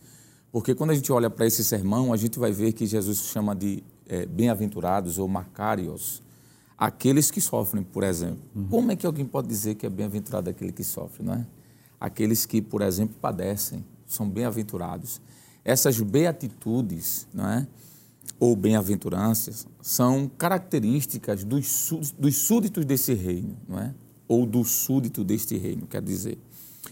Porque 0.53 0.75
quando 0.75 0.91
a 0.91 0.93
gente 0.93 1.11
olha 1.11 1.31
para 1.31 1.47
esse 1.47 1.63
sermão, 1.63 2.13
a 2.13 2.15
gente 2.15 2.37
vai 2.37 2.51
ver 2.51 2.73
que 2.73 2.85
Jesus 2.85 3.17
chama 3.17 3.55
de 3.55 3.83
é, 4.07 4.23
bem-aventurados 4.27 5.17
ou 5.17 5.27
macários 5.27 6.21
aqueles 6.77 7.31
que 7.31 7.41
sofrem, 7.41 7.83
por 7.83 8.03
exemplo. 8.03 8.43
Uhum. 8.55 8.67
Como 8.67 8.91
é 8.91 8.95
que 8.95 9.03
alguém 9.03 9.25
pode 9.25 9.47
dizer 9.47 9.73
que 9.73 9.83
é 9.83 9.89
bem-aventurado 9.89 10.51
aquele 10.51 10.71
que 10.71 10.83
sofre, 10.83 11.23
não 11.23 11.33
é? 11.33 11.47
Aqueles 11.99 12.45
que, 12.45 12.61
por 12.61 12.83
exemplo, 12.83 13.15
padecem, 13.19 13.83
são 14.05 14.29
bem-aventurados. 14.29 15.19
Essas 15.65 15.99
beatitudes, 15.99 17.27
não 17.33 17.49
é? 17.49 17.67
Ou 18.39 18.55
bem-aventuranças, 18.55 19.65
são 19.81 20.29
características 20.37 21.43
dos, 21.43 21.91
dos 22.19 22.35
súditos 22.35 22.85
desse 22.85 23.15
reino, 23.15 23.57
não 23.67 23.79
é? 23.79 23.91
Ou 24.27 24.45
do 24.45 24.63
súdito 24.63 25.23
deste 25.23 25.57
reino, 25.57 25.87
quer 25.87 26.01
dizer. 26.03 26.37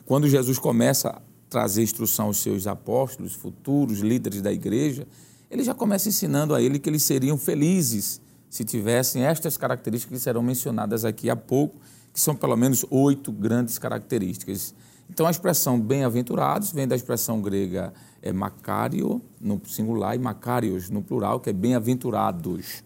Quando 0.04 0.28
Jesus 0.28 0.58
começa 0.58 1.22
trazer 1.52 1.84
instrução 1.84 2.28
aos 2.28 2.38
seus 2.38 2.66
apóstolos, 2.66 3.34
futuros 3.34 4.00
líderes 4.00 4.42
da 4.42 4.54
igreja, 4.54 5.06
ele 5.50 5.66
já 5.66 5.74
começa 5.76 6.08
ensinando 6.08 6.56
a 6.56 6.62
ele 6.62 6.80
que 6.80 6.90
eles 6.90 7.04
seriam 7.04 7.38
felizes 7.38 8.22
se 8.50 8.64
tivessem 8.64 9.24
estas 9.26 9.58
características 9.58 10.18
que 10.18 10.24
serão 10.24 10.42
mencionadas 10.42 11.04
aqui 11.04 11.30
a 11.30 11.36
pouco, 11.36 11.76
que 12.14 12.22
são 12.22 12.34
pelo 12.34 12.56
menos 12.56 12.86
oito 12.90 13.34
grandes 13.34 13.78
características. 13.78 14.74
Então, 15.10 15.28
a 15.28 15.32
expressão 15.32 15.80
bem-aventurados 15.80 16.72
vem 16.72 16.88
da 16.88 16.96
expressão 16.96 17.42
grega 17.42 17.94
é, 18.22 18.32
macário, 18.32 19.22
no 19.40 19.62
singular, 19.66 20.16
e 20.16 20.20
macários, 20.20 20.90
no 20.90 21.02
plural, 21.02 21.42
que 21.42 21.50
é 21.50 21.54
bem-aventurados. 21.54 22.82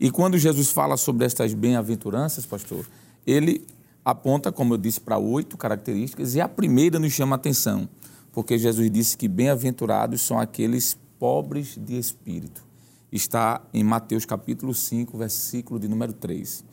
E 0.00 0.10
quando 0.10 0.38
Jesus 0.38 0.70
fala 0.70 0.96
sobre 0.96 1.26
estas 1.26 1.52
bem-aventuranças, 1.52 2.46
pastor, 2.46 2.86
ele 3.26 3.66
aponta, 4.10 4.50
como 4.52 4.74
eu 4.74 4.78
disse, 4.78 5.00
para 5.00 5.18
oito 5.18 5.56
características, 5.56 6.34
e 6.34 6.40
a 6.40 6.48
primeira 6.48 6.98
nos 6.98 7.12
chama 7.12 7.34
a 7.34 7.38
atenção, 7.38 7.88
porque 8.32 8.58
Jesus 8.58 8.90
disse 8.90 9.16
que 9.16 9.28
bem-aventurados 9.28 10.20
são 10.22 10.38
aqueles 10.38 10.96
pobres 11.18 11.76
de 11.76 11.98
espírito 11.98 12.68
está 13.10 13.62
em 13.72 13.82
Mateus 13.82 14.24
capítulo 14.24 14.74
5, 14.74 15.16
versículo 15.16 15.80
de 15.80 15.88
número 15.88 16.12
3. 16.12 16.64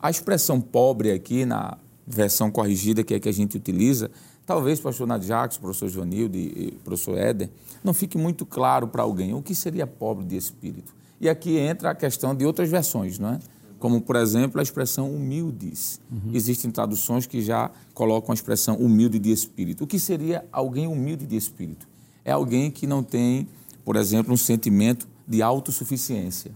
A 0.00 0.10
expressão 0.10 0.60
pobre 0.60 1.12
aqui, 1.12 1.44
na 1.44 1.76
versão 2.06 2.50
corrigida 2.50 3.02
que 3.02 3.14
é 3.14 3.20
que 3.20 3.28
a 3.28 3.32
gente 3.32 3.56
utiliza, 3.56 4.10
talvez 4.46 4.80
pastor 4.80 5.06
Nadjax, 5.06 5.58
professor 5.58 5.88
Joanildo 5.88 6.36
e 6.36 6.78
professor 6.84 7.18
Éder, 7.18 7.50
não 7.82 7.92
fique 7.92 8.16
muito 8.16 8.46
claro 8.46 8.88
para 8.88 9.02
alguém 9.02 9.34
o 9.34 9.42
que 9.42 9.54
seria 9.54 9.86
pobre 9.86 10.24
de 10.24 10.36
espírito. 10.36 10.94
E 11.20 11.28
aqui 11.28 11.56
entra 11.56 11.90
a 11.90 11.94
questão 11.94 12.34
de 12.34 12.44
outras 12.44 12.68
versões, 12.68 13.18
não 13.18 13.30
é? 13.30 13.38
Como, 13.82 14.00
por 14.00 14.14
exemplo, 14.14 14.60
a 14.60 14.62
expressão 14.62 15.12
humildes. 15.12 16.00
Uhum. 16.08 16.30
Existem 16.32 16.70
traduções 16.70 17.26
que 17.26 17.42
já 17.42 17.68
colocam 17.92 18.30
a 18.30 18.34
expressão 18.34 18.76
humilde 18.76 19.18
de 19.18 19.32
espírito. 19.32 19.82
O 19.82 19.88
que 19.88 19.98
seria 19.98 20.44
alguém 20.52 20.86
humilde 20.86 21.26
de 21.26 21.34
espírito? 21.34 21.88
É 22.24 22.30
alguém 22.30 22.70
que 22.70 22.86
não 22.86 23.02
tem, 23.02 23.48
por 23.84 23.96
exemplo, 23.96 24.32
um 24.32 24.36
sentimento 24.36 25.08
de 25.26 25.42
autossuficiência. 25.42 26.52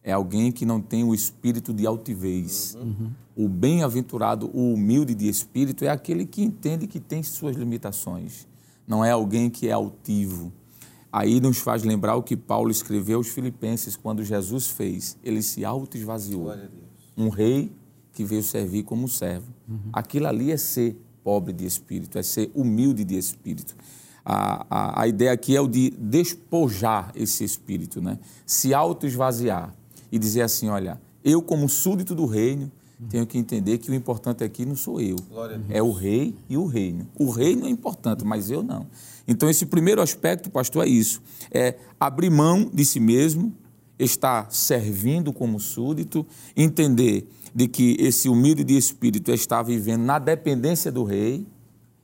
É 0.00 0.12
alguém 0.12 0.52
que 0.52 0.64
não 0.64 0.80
tem 0.80 1.02
o 1.02 1.12
espírito 1.12 1.74
de 1.74 1.88
altivez. 1.88 2.76
Uhum. 2.80 3.10
O 3.34 3.48
bem-aventurado, 3.48 4.48
o 4.54 4.74
humilde 4.74 5.16
de 5.16 5.28
espírito, 5.28 5.84
é 5.84 5.88
aquele 5.88 6.24
que 6.24 6.40
entende 6.40 6.86
que 6.86 7.00
tem 7.00 7.24
suas 7.24 7.56
limitações. 7.56 8.46
Não 8.86 9.04
é 9.04 9.10
alguém 9.10 9.50
que 9.50 9.66
é 9.66 9.72
altivo. 9.72 10.52
Aí 11.12 11.40
nos 11.40 11.58
faz 11.58 11.82
lembrar 11.82 12.16
o 12.16 12.22
que 12.22 12.36
Paulo 12.36 12.70
escreveu 12.70 13.18
aos 13.18 13.28
Filipenses 13.28 13.96
quando 13.96 14.24
Jesus 14.24 14.68
fez. 14.68 15.16
Ele 15.22 15.42
se 15.42 15.64
auto-esvaziou. 15.64 16.54
Um 17.16 17.28
rei 17.28 17.70
que 18.12 18.24
veio 18.24 18.42
servir 18.42 18.82
como 18.84 19.08
servo. 19.08 19.52
Uhum. 19.68 19.90
Aquilo 19.92 20.26
ali 20.26 20.50
é 20.50 20.56
ser 20.56 20.96
pobre 21.22 21.52
de 21.52 21.66
espírito, 21.66 22.18
é 22.18 22.22
ser 22.22 22.50
humilde 22.54 23.04
de 23.04 23.16
espírito 23.16 23.76
a, 24.24 24.66
a, 24.70 25.02
a 25.02 25.08
ideia 25.08 25.32
aqui 25.32 25.56
é 25.56 25.60
o 25.60 25.66
de 25.66 25.90
despojar 25.90 27.12
esse 27.14 27.44
espírito, 27.44 28.00
né? 28.00 28.18
se 28.46 28.72
auto-esvaziar 28.72 29.74
e 30.10 30.18
dizer 30.18 30.42
assim: 30.42 30.68
olha, 30.68 31.00
eu, 31.24 31.42
como 31.42 31.68
súdito 31.68 32.14
do 32.14 32.26
reino, 32.26 32.70
tenho 33.08 33.26
que 33.26 33.38
entender 33.38 33.78
que 33.78 33.90
o 33.90 33.94
importante 33.94 34.44
aqui 34.44 34.64
não 34.64 34.76
sou 34.76 35.00
eu, 35.00 35.16
é 35.68 35.82
o 35.82 35.92
rei 35.92 36.34
e 36.48 36.56
o 36.56 36.66
reino. 36.66 37.06
O 37.18 37.30
reino 37.30 37.66
é 37.66 37.70
importante, 37.70 38.24
mas 38.24 38.50
eu 38.50 38.62
não. 38.62 38.86
Então, 39.26 39.48
esse 39.48 39.66
primeiro 39.66 40.00
aspecto, 40.00 40.50
pastor, 40.50 40.86
é 40.86 40.88
isso: 40.88 41.22
é 41.50 41.76
abrir 41.98 42.30
mão 42.30 42.70
de 42.72 42.84
si 42.84 43.00
mesmo, 43.00 43.52
estar 43.98 44.50
servindo 44.52 45.32
como 45.32 45.60
súdito, 45.60 46.26
entender 46.56 47.28
de 47.54 47.68
que 47.68 47.96
esse 47.98 48.28
humilde 48.28 48.64
de 48.64 48.76
espírito 48.76 49.30
está 49.30 49.62
vivendo 49.62 50.02
na 50.02 50.18
dependência 50.18 50.90
do 50.90 51.04
rei 51.04 51.46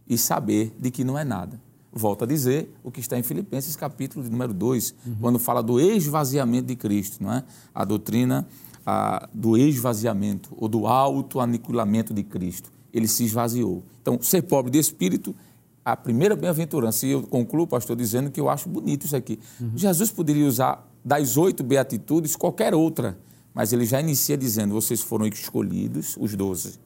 e 0.08 0.18
saber 0.18 0.74
de 0.78 0.90
que 0.90 1.04
não 1.04 1.18
é 1.18 1.24
nada 1.24 1.61
volto 1.92 2.24
a 2.24 2.26
dizer 2.26 2.72
o 2.82 2.90
que 2.90 3.00
está 3.00 3.18
em 3.18 3.22
Filipenses 3.22 3.74
capítulo 3.74 4.28
número 4.28 4.54
2, 4.54 4.94
uhum. 5.06 5.16
quando 5.20 5.38
fala 5.38 5.62
do 5.62 5.80
esvaziamento 5.80 6.68
de 6.68 6.76
Cristo, 6.76 7.22
não 7.22 7.32
é? 7.32 7.44
A 7.74 7.84
doutrina 7.84 8.46
a, 8.90 9.29
do 9.35 9.55
esvaziamento 9.55 10.48
ou 10.57 10.66
do 10.66 10.87
autoaniquilamento 10.87 12.14
de 12.14 12.22
Cristo. 12.22 12.72
Ele 12.90 13.07
se 13.07 13.22
esvaziou. 13.22 13.85
Então, 14.01 14.18
ser 14.22 14.40
pobre 14.40 14.70
de 14.70 14.79
espírito, 14.79 15.37
a 15.85 15.94
primeira 15.94 16.35
bem-aventurança, 16.35 17.07
e 17.07 17.11
eu 17.11 17.22
concluo, 17.22 17.66
pastor, 17.66 17.94
dizendo 17.94 18.31
que 18.31 18.40
eu 18.40 18.48
acho 18.48 18.66
bonito 18.66 19.05
isso 19.05 19.14
aqui. 19.14 19.38
Uhum. 19.61 19.72
Jesus 19.77 20.11
poderia 20.11 20.46
usar 20.46 20.90
das 21.05 21.37
oito 21.37 21.62
beatitudes 21.62 22.35
qualquer 22.35 22.74
outra, 22.74 23.18
mas 23.53 23.74
ele 23.74 23.85
já 23.85 24.01
inicia 24.01 24.38
dizendo: 24.38 24.72
vocês 24.72 25.03
foram 25.03 25.27
escolhidos, 25.27 26.16
os 26.18 26.35
doze. 26.35 26.81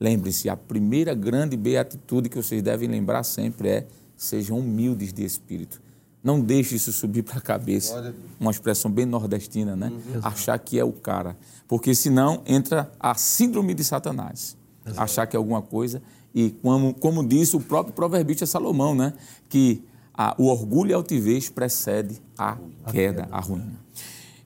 Lembrem-se, 0.00 0.48
a 0.48 0.56
primeira 0.56 1.14
grande 1.14 1.56
beatitude 1.56 2.28
que 2.28 2.36
vocês 2.36 2.60
devem 2.62 2.88
lembrar 2.88 3.22
sempre 3.22 3.68
é 3.68 3.86
sejam 4.16 4.58
humildes 4.58 5.12
de 5.12 5.24
espírito. 5.24 5.80
Não 6.22 6.40
deixe 6.40 6.74
isso 6.74 6.92
subir 6.92 7.22
para 7.22 7.38
a 7.38 7.40
cabeça. 7.40 8.14
Uma 8.38 8.50
expressão 8.50 8.90
bem 8.90 9.06
nordestina, 9.06 9.76
né? 9.76 9.88
Uhum. 9.88 10.20
Achar 10.22 10.58
que 10.58 10.78
é 10.78 10.84
o 10.84 10.92
cara. 10.92 11.36
Porque 11.66 11.94
senão 11.94 12.42
entra 12.44 12.90
a 12.98 13.14
síndrome 13.14 13.72
de 13.74 13.84
Satanás. 13.84 14.56
Exato. 14.84 15.00
Achar 15.00 15.26
que 15.26 15.36
é 15.36 15.38
alguma 15.38 15.62
coisa. 15.62 16.02
E 16.34 16.50
como, 16.50 16.92
como 16.94 17.26
disse 17.26 17.56
o 17.56 17.60
próprio 17.60 17.94
proverbista 17.94 18.46
Salomão, 18.46 18.94
né? 18.94 19.12
Que 19.48 19.82
a, 20.12 20.34
o 20.36 20.46
orgulho 20.46 20.90
e 20.90 20.94
a 20.94 20.96
altivez 20.96 21.48
precede 21.48 22.20
a 22.36 22.58
queda, 22.90 23.28
a 23.30 23.40
ruína. 23.40 23.78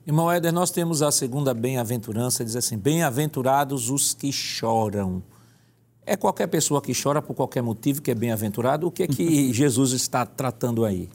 Irmão 0.05 0.29
Éder, 0.29 0.53
nós 0.53 0.69
temos 0.69 1.01
a 1.01 1.11
segunda 1.11 1.53
bem-aventurança, 1.53 2.43
diz 2.45 2.55
assim: 2.55 2.77
Bem-aventurados 2.77 3.89
os 3.89 4.13
que 4.13 4.31
choram. 4.31 5.23
É 6.05 6.17
qualquer 6.17 6.47
pessoa 6.47 6.81
que 6.81 6.91
chora 6.93 7.21
por 7.21 7.33
qualquer 7.33 7.63
motivo 7.63 8.01
que 8.01 8.11
é 8.11 8.15
bem-aventurado? 8.15 8.85
O 8.85 8.91
que 8.91 9.03
é 9.03 9.07
que 9.07 9.51
Jesus 9.53 9.93
está 9.93 10.25
tratando 10.25 10.83
aí? 10.83 11.09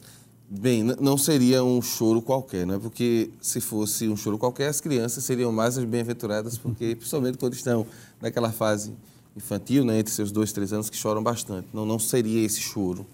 Bem, 0.51 0.81
não 0.81 1.15
seria 1.15 1.63
um 1.63 1.79
choro 1.79 2.23
qualquer, 2.23 2.65
não 2.65 2.73
é? 2.73 2.79
Porque 2.79 3.29
se 3.39 3.61
fosse 3.61 4.07
um 4.07 4.17
choro 4.17 4.35
qualquer, 4.35 4.67
as 4.67 4.81
crianças 4.81 5.23
seriam 5.23 5.51
mais 5.51 5.77
as 5.77 5.83
bem-aventuradas, 5.83 6.57
porque 6.57 6.95
principalmente 6.95 7.37
quando 7.37 7.53
estão 7.53 7.85
naquela 8.19 8.51
fase 8.51 8.91
infantil, 9.37 9.85
né, 9.85 9.99
entre 9.99 10.11
seus 10.11 10.31
dois, 10.31 10.51
três 10.51 10.73
anos, 10.73 10.89
que 10.89 10.97
choram 10.97 11.21
bastante. 11.21 11.67
Não, 11.71 11.85
não 11.85 11.99
seria 11.99 12.43
esse 12.43 12.59
choro. 12.61 13.05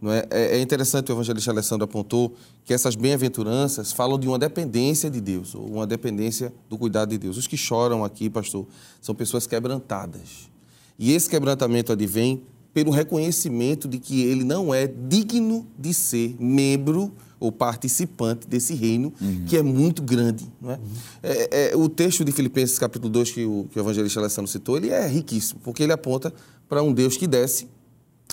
Não 0.00 0.10
é? 0.10 0.26
é, 0.28 0.56
é 0.56 0.60
interessante, 0.60 1.12
o 1.12 1.14
evangelista 1.14 1.52
Alessandro 1.52 1.84
apontou, 1.84 2.34
que 2.64 2.74
essas 2.74 2.96
bem-aventuranças 2.96 3.92
falam 3.92 4.18
de 4.18 4.26
uma 4.26 4.36
dependência 4.36 5.08
de 5.08 5.20
Deus, 5.20 5.54
ou 5.54 5.64
uma 5.64 5.86
dependência 5.86 6.52
do 6.68 6.76
cuidado 6.76 7.10
de 7.10 7.18
Deus. 7.18 7.36
Os 7.36 7.46
que 7.46 7.56
choram 7.56 8.04
aqui, 8.04 8.28
pastor, 8.28 8.66
são 9.00 9.14
pessoas 9.14 9.46
quebrantadas 9.46 10.50
e 10.98 11.12
esse 11.12 11.28
quebrantamento 11.28 11.90
advém 11.90 12.42
pelo 12.72 12.90
reconhecimento 12.90 13.86
de 13.86 13.98
que 13.98 14.22
ele 14.22 14.44
não 14.44 14.72
é 14.72 14.86
digno 14.86 15.66
de 15.78 15.92
ser 15.92 16.36
membro 16.38 17.12
ou 17.38 17.50
participante 17.50 18.46
desse 18.46 18.72
reino, 18.72 19.12
uhum. 19.20 19.44
que 19.46 19.56
é 19.56 19.62
muito 19.62 20.00
grande. 20.00 20.46
Não 20.60 20.70
é? 20.70 20.74
Uhum. 20.74 20.80
É, 21.22 21.72
é? 21.72 21.76
o 21.76 21.88
texto 21.88 22.24
de 22.24 22.30
Filipenses, 22.30 22.78
capítulo 22.78 23.10
2, 23.10 23.32
que 23.32 23.44
o, 23.44 23.66
que 23.70 23.78
o 23.78 23.82
evangelista 23.82 24.20
Alessandro 24.20 24.50
citou, 24.50 24.76
ele 24.76 24.90
é 24.90 25.06
riquíssimo, 25.06 25.60
porque 25.62 25.82
ele 25.82 25.92
aponta 25.92 26.32
para 26.68 26.82
um 26.82 26.92
Deus 26.92 27.16
que 27.16 27.26
desce 27.26 27.68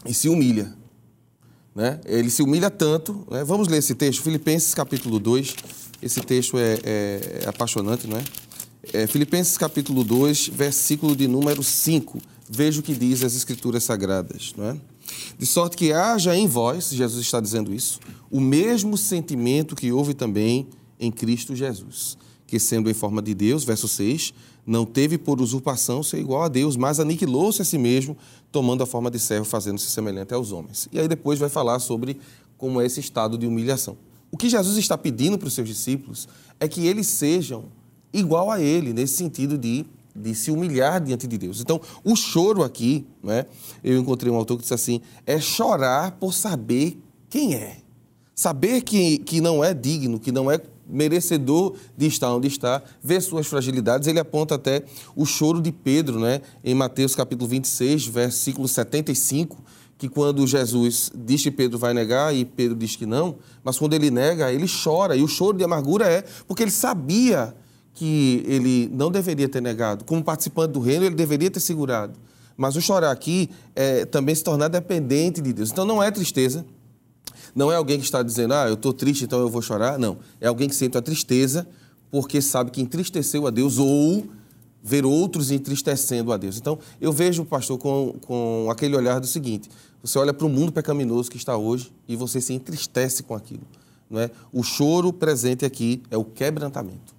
e 0.06 0.13
se 0.13 0.30
humilha. 0.30 0.73
Né? 1.75 1.99
Ele 2.06 2.30
se 2.30 2.43
humilha 2.43 2.69
tanto. 2.69 3.25
Né? 3.32 3.43
Vamos 3.43 3.67
ler 3.67 3.78
esse 3.78 3.95
texto, 3.95 4.21
Filipenses, 4.21 4.73
capítulo 4.75 5.19
2. 5.19 5.56
Esse 6.02 6.21
texto 6.21 6.58
é, 6.58 6.80
é, 6.84 7.41
é 7.45 7.49
apaixonante, 7.49 8.08
não 8.08 8.17
é? 8.17 8.23
é? 8.93 9.08
Filipenses, 9.08 9.58
capítulo 9.58 10.04
2, 10.04 10.49
versículo 10.49 11.15
de 11.15 11.28
número 11.28 11.63
5 11.63 12.19
veja 12.49 12.79
o 12.79 12.83
que 12.83 12.95
diz 12.95 13.23
as 13.23 13.35
Escrituras 13.35 13.83
Sagradas, 13.83 14.53
não 14.57 14.65
é? 14.65 14.77
De 15.38 15.45
sorte 15.45 15.77
que 15.77 15.93
haja 15.93 16.35
em 16.35 16.47
vós, 16.47 16.89
Jesus 16.89 17.23
está 17.23 17.39
dizendo 17.39 17.73
isso, 17.73 17.99
o 18.31 18.39
mesmo 18.39 18.97
sentimento 18.97 19.75
que 19.75 19.91
houve 19.91 20.13
também 20.13 20.67
em 20.99 21.12
Cristo 21.12 21.55
Jesus, 21.55 22.17
que 22.47 22.59
sendo 22.59 22.89
em 22.89 22.93
forma 22.93 23.21
de 23.21 23.33
Deus, 23.33 23.63
verso 23.63 23.88
6, 23.88 24.33
não 24.65 24.85
teve 24.85 25.17
por 25.17 25.41
usurpação 25.41 26.03
ser 26.03 26.19
igual 26.19 26.43
a 26.43 26.47
Deus, 26.47 26.75
mas 26.75 26.99
aniquilou-se 26.99 27.62
a 27.62 27.65
si 27.65 27.77
mesmo, 27.77 28.17
tomando 28.51 28.83
a 28.83 28.85
forma 28.85 29.09
de 29.09 29.19
servo, 29.19 29.45
fazendo-se 29.45 29.89
semelhante 29.89 30.33
aos 30.33 30.51
homens. 30.51 30.88
E 30.91 30.99
aí 30.99 31.07
depois 31.07 31.39
vai 31.39 31.49
falar 31.49 31.79
sobre 31.79 32.19
como 32.57 32.81
é 32.81 32.85
esse 32.85 32.99
estado 32.99 33.38
de 33.38 33.47
humilhação. 33.47 33.97
O 34.31 34.38
que 34.38 34.49
Jesus 34.49 34.77
está 34.77 34.97
pedindo 34.97 35.38
para 35.38 35.47
os 35.47 35.53
seus 35.53 35.67
discípulos 35.67 36.27
é 36.59 36.67
que 36.67 36.85
eles 36.85 37.07
sejam 37.07 37.65
igual 38.13 38.51
a 38.51 38.62
ele, 38.62 38.93
nesse 38.93 39.15
sentido 39.15 39.57
de, 39.57 39.85
de 40.15 40.36
se 40.36 40.52
humilhar 40.52 41.02
diante 41.02 41.28
de 41.28 41.38
Deus. 41.38 41.62
Então, 41.62 41.80
o 42.04 42.15
choro 42.15 42.63
aqui, 42.63 43.06
né, 43.24 43.45
eu 43.84 43.98
encontrei 43.98 44.32
um 44.32 44.36
autor 44.36 44.58
que 44.58 44.62
disse 44.63 44.74
assim, 44.74 45.02
é 45.26 45.39
chorar 45.39 46.12
por 46.12 46.34
saber 46.34 46.98
quem 47.30 47.56
é. 47.56 47.78
Saber 48.36 48.82
que, 48.82 49.19
que 49.19 49.41
não 49.41 49.63
é 49.63 49.74
digno, 49.74 50.19
que 50.19 50.32
não 50.32 50.50
é 50.50 50.60
merecedor 50.89 51.76
de 51.95 52.08
estar 52.08 52.34
onde 52.34 52.48
está, 52.48 52.82
ver 53.02 53.22
suas 53.22 53.45
fragilidades. 53.45 54.08
Ele 54.08 54.19
aponta 54.19 54.56
até 54.56 54.84
o 55.15 55.26
choro 55.26 55.62
de 55.62 55.72
Pedro, 55.72 56.19
né? 56.19 56.41
em 56.63 56.74
Mateus 56.74 57.15
capítulo 57.15 57.48
26, 57.48 58.08
versículo 58.08 58.67
75, 58.67 59.58
que 59.98 60.10
quando 60.10 60.48
Jesus 60.48 61.12
diz 61.13 61.43
que 61.43 61.52
Pedro 61.52 61.78
vai 61.78 61.93
negar 61.93 62.34
e 62.34 62.43
Pedro 62.43 62.76
diz 62.76 62.95
que 62.95 63.06
não, 63.06 63.36
mas 63.63 63.78
quando 63.78 63.93
ele 63.93 64.10
nega, 64.10 64.52
ele 64.52 64.65
chora. 64.67 65.15
E 65.15 65.22
o 65.22 65.28
choro 65.28 65.58
de 65.58 65.63
amargura 65.63 66.06
é 66.06 66.24
porque 66.48 66.63
ele 66.63 66.72
sabia 66.72 67.54
que 67.93 68.43
ele 68.45 68.89
não 68.93 69.12
deveria 69.12 69.49
ter 69.49 69.62
negado. 69.62 70.06
Como 70.06 70.23
participante 70.23 70.73
do 70.73 70.80
reino, 70.80 71.06
ele 71.06 71.15
deveria 71.15 71.52
ter 71.52 71.60
segurado. 71.60 72.17
Mas 72.56 72.75
o 72.75 72.82
chorar 72.82 73.12
aqui 73.12 73.49
é 73.75 74.06
também 74.06 74.36
se 74.36 74.43
tornar 74.43 74.67
dependente 74.67 75.41
de 75.41 75.54
Deus. 75.54 75.71
Então 75.71 75.86
não 75.86 76.04
é 76.04 76.12
tristeza, 76.12 76.65
não 77.56 77.71
é 77.71 77.75
alguém 77.75 77.97
que 77.97 78.06
está 78.06 78.21
dizendo, 78.21 78.54
ah, 78.54 78.67
eu 78.67 78.73
estou 78.73 78.93
triste, 78.93 79.23
então 79.23 79.39
eu 79.39 79.49
vou 79.49 79.62
chorar. 79.62 79.97
Não. 79.97 80.17
É 80.39 80.47
alguém 80.47 80.67
que 80.67 80.75
sente 80.75 80.97
a 80.97 81.02
tristeza 81.02 81.67
porque 82.12 82.41
sabe 82.41 82.71
que 82.71 82.82
entristeceu 82.82 83.47
a 83.47 83.49
Deus 83.49 83.78
ou 83.78 84.25
ver 84.82 85.06
outros 85.06 85.52
entristecendo 85.52 86.32
a 86.32 86.38
Deus. 86.38 86.58
Então, 86.58 86.80
eu 86.99 87.12
vejo, 87.12 87.45
pastor, 87.45 87.78
com, 87.78 88.15
com 88.21 88.67
aquele 88.71 88.95
olhar 88.95 89.19
do 89.19 89.28
seguinte: 89.28 89.69
você 90.02 90.17
olha 90.17 90.34
para 90.34 90.45
o 90.45 90.49
mundo 90.49 90.71
pecaminoso 90.71 91.30
que 91.30 91.38
está 91.38 91.58
hoje 91.58 91.91
e 92.08 92.15
você 92.15 92.39
se 92.41 92.54
entristece 92.54 93.23
com 93.23 93.36
aquilo. 93.36 93.63
Não 94.10 94.19
é? 94.19 94.32
O 94.52 94.63
choro 94.63 95.13
presente 95.13 95.65
aqui 95.65 96.02
é 96.10 96.17
o 96.17 96.23
quebrantamento. 96.23 97.18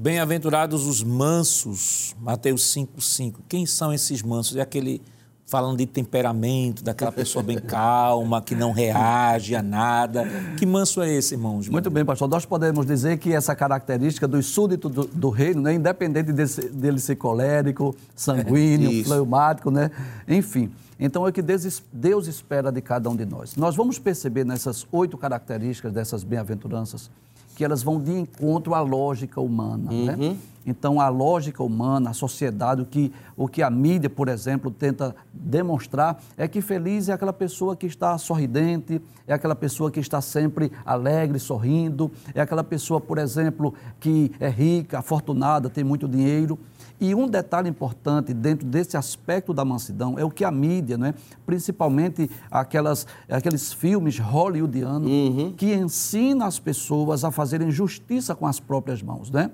Bem-aventurados 0.00 0.86
os 0.86 1.02
mansos, 1.02 2.14
Mateus 2.20 2.72
5,5. 2.72 3.34
Quem 3.48 3.66
são 3.66 3.92
esses 3.92 4.22
mansos? 4.22 4.56
É 4.56 4.60
aquele 4.60 5.02
falando 5.44 5.78
de 5.78 5.86
temperamento, 5.86 6.84
daquela 6.84 7.10
pessoa 7.10 7.42
bem 7.42 7.58
calma, 7.66 8.40
que 8.40 8.54
não 8.54 8.70
reage 8.70 9.56
a 9.56 9.62
nada. 9.62 10.24
Que 10.56 10.64
manso 10.64 11.02
é 11.02 11.12
esse, 11.12 11.34
irmãos? 11.34 11.68
Muito 11.68 11.90
bem, 11.90 12.04
pastor. 12.04 12.28
Nós 12.28 12.46
podemos 12.46 12.86
dizer 12.86 13.18
que 13.18 13.32
essa 13.32 13.56
característica 13.56 14.28
dos 14.28 14.46
súditos 14.46 14.88
do, 14.88 15.04
do 15.04 15.30
reino, 15.30 15.62
né, 15.62 15.74
independente 15.74 16.30
desse, 16.32 16.68
dele 16.68 17.00
ser 17.00 17.16
colérico, 17.16 17.92
sanguíneo, 18.14 19.02
fleumático, 19.04 19.68
né? 19.68 19.90
enfim. 20.28 20.70
Então 21.00 21.26
é 21.26 21.30
o 21.30 21.32
que 21.32 21.42
Deus, 21.42 21.82
Deus 21.92 22.28
espera 22.28 22.70
de 22.70 22.80
cada 22.80 23.10
um 23.10 23.16
de 23.16 23.26
nós. 23.26 23.56
Nós 23.56 23.74
vamos 23.74 23.98
perceber 23.98 24.44
nessas 24.44 24.86
oito 24.92 25.18
características 25.18 25.92
dessas 25.92 26.22
bem-aventuranças 26.22 27.10
que 27.58 27.64
elas 27.64 27.82
vão 27.82 28.00
de 28.00 28.12
encontro 28.12 28.72
à 28.72 28.80
lógica 28.80 29.40
humana. 29.40 29.90
Né? 29.90 30.14
Uhum. 30.14 30.28
Né? 30.30 30.36
Então, 30.68 31.00
a 31.00 31.08
lógica 31.08 31.62
humana, 31.62 32.10
a 32.10 32.12
sociedade, 32.12 32.82
o 32.82 32.84
que, 32.84 33.10
o 33.36 33.48
que 33.48 33.62
a 33.62 33.70
mídia, 33.70 34.10
por 34.10 34.28
exemplo, 34.28 34.70
tenta 34.70 35.16
demonstrar 35.32 36.20
é 36.36 36.46
que 36.46 36.60
feliz 36.60 37.08
é 37.08 37.12
aquela 37.14 37.32
pessoa 37.32 37.74
que 37.74 37.86
está 37.86 38.18
sorridente, 38.18 39.00
é 39.26 39.32
aquela 39.32 39.54
pessoa 39.54 39.90
que 39.90 39.98
está 39.98 40.20
sempre 40.20 40.70
alegre, 40.84 41.38
sorrindo, 41.38 42.10
é 42.34 42.40
aquela 42.42 42.62
pessoa, 42.62 43.00
por 43.00 43.16
exemplo, 43.16 43.72
que 43.98 44.30
é 44.38 44.48
rica, 44.48 44.98
afortunada, 44.98 45.70
tem 45.70 45.82
muito 45.82 46.06
dinheiro. 46.06 46.58
E 47.00 47.14
um 47.14 47.28
detalhe 47.28 47.70
importante 47.70 48.34
dentro 48.34 48.66
desse 48.66 48.96
aspecto 48.96 49.54
da 49.54 49.64
mansidão 49.64 50.18
é 50.18 50.24
o 50.24 50.30
que 50.30 50.44
a 50.44 50.50
mídia, 50.50 50.98
né, 50.98 51.14
principalmente 51.46 52.28
aquelas, 52.50 53.06
aqueles 53.28 53.72
filmes 53.72 54.18
hollywoodianos, 54.18 55.08
uhum. 55.08 55.54
que 55.56 55.72
ensina 55.72 56.46
as 56.46 56.58
pessoas 56.58 57.24
a 57.24 57.30
fazerem 57.30 57.70
justiça 57.70 58.34
com 58.34 58.46
as 58.46 58.58
próprias 58.58 59.00
mãos. 59.00 59.30
Né? 59.30 59.50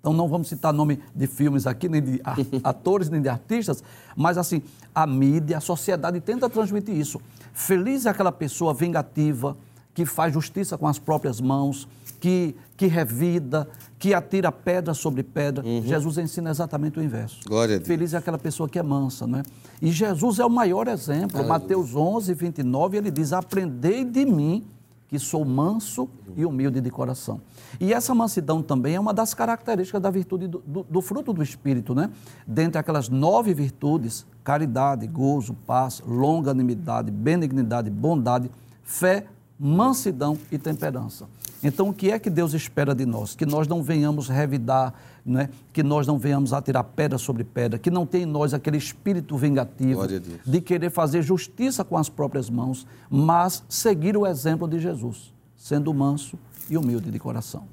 Então 0.00 0.12
não 0.14 0.26
vamos 0.26 0.48
citar 0.48 0.72
nome 0.72 0.98
de 1.14 1.26
filmes 1.26 1.66
aqui, 1.66 1.88
nem 1.88 2.02
de 2.02 2.20
atores, 2.64 3.08
nem 3.08 3.20
de 3.20 3.28
artistas, 3.28 3.84
mas 4.16 4.38
assim, 4.38 4.62
a 4.94 5.06
mídia, 5.06 5.58
a 5.58 5.60
sociedade 5.60 6.20
tenta 6.20 6.48
transmitir 6.48 6.96
isso. 6.96 7.20
Feliz 7.52 8.06
é 8.06 8.10
aquela 8.10 8.32
pessoa 8.32 8.72
vingativa, 8.72 9.56
que 9.92 10.06
faz 10.06 10.32
justiça 10.32 10.78
com 10.78 10.86
as 10.86 10.98
próprias 10.98 11.40
mãos, 11.40 11.86
que, 12.20 12.54
que 12.76 12.86
revida, 12.86 13.68
que 13.98 14.14
atira 14.14 14.52
pedra 14.52 14.94
sobre 14.94 15.22
pedra. 15.22 15.64
Uhum. 15.64 15.82
Jesus 15.82 16.18
ensina 16.18 16.50
exatamente 16.50 16.98
o 16.98 17.02
inverso. 17.02 17.40
Feliz 17.84 18.14
é 18.14 18.18
aquela 18.18 18.38
pessoa 18.38 18.68
que 18.68 18.78
é 18.78 18.82
mansa, 18.82 19.26
não 19.26 19.40
é? 19.40 19.42
E 19.82 19.90
Jesus 19.90 20.38
é 20.38 20.44
o 20.44 20.50
maior 20.50 20.86
exemplo. 20.88 21.38
Aleluia. 21.38 21.58
Mateus 21.58 21.94
11, 21.94 22.32
29, 22.32 22.96
ele 22.96 23.10
diz: 23.10 23.32
Aprendei 23.32 24.04
de 24.04 24.24
mim, 24.24 24.64
que 25.10 25.18
sou 25.18 25.44
manso 25.44 26.08
e 26.36 26.46
humilde 26.46 26.80
de 26.80 26.88
coração. 26.88 27.40
E 27.80 27.92
essa 27.92 28.14
mansidão 28.14 28.62
também 28.62 28.94
é 28.94 29.00
uma 29.00 29.12
das 29.12 29.34
características 29.34 30.00
da 30.00 30.08
virtude 30.08 30.46
do, 30.46 30.62
do, 30.64 30.86
do 30.88 31.02
fruto 31.02 31.32
do 31.32 31.42
Espírito, 31.42 31.96
né? 31.96 32.12
Dentre 32.46 32.78
aquelas 32.78 33.08
nove 33.08 33.52
virtudes, 33.52 34.24
caridade, 34.44 35.08
gozo, 35.08 35.52
paz, 35.66 36.00
longanimidade, 36.06 37.10
benignidade, 37.10 37.90
bondade, 37.90 38.52
fé, 38.84 39.26
mansidão 39.58 40.38
e 40.52 40.56
temperança. 40.56 41.26
Então, 41.60 41.88
o 41.88 41.92
que 41.92 42.12
é 42.12 42.18
que 42.18 42.30
Deus 42.30 42.54
espera 42.54 42.94
de 42.94 43.04
nós? 43.04 43.34
Que 43.34 43.44
nós 43.44 43.66
não 43.66 43.82
venhamos 43.82 44.28
revidar, 44.28 44.94
né? 45.24 45.48
que 45.72 45.82
nós 45.82 46.06
não 46.06 46.18
venhamos 46.18 46.52
atirar 46.52 46.84
pedra 46.84 47.18
sobre 47.18 47.44
pedra, 47.44 47.78
que 47.78 47.90
não 47.90 48.06
tenha 48.06 48.24
em 48.24 48.26
nós 48.26 48.54
aquele 48.54 48.76
espírito 48.76 49.36
vingativo 49.36 50.02
de 50.44 50.60
querer 50.60 50.90
fazer 50.90 51.22
justiça 51.22 51.84
com 51.84 51.96
as 51.96 52.08
próprias 52.08 52.48
mãos, 52.48 52.86
mas 53.08 53.62
seguir 53.68 54.16
o 54.16 54.26
exemplo 54.26 54.66
de 54.68 54.78
Jesus, 54.78 55.32
sendo 55.56 55.92
manso 55.92 56.38
e 56.68 56.76
humilde 56.76 57.10
de 57.10 57.18
coração. 57.18 57.64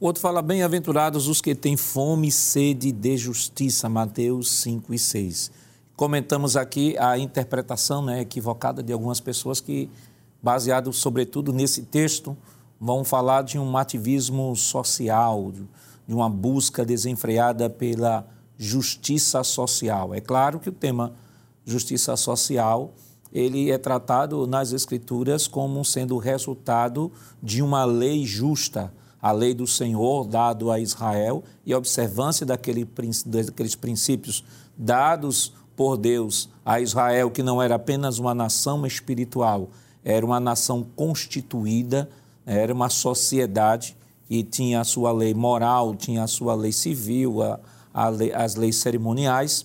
O 0.00 0.06
outro 0.06 0.22
fala, 0.22 0.40
bem-aventurados 0.40 1.26
os 1.26 1.40
que 1.40 1.56
têm 1.56 1.76
fome 1.76 2.28
e 2.28 2.30
sede 2.30 2.92
de 2.92 3.16
justiça, 3.16 3.88
Mateus 3.88 4.50
5 4.52 4.94
e 4.94 4.98
6. 4.98 5.50
Comentamos 5.96 6.56
aqui 6.56 6.96
a 6.96 7.18
interpretação 7.18 8.00
né, 8.04 8.20
equivocada 8.20 8.80
de 8.80 8.92
algumas 8.92 9.18
pessoas 9.18 9.60
que, 9.60 9.90
baseado 10.40 10.92
sobretudo 10.92 11.52
nesse 11.52 11.82
texto, 11.82 12.36
vão 12.80 13.02
falar 13.02 13.42
de 13.42 13.58
um 13.58 13.76
ativismo 13.76 14.54
social, 14.54 15.52
de 16.08 16.14
uma 16.14 16.28
busca 16.28 16.84
desenfreada 16.84 17.68
pela 17.68 18.26
justiça 18.56 19.44
social. 19.44 20.14
É 20.14 20.20
claro 20.20 20.58
que 20.58 20.70
o 20.70 20.72
tema 20.72 21.12
justiça 21.64 22.16
social 22.16 22.94
ele 23.30 23.70
é 23.70 23.76
tratado 23.76 24.46
nas 24.46 24.72
escrituras 24.72 25.46
como 25.46 25.84
sendo 25.84 26.16
resultado 26.16 27.12
de 27.42 27.62
uma 27.62 27.84
lei 27.84 28.24
justa, 28.24 28.90
a 29.20 29.30
lei 29.30 29.52
do 29.52 29.66
Senhor 29.66 30.26
dado 30.26 30.70
a 30.70 30.80
Israel 30.80 31.44
e 31.66 31.74
a 31.74 31.78
observância 31.78 32.46
daquele, 32.46 32.88
daqueles 33.26 33.74
princípios 33.74 34.42
dados 34.76 35.52
por 35.76 35.98
Deus 35.98 36.48
a 36.64 36.80
Israel, 36.80 37.30
que 37.30 37.42
não 37.42 37.60
era 37.60 37.74
apenas 37.74 38.18
uma 38.18 38.34
nação 38.34 38.86
espiritual, 38.86 39.68
era 40.02 40.24
uma 40.24 40.40
nação 40.40 40.82
constituída 40.96 42.08
era 42.48 42.72
uma 42.72 42.88
sociedade 42.88 43.94
e 44.28 44.42
tinha 44.42 44.80
a 44.80 44.84
sua 44.84 45.12
lei 45.12 45.34
moral, 45.34 45.94
tinha 45.94 46.22
a 46.22 46.26
sua 46.26 46.54
lei 46.54 46.72
civil, 46.72 47.42
a, 47.42 47.58
a 47.92 48.08
lei, 48.08 48.32
as 48.32 48.54
leis 48.54 48.76
cerimoniais. 48.76 49.64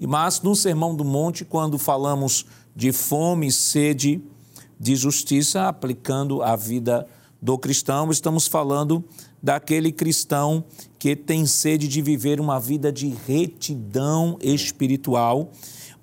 Mas 0.00 0.40
no 0.40 0.54
Sermão 0.54 0.94
do 0.94 1.04
Monte, 1.04 1.44
quando 1.44 1.78
falamos 1.78 2.46
de 2.74 2.92
fome 2.92 3.48
e 3.48 3.52
sede 3.52 4.22
de 4.78 4.96
justiça, 4.96 5.68
aplicando 5.68 6.42
a 6.42 6.56
vida 6.56 7.06
do 7.40 7.58
cristão, 7.58 8.10
estamos 8.10 8.46
falando 8.46 9.04
daquele 9.42 9.92
cristão 9.92 10.64
que 10.98 11.14
tem 11.14 11.44
sede 11.46 11.86
de 11.86 12.00
viver 12.00 12.40
uma 12.40 12.58
vida 12.58 12.90
de 12.90 13.08
retidão 13.26 14.38
espiritual 14.40 15.50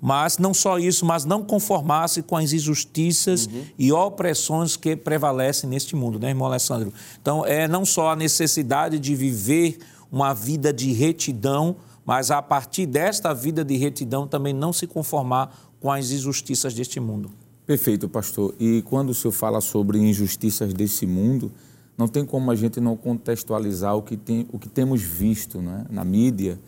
mas 0.04 0.36
não 0.36 0.52
só 0.52 0.80
isso, 0.80 1.06
mas 1.06 1.24
não 1.24 1.44
conformar-se 1.44 2.22
com 2.22 2.36
as 2.36 2.52
injustiças 2.52 3.46
uhum. 3.46 3.62
e 3.78 3.92
opressões 3.92 4.76
que 4.76 4.96
prevalecem 4.96 5.70
neste 5.70 5.94
mundo, 5.94 6.18
né, 6.18 6.30
irmão 6.30 6.48
Alessandro? 6.48 6.92
Então, 7.20 7.46
é 7.46 7.68
não 7.68 7.84
só 7.84 8.10
a 8.10 8.16
necessidade 8.16 8.98
de 8.98 9.14
viver 9.14 9.78
uma 10.10 10.34
vida 10.34 10.72
de 10.72 10.92
retidão, 10.92 11.76
mas 12.04 12.32
a 12.32 12.42
partir 12.42 12.84
desta 12.84 13.32
vida 13.32 13.64
de 13.64 13.76
retidão 13.76 14.26
também 14.26 14.52
não 14.52 14.72
se 14.72 14.88
conformar 14.88 15.56
com 15.78 15.88
as 15.88 16.10
injustiças 16.10 16.74
deste 16.74 16.98
mundo. 16.98 17.30
Perfeito, 17.64 18.08
pastor. 18.08 18.56
E 18.58 18.82
quando 18.82 19.10
o 19.10 19.14
senhor 19.14 19.30
fala 19.30 19.60
sobre 19.60 19.98
injustiças 19.98 20.74
desse 20.74 21.06
mundo, 21.06 21.52
não 21.96 22.08
tem 22.08 22.26
como 22.26 22.50
a 22.50 22.56
gente 22.56 22.80
não 22.80 22.96
contextualizar 22.96 23.96
o 23.96 24.02
que, 24.02 24.16
tem, 24.16 24.48
o 24.50 24.58
que 24.58 24.68
temos 24.68 25.00
visto 25.00 25.62
né? 25.62 25.86
na 25.88 26.04
mídia, 26.04 26.58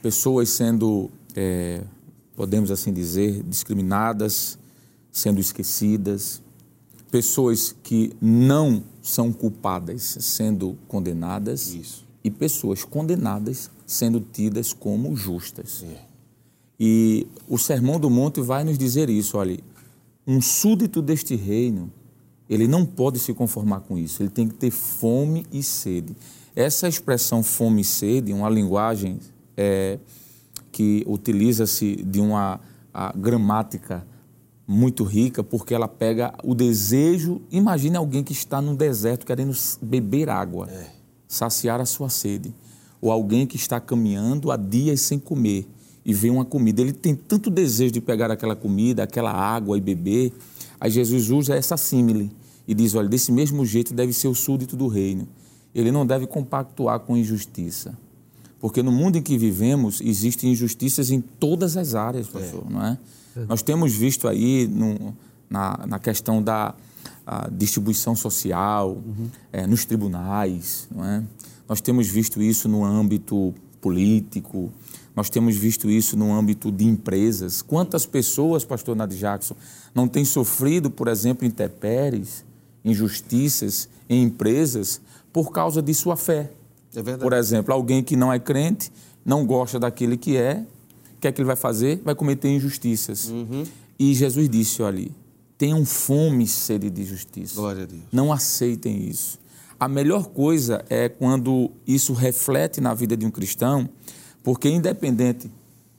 pessoas 0.00 0.48
sendo 0.50 1.10
é, 1.34 1.82
podemos 2.36 2.70
assim 2.70 2.92
dizer, 2.92 3.42
discriminadas, 3.42 4.58
sendo 5.10 5.40
esquecidas, 5.40 6.42
pessoas 7.10 7.74
que 7.82 8.12
não 8.20 8.84
são 9.02 9.32
culpadas 9.32 10.18
sendo 10.20 10.76
condenadas 10.86 11.72
Isso. 11.72 12.06
e 12.22 12.30
pessoas 12.30 12.84
condenadas 12.84 13.70
sendo 13.86 14.20
tidas 14.20 14.72
como 14.74 15.16
justas. 15.16 15.84
E 16.78 17.26
o 17.48 17.56
Sermão 17.56 17.98
do 17.98 18.10
Monte 18.10 18.42
vai 18.42 18.64
nos 18.64 18.76
dizer 18.76 19.08
isso, 19.08 19.38
olha, 19.38 19.58
um 20.26 20.42
súdito 20.42 21.00
deste 21.00 21.34
reino, 21.34 21.90
ele 22.50 22.68
não 22.68 22.84
pode 22.84 23.18
se 23.18 23.32
conformar 23.32 23.80
com 23.80 23.96
isso, 23.96 24.22
ele 24.22 24.28
tem 24.28 24.46
que 24.46 24.54
ter 24.54 24.70
fome 24.70 25.46
e 25.50 25.62
sede. 25.62 26.14
Essa 26.54 26.88
expressão 26.88 27.42
fome 27.42 27.80
e 27.80 27.84
sede, 27.84 28.32
uma 28.32 28.50
linguagem 28.50 29.18
é, 29.56 29.98
que 30.76 31.02
utiliza-se 31.06 31.96
de 32.04 32.20
uma 32.20 32.60
gramática 33.16 34.06
muito 34.68 35.04
rica, 35.04 35.42
porque 35.42 35.72
ela 35.72 35.88
pega 35.88 36.34
o 36.44 36.54
desejo. 36.54 37.40
Imagine 37.50 37.96
alguém 37.96 38.22
que 38.22 38.34
está 38.34 38.60
no 38.60 38.76
deserto 38.76 39.24
querendo 39.24 39.56
beber 39.80 40.28
água, 40.28 40.68
saciar 41.26 41.80
a 41.80 41.86
sua 41.86 42.10
sede. 42.10 42.54
Ou 43.00 43.10
alguém 43.10 43.46
que 43.46 43.56
está 43.56 43.80
caminhando 43.80 44.50
há 44.50 44.56
dias 44.58 45.00
sem 45.00 45.18
comer 45.18 45.66
e 46.04 46.12
vê 46.12 46.28
uma 46.28 46.44
comida. 46.44 46.82
Ele 46.82 46.92
tem 46.92 47.14
tanto 47.14 47.48
desejo 47.48 47.92
de 47.92 48.02
pegar 48.02 48.30
aquela 48.30 48.54
comida, 48.54 49.02
aquela 49.02 49.32
água 49.32 49.78
e 49.78 49.80
beber. 49.80 50.30
Aí 50.78 50.90
Jesus 50.90 51.30
usa 51.30 51.54
essa 51.54 51.78
símile 51.78 52.30
e 52.68 52.74
diz: 52.74 52.94
olha, 52.94 53.08
desse 53.08 53.32
mesmo 53.32 53.64
jeito 53.64 53.94
deve 53.94 54.12
ser 54.12 54.28
o 54.28 54.34
súdito 54.34 54.76
do 54.76 54.88
reino. 54.88 55.26
Ele 55.74 55.90
não 55.90 56.04
deve 56.04 56.26
compactuar 56.26 57.00
com 57.00 57.16
injustiça. 57.16 57.96
Porque 58.60 58.82
no 58.82 58.90
mundo 58.90 59.16
em 59.16 59.22
que 59.22 59.36
vivemos, 59.36 60.00
existem 60.00 60.52
injustiças 60.52 61.10
em 61.10 61.20
todas 61.20 61.76
as 61.76 61.94
áreas, 61.94 62.26
pastor, 62.26 62.70
não 62.70 62.84
é? 62.84 62.98
Nós 63.48 63.62
temos 63.62 63.92
visto 63.92 64.26
aí 64.26 64.66
no, 64.66 65.14
na, 65.50 65.86
na 65.86 65.98
questão 65.98 66.42
da 66.42 66.74
distribuição 67.52 68.14
social, 68.14 68.98
eh, 69.52 69.66
nos 69.66 69.84
tribunais, 69.84 70.88
não 70.94 71.04
é? 71.04 71.22
Nós 71.68 71.80
temos 71.80 72.06
visto 72.06 72.40
isso 72.40 72.68
no 72.68 72.84
âmbito 72.84 73.52
político, 73.80 74.70
nós 75.14 75.28
temos 75.28 75.56
visto 75.56 75.90
isso 75.90 76.16
no 76.16 76.32
âmbito 76.32 76.70
de 76.70 76.84
empresas. 76.84 77.62
Quantas 77.62 78.06
pessoas, 78.06 78.64
pastor 78.64 78.94
Nadir 78.94 79.18
Jackson, 79.18 79.56
não 79.94 80.06
têm 80.06 80.24
sofrido, 80.24 80.90
por 80.90 81.08
exemplo, 81.08 81.46
intempéries, 81.46 82.44
injustiças 82.84 83.88
em 84.08 84.22
empresas 84.22 85.00
por 85.32 85.50
causa 85.50 85.82
de 85.82 85.92
sua 85.94 86.16
fé? 86.16 86.52
É 86.96 87.02
verdade. 87.02 87.22
Por 87.22 87.32
exemplo, 87.32 87.72
alguém 87.72 88.02
que 88.02 88.16
não 88.16 88.32
é 88.32 88.38
crente, 88.38 88.90
não 89.24 89.44
gosta 89.44 89.78
daquele 89.78 90.16
que 90.16 90.36
é, 90.36 90.64
o 91.16 91.20
que 91.20 91.28
é 91.28 91.32
que 91.32 91.40
ele 91.40 91.46
vai 91.46 91.56
fazer? 91.56 92.00
Vai 92.04 92.14
cometer 92.14 92.48
injustiças. 92.48 93.28
Uhum. 93.28 93.64
E 93.98 94.14
Jesus 94.14 94.48
disse, 94.48 94.82
olha, 94.82 95.08
tenham 95.56 95.84
fome 95.84 96.44
e 96.44 96.46
sede 96.46 96.90
de 96.90 97.04
justiça. 97.04 97.54
Glória 97.54 97.84
a 97.84 97.86
Deus. 97.86 98.02
Não 98.12 98.32
aceitem 98.32 99.08
isso. 99.08 99.38
A 99.78 99.88
melhor 99.88 100.28
coisa 100.28 100.84
é 100.88 101.08
quando 101.08 101.70
isso 101.86 102.12
reflete 102.12 102.80
na 102.80 102.94
vida 102.94 103.16
de 103.16 103.26
um 103.26 103.30
cristão, 103.30 103.88
porque 104.42 104.68
independente 104.68 105.50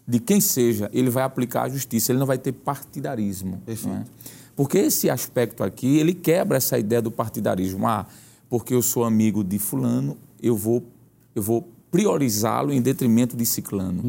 de 0.08 0.20
quem 0.20 0.40
seja, 0.40 0.90
ele 0.94 1.10
vai 1.10 1.24
aplicar 1.24 1.64
a 1.64 1.70
justiça, 1.70 2.12
ele 2.12 2.20
não 2.20 2.26
vai 2.26 2.38
ter 2.38 2.54
partidarismo. 2.54 3.62
Perfeito. 3.66 3.98
é? 3.98 4.04
Porque 4.56 4.78
esse 4.80 5.10
aspecto 5.10 5.64
aqui, 5.64 5.98
ele 5.98 6.14
quebra 6.14 6.58
essa 6.58 6.80
ideia 6.80 7.02
do 7.02 7.12
partidarismo. 7.12 7.86
Ah, 7.86 8.08
porque 8.50 8.74
eu 8.74 8.82
sou 8.82 9.04
amigo 9.04 9.44
de 9.44 9.60
fulano, 9.60 10.18
eu 10.42 10.56
vou, 10.56 10.84
eu 11.36 11.42
vou 11.42 11.68
priorizá-lo 11.92 12.72
em 12.72 12.82
detrimento 12.82 13.36
de 13.36 13.46
ciclano. 13.46 14.04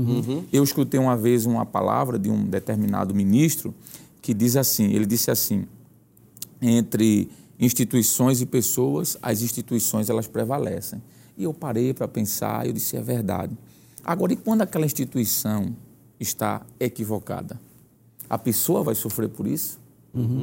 Eu 0.53 0.65
escutei 0.65 0.99
uma 0.99 1.17
vez 1.17 1.47
uma 1.47 1.65
palavra 1.65 2.19
de 2.19 2.31
um 2.31 2.45
determinado 2.45 3.15
ministro 3.15 3.75
que 4.21 4.35
diz 4.35 4.57
assim, 4.57 4.93
ele 4.93 5.07
disse 5.07 5.31
assim, 5.31 5.67
entre 6.61 7.31
instituições 7.59 8.41
e 8.41 8.47
pessoas, 8.47 9.17
as 9.23 9.43
instituições 9.43 10.11
elas 10.11 10.27
prevalecem. 10.27 11.03
E 11.37 11.45
eu 11.45 11.55
parei 11.55 11.95
para 11.95 12.09
pensar, 12.09 12.67
eu 12.67 12.73
disse, 12.73 12.97
é 12.97 13.01
verdade. 13.01 13.57
Agora, 14.05 14.33
e 14.33 14.37
quando 14.37 14.63
aquela 14.63 14.85
instituição 14.85 15.75
está 16.19 16.63
equivocada? 16.81 17.61
A 18.29 18.37
pessoa 18.37 18.83
vai 18.83 18.95
sofrer 18.95 19.29
por 19.29 19.47
isso? 19.47 19.79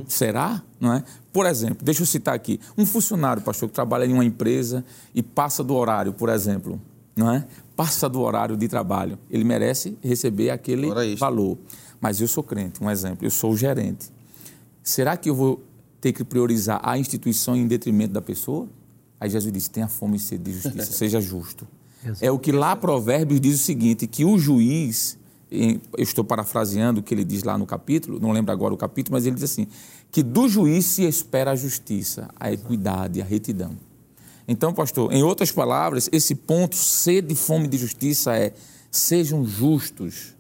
Será? 0.08 0.62
Não 0.80 0.94
é? 0.94 1.04
Por 1.32 1.46
exemplo, 1.46 1.84
deixa 1.84 2.02
eu 2.02 2.06
citar 2.06 2.34
aqui, 2.34 2.60
um 2.78 2.86
funcionário, 2.86 3.42
pastor, 3.42 3.70
que 3.70 3.76
trabalha 3.76 4.06
em 4.06 4.14
uma 4.14 4.26
empresa 4.26 4.84
e 5.14 5.22
passa 5.22 5.64
do 5.64 5.76
horário, 5.76 6.14
por 6.14 6.30
exemplo, 6.30 6.80
não 7.16 7.32
é? 7.32 7.46
Passa 7.76 8.08
do 8.08 8.22
horário 8.22 8.56
de 8.56 8.68
trabalho, 8.68 9.18
ele 9.30 9.44
merece 9.44 9.98
receber 10.02 10.50
aquele 10.50 11.16
valor. 11.16 11.58
Mas 12.00 12.22
eu 12.22 12.28
sou 12.28 12.44
crente, 12.44 12.84
um 12.84 12.90
exemplo, 12.90 13.26
eu 13.26 13.32
sou 13.32 13.52
o 13.52 13.58
gerente. 13.58 14.10
Será 14.84 15.18
que 15.18 15.30
eu 15.30 15.36
vou 15.36 15.64
ter 16.00 16.14
que 16.14 16.24
priorizar 16.24 16.80
a 16.84 16.98
instituição 16.98 17.56
em 17.56 17.68
detrimento 17.68 18.14
da 18.14 18.22
pessoa? 18.22 18.68
Aí 19.20 19.30
Jesus 19.30 19.52
disse: 19.52 19.70
tenha 19.70 19.88
fome 19.88 20.18
e 20.18 20.20
sede 20.20 20.44
de 20.44 20.54
justiça, 20.54 20.92
seja 20.94 21.20
justo. 21.20 21.68
É 22.22 22.30
o 22.30 22.38
que 22.38 22.52
lá 22.52 22.76
Provérbios 22.76 23.42
diz 23.42 23.56
o 23.56 23.64
seguinte: 23.64 24.06
que 24.06 24.24
o 24.24 24.38
juiz, 24.38 25.18
eu 25.52 25.80
estou 25.98 26.24
parafraseando 26.24 27.00
o 27.00 27.04
que 27.04 27.14
ele 27.14 27.24
diz 27.24 27.44
lá 27.44 27.58
no 27.58 27.66
capítulo, 27.66 28.20
não 28.20 28.32
lembro 28.32 28.52
agora 28.52 28.74
o 28.74 28.78
capítulo, 28.78 29.14
mas 29.14 29.26
ele 29.26 29.36
diz 29.36 29.44
assim: 29.44 29.68
que 30.12 30.24
do 30.24 30.48
juiz 30.50 30.86
se 30.86 31.04
espera 31.04 31.52
a 31.52 31.56
justiça, 31.56 32.30
a 32.40 32.52
equidade, 32.52 33.22
a 33.22 33.26
retidão. 33.26 33.78
Então, 34.48 34.74
pastor, 34.74 35.12
em 35.12 35.24
outras 35.24 35.52
palavras, 35.52 36.10
esse 36.12 36.36
ponto, 36.36 36.76
sede 36.76 37.34
e 37.34 37.36
fome 37.36 37.68
de 37.68 37.78
justiça 37.78 38.36
é 38.38 38.54
sejam 38.92 39.46
justos, 39.46 40.36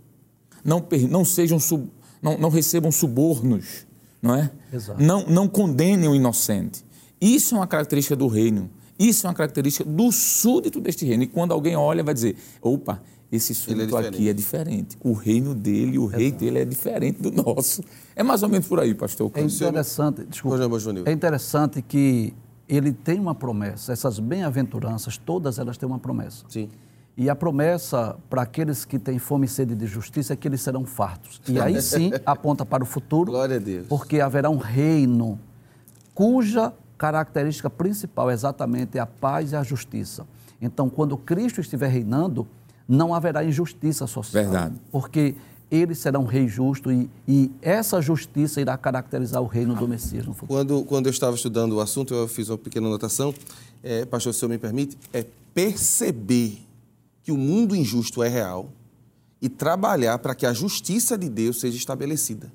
não, 0.63 0.86
não 1.10 1.26
sejam 1.26 1.60
sub- 1.60 1.89
não, 2.22 2.38
não 2.38 2.50
recebam 2.50 2.91
subornos, 2.91 3.86
não 4.22 4.36
é? 4.36 4.52
Exato. 4.72 5.02
Não, 5.02 5.26
não 5.28 5.48
condenem 5.48 6.10
o 6.10 6.15
inocente. 6.15 6.84
Isso 7.20 7.56
é 7.56 7.60
uma 7.60 7.68
característica 7.68 8.15
do 8.15 8.28
reino. 8.28 8.70
Isso 8.98 9.26
é 9.26 9.30
uma 9.30 9.36
característica 9.36 9.84
do 9.84 10.12
súdito 10.12 10.80
deste 10.80 11.06
reino. 11.06 11.24
E 11.24 11.28
quando 11.28 11.52
alguém 11.52 11.76
olha, 11.76 12.04
vai 12.04 12.13
dizer: 12.13 12.38
opa, 12.62 13.02
esse 13.31 13.53
súdito 13.53 13.95
aqui 13.97 14.09
diferente. 14.11 14.29
é 14.29 14.33
diferente. 14.33 14.97
O 15.03 15.13
reino 15.13 15.53
dele, 15.53 15.97
o 15.97 16.05
rei 16.05 16.31
dele 16.31 16.59
é 16.59 16.65
diferente 16.65 17.21
do 17.21 17.31
nosso. 17.31 17.83
É 18.15 18.23
mais 18.23 18.43
ou 18.43 18.49
menos 18.49 18.67
por 18.67 18.79
aí, 18.79 18.93
pastor. 18.93 19.31
É 19.33 19.41
interessante, 19.41 20.25
desculpa, 20.25 20.79
Joanil. 20.79 21.03
é 21.05 21.11
interessante 21.11 21.81
que 21.81 22.33
ele 22.67 22.91
tem 22.91 23.19
uma 23.19 23.35
promessa, 23.35 23.93
essas 23.93 24.19
bem-aventuranças, 24.19 25.17
todas 25.17 25.59
elas 25.59 25.77
têm 25.77 25.88
uma 25.88 25.99
promessa. 25.99 26.45
Sim. 26.47 26.69
E 27.17 27.29
a 27.29 27.35
promessa 27.35 28.17
para 28.29 28.41
aqueles 28.41 28.83
que 28.83 28.99
têm 28.99 29.17
fome 29.17 29.45
e 29.45 29.49
sede 29.49 29.73
de 29.73 29.85
justiça 29.85 30.33
é 30.33 30.35
que 30.35 30.47
eles 30.47 30.61
serão 30.61 30.85
fartos. 30.85 31.41
E 31.47 31.59
aí 31.59 31.79
sim 31.81 32.11
aponta 32.25 32.65
para 32.65 32.83
o 32.83 32.85
futuro, 32.85 33.31
Glória 33.31 33.55
a 33.55 33.59
Deus. 33.59 33.88
porque 33.88 34.19
haverá 34.19 34.49
um 34.49 34.57
reino 34.57 35.39
cuja 36.13 36.73
característica 36.97 37.69
principal 37.69 38.31
exatamente 38.31 38.97
é 38.97 39.01
a 39.01 39.05
paz 39.05 39.51
e 39.51 39.55
a 39.55 39.63
justiça. 39.63 40.25
Então, 40.61 40.89
quando 40.89 41.17
Cristo 41.17 41.61
estiver 41.61 41.88
reinando, 41.88 42.47
não 42.88 43.13
haverá 43.13 43.43
injustiça 43.43 44.08
social. 44.08 44.43
Verdade. 44.43 44.76
Porque 44.91 45.36
ele 45.69 45.95
será 45.95 46.19
um 46.19 46.26
rei 46.26 46.48
justo 46.48 46.91
e, 46.91 47.10
e 47.28 47.52
essa 47.62 48.02
justiça 48.02 48.62
irá 48.62 48.78
caracterizar 48.78 49.41
o 49.41 49.48
reino 49.48 49.76
do 49.76 49.88
Messias 49.88 50.26
no 50.26 50.34
futuro. 50.34 50.48
Quando, 50.48 50.86
quando 50.86 51.08
eu 51.08 51.12
estava 51.12 51.36
estudando 51.36 51.74
o 51.74 51.80
assunto, 51.80 52.13
eu 52.13 52.28
fiz 52.28 52.50
uma 52.50 52.58
pequena 52.58 52.88
anotação. 52.88 53.34
É, 53.84 54.06
pastor, 54.06 54.34
se 54.34 54.38
o 54.38 54.39
senhor 54.41 54.50
me 54.50 54.58
permite, 54.58 54.98
é 55.12 55.26
perceber 55.54 56.60
que 57.24 57.32
o 57.32 57.38
mundo 57.38 57.76
injusto 57.76 58.21
é 58.21 58.28
real 58.28 58.69
e 59.41 59.50
trabalhar 59.50 60.17
para 60.19 60.36
que 60.36 60.45
a 60.45 60.54
justiça 60.54 61.17
de 61.17 61.30
Deus 61.30 61.60
seja 61.60 61.78
estabelecida. 61.78 62.52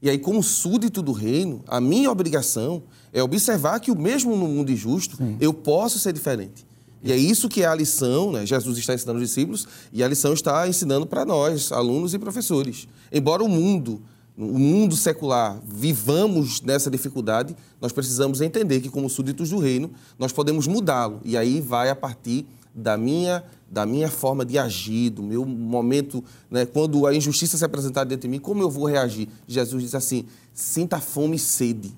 E 0.00 0.10
aí, 0.10 0.18
como 0.18 0.42
súdito 0.42 1.02
do 1.02 1.12
reino, 1.12 1.62
a 1.66 1.80
minha 1.80 2.10
obrigação 2.10 2.82
é 3.12 3.22
observar 3.22 3.80
que, 3.80 3.90
o 3.90 3.98
mesmo 3.98 4.36
no 4.36 4.46
mundo 4.46 4.70
injusto, 4.70 5.16
eu 5.40 5.54
posso 5.54 5.98
ser 5.98 6.12
diferente. 6.12 6.65
E 7.02 7.12
é 7.12 7.16
isso 7.16 7.48
que 7.48 7.62
é 7.62 7.66
a 7.66 7.74
lição, 7.74 8.32
né? 8.32 8.44
Jesus 8.44 8.78
está 8.78 8.94
ensinando 8.94 9.20
os 9.20 9.28
discípulos 9.28 9.66
e 9.92 10.02
a 10.02 10.08
lição 10.08 10.32
está 10.32 10.66
ensinando 10.66 11.06
para 11.06 11.24
nós, 11.24 11.70
alunos 11.70 12.14
e 12.14 12.18
professores. 12.18 12.88
Embora 13.12 13.44
o 13.44 13.48
mundo, 13.48 14.02
o 14.36 14.58
mundo 14.58 14.96
secular, 14.96 15.58
vivamos 15.66 16.60
nessa 16.60 16.90
dificuldade, 16.90 17.56
nós 17.80 17.92
precisamos 17.92 18.40
entender 18.40 18.80
que, 18.80 18.90
como 18.90 19.08
súditos 19.08 19.50
do 19.50 19.58
reino, 19.58 19.90
nós 20.18 20.32
podemos 20.32 20.66
mudá-lo. 20.66 21.20
E 21.24 21.36
aí 21.36 21.60
vai 21.60 21.90
a 21.90 21.96
partir 21.96 22.46
da 22.74 22.98
minha, 22.98 23.42
da 23.70 23.86
minha 23.86 24.10
forma 24.10 24.44
de 24.44 24.58
agir, 24.58 25.08
do 25.08 25.22
meu 25.22 25.46
momento, 25.46 26.22
né? 26.50 26.66
quando 26.66 27.06
a 27.06 27.14
injustiça 27.14 27.56
se 27.56 27.64
apresentar 27.64 28.04
dentro 28.04 28.22
de 28.22 28.28
mim, 28.28 28.38
como 28.38 28.62
eu 28.62 28.70
vou 28.70 28.86
reagir? 28.86 29.28
Jesus 29.48 29.82
diz 29.82 29.94
assim: 29.94 30.26
sinta 30.52 31.00
fome 31.00 31.36
e 31.36 31.38
sede. 31.38 31.96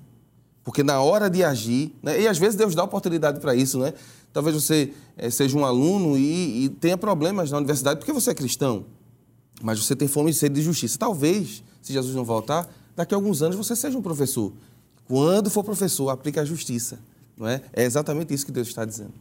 Porque 0.63 0.83
na 0.83 1.01
hora 1.01 1.29
de 1.29 1.43
agir, 1.43 1.93
né? 2.01 2.21
e 2.21 2.27
às 2.27 2.37
vezes 2.37 2.55
Deus 2.55 2.75
dá 2.75 2.83
oportunidade 2.83 3.39
para 3.39 3.53
isso, 3.53 3.79
né? 3.79 3.93
Talvez 4.31 4.55
você 4.55 4.93
eh, 5.17 5.29
seja 5.29 5.57
um 5.57 5.65
aluno 5.65 6.17
e, 6.17 6.65
e 6.65 6.69
tenha 6.69 6.97
problemas 6.97 7.51
na 7.51 7.57
universidade 7.57 7.99
porque 7.99 8.13
você 8.13 8.31
é 8.31 8.33
cristão, 8.33 8.85
mas 9.61 9.83
você 9.83 9.95
tem 9.95 10.07
fome 10.07 10.31
e 10.31 10.33
sede 10.33 10.55
de 10.55 10.61
justiça. 10.61 10.97
Talvez, 10.99 11.63
se 11.81 11.91
Jesus 11.93 12.15
não 12.15 12.23
voltar, 12.23 12.69
daqui 12.95 13.13
a 13.13 13.17
alguns 13.17 13.41
anos 13.41 13.55
você 13.55 13.75
seja 13.75 13.97
um 13.97 14.01
professor. 14.01 14.53
Quando 15.07 15.49
for 15.49 15.63
professor, 15.63 16.09
aplique 16.09 16.39
a 16.39 16.45
justiça, 16.45 16.99
não 17.35 17.47
é? 17.47 17.61
É 17.73 17.83
exatamente 17.83 18.33
isso 18.33 18.45
que 18.45 18.51
Deus 18.51 18.67
está 18.67 18.85
dizendo. 18.85 19.13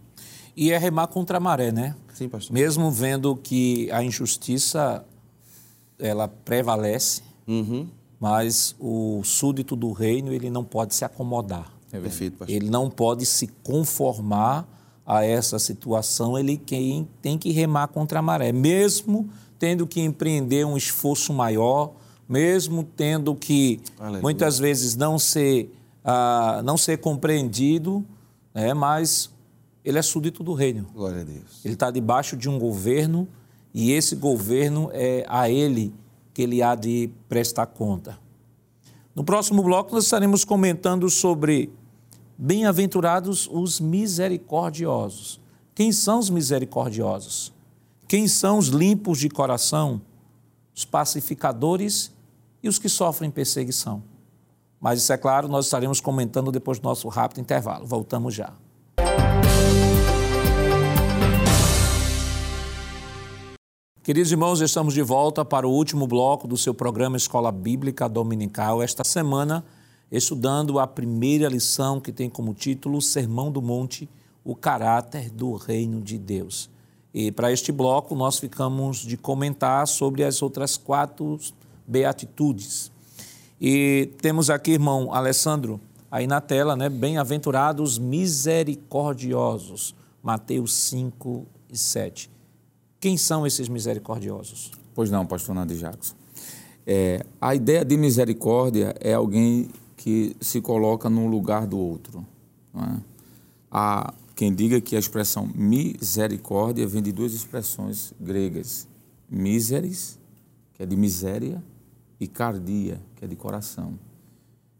E 0.54 0.70
é 0.72 0.76
remar 0.78 1.06
contra 1.06 1.38
a 1.38 1.40
maré, 1.40 1.72
né? 1.72 1.94
Sim, 2.12 2.28
pastor. 2.28 2.52
Mesmo 2.52 2.90
vendo 2.90 3.34
que 3.36 3.90
a 3.90 4.02
injustiça 4.02 5.04
ela 5.98 6.28
prevalece, 6.28 7.22
Uhum. 7.46 7.88
mas 8.20 8.74
o 8.78 9.22
súdito 9.24 9.74
do 9.74 9.90
reino 9.92 10.32
ele 10.32 10.50
não 10.50 10.62
pode 10.64 10.94
se 10.94 11.04
acomodar. 11.04 11.72
É 11.90 11.98
Perfeito, 11.98 12.36
pastor. 12.36 12.54
Ele 12.54 12.68
não 12.68 12.90
pode 12.90 13.24
se 13.24 13.46
conformar 13.64 14.68
a 15.08 15.24
essa 15.24 15.58
situação, 15.58 16.38
ele 16.38 16.58
quem 16.58 17.08
tem 17.22 17.38
que 17.38 17.50
remar 17.50 17.88
contra 17.88 18.18
a 18.18 18.22
maré, 18.22 18.52
mesmo 18.52 19.30
tendo 19.58 19.86
que 19.86 20.02
empreender 20.02 20.66
um 20.66 20.76
esforço 20.76 21.32
maior, 21.32 21.92
mesmo 22.28 22.84
tendo 22.84 23.34
que 23.34 23.80
Aleluia. 23.98 24.20
muitas 24.20 24.58
vezes 24.58 24.96
não 24.96 25.18
ser, 25.18 25.74
ah, 26.04 26.60
não 26.62 26.76
ser 26.76 26.98
compreendido, 26.98 28.04
né, 28.52 28.74
mas 28.74 29.30
ele 29.82 29.98
é 29.98 30.02
súdito 30.02 30.44
do 30.44 30.52
reino. 30.52 30.86
Glória 30.94 31.22
a 31.22 31.24
Deus. 31.24 31.64
Ele 31.64 31.72
está 31.72 31.90
debaixo 31.90 32.36
de 32.36 32.46
um 32.46 32.58
governo 32.58 33.26
e 33.72 33.92
esse 33.92 34.14
governo 34.14 34.90
é 34.92 35.24
a 35.26 35.48
ele 35.48 35.94
que 36.34 36.42
ele 36.42 36.62
há 36.62 36.74
de 36.74 37.08
prestar 37.30 37.64
conta. 37.64 38.18
No 39.14 39.24
próximo 39.24 39.62
bloco, 39.62 39.94
nós 39.94 40.04
estaremos 40.04 40.44
comentando 40.44 41.08
sobre 41.08 41.72
bem-aventurados 42.38 43.48
os 43.50 43.80
misericordiosos. 43.80 45.40
Quem 45.74 45.90
são 45.90 46.20
os 46.20 46.30
misericordiosos? 46.30 47.52
Quem 48.06 48.28
são 48.28 48.58
os 48.58 48.68
limpos 48.68 49.18
de 49.18 49.28
coração? 49.28 50.00
Os 50.72 50.84
pacificadores 50.84 52.12
e 52.62 52.68
os 52.68 52.78
que 52.78 52.88
sofrem 52.88 53.28
perseguição. 53.28 54.04
Mas 54.80 55.02
isso 55.02 55.12
é 55.12 55.16
claro, 55.16 55.48
nós 55.48 55.64
estaremos 55.64 56.00
comentando 56.00 56.52
depois 56.52 56.78
do 56.78 56.84
nosso 56.84 57.08
rápido 57.08 57.40
intervalo. 57.40 57.84
Voltamos 57.84 58.32
já. 58.34 58.52
Queridos 64.04 64.30
irmãos, 64.30 64.60
estamos 64.60 64.94
de 64.94 65.02
volta 65.02 65.44
para 65.44 65.66
o 65.66 65.70
último 65.70 66.06
bloco 66.06 66.46
do 66.46 66.56
seu 66.56 66.72
programa 66.72 67.16
Escola 67.16 67.50
Bíblica 67.50 68.08
Dominical. 68.08 68.80
Esta 68.80 69.02
semana, 69.02 69.64
estudando 70.10 70.78
a 70.78 70.86
primeira 70.86 71.48
lição 71.48 72.00
que 72.00 72.12
tem 72.12 72.30
como 72.30 72.54
título 72.54 73.02
Sermão 73.02 73.52
do 73.52 73.60
Monte, 73.60 74.08
o 74.44 74.54
caráter 74.54 75.30
do 75.30 75.54
reino 75.54 76.00
de 76.00 76.18
Deus. 76.18 76.70
E 77.12 77.30
para 77.32 77.52
este 77.52 77.72
bloco, 77.72 78.14
nós 78.14 78.38
ficamos 78.38 78.98
de 78.98 79.16
comentar 79.16 79.86
sobre 79.86 80.24
as 80.24 80.40
outras 80.42 80.76
quatro 80.76 81.38
beatitudes. 81.86 82.90
E 83.60 84.10
temos 84.22 84.50
aqui, 84.50 84.72
irmão 84.72 85.12
Alessandro, 85.12 85.80
aí 86.10 86.26
na 86.26 86.40
tela, 86.40 86.74
né? 86.76 86.88
Bem-aventurados 86.88 87.98
misericordiosos, 87.98 89.94
Mateus 90.22 90.74
5 90.74 91.46
e 91.70 91.76
7. 91.76 92.30
Quem 93.00 93.16
são 93.16 93.46
esses 93.46 93.68
misericordiosos? 93.68 94.72
Pois 94.94 95.10
não, 95.10 95.26
pastor 95.26 95.54
Nando 95.54 95.74
Jackson. 95.74 96.14
É, 96.86 97.24
a 97.40 97.54
ideia 97.54 97.84
de 97.84 97.96
misericórdia 97.96 98.94
é 99.00 99.12
alguém 99.12 99.68
que 100.08 100.34
se 100.40 100.62
coloca 100.62 101.10
no 101.10 101.26
lugar 101.26 101.66
do 101.66 101.76
outro. 101.76 102.26
É? 102.74 102.96
Há 103.70 104.14
quem 104.34 104.54
diga 104.54 104.80
que 104.80 104.96
a 104.96 104.98
expressão 104.98 105.46
misericórdia 105.54 106.86
vem 106.86 107.02
de 107.02 107.12
duas 107.12 107.34
expressões 107.34 108.14
gregas: 108.18 108.88
miseris, 109.28 110.18
que 110.72 110.82
é 110.82 110.86
de 110.86 110.96
miséria, 110.96 111.62
e 112.18 112.26
cardia, 112.26 112.98
que 113.16 113.26
é 113.26 113.28
de 113.28 113.36
coração. 113.36 113.98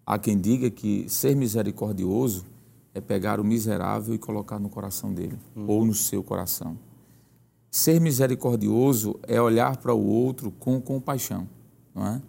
Há 0.07 0.19
quem 0.19 0.41
diga 0.41 0.71
que 0.71 1.07
ser 1.11 1.37
misericordioso 1.37 2.47
é 2.95 3.01
pegar 3.03 3.39
o 3.39 3.45
miserável 3.45 4.15
e 4.15 4.19
colocar 4.19 4.59
no 4.59 4.71
coração 4.71 5.13
dele, 5.13 5.39
uhum. 5.55 5.67
ou 5.69 5.85
no 5.85 5.93
seu 5.93 6.23
coração. 6.23 6.79
Ser 7.71 8.01
misericordioso 8.01 9.21
é 9.25 9.39
olhar 9.39 9.77
para 9.77 9.93
o 9.93 10.07
outro 10.07 10.51
com 10.51 10.81
compaixão, 10.81 11.47
não 11.95 12.07
é? 12.07 12.23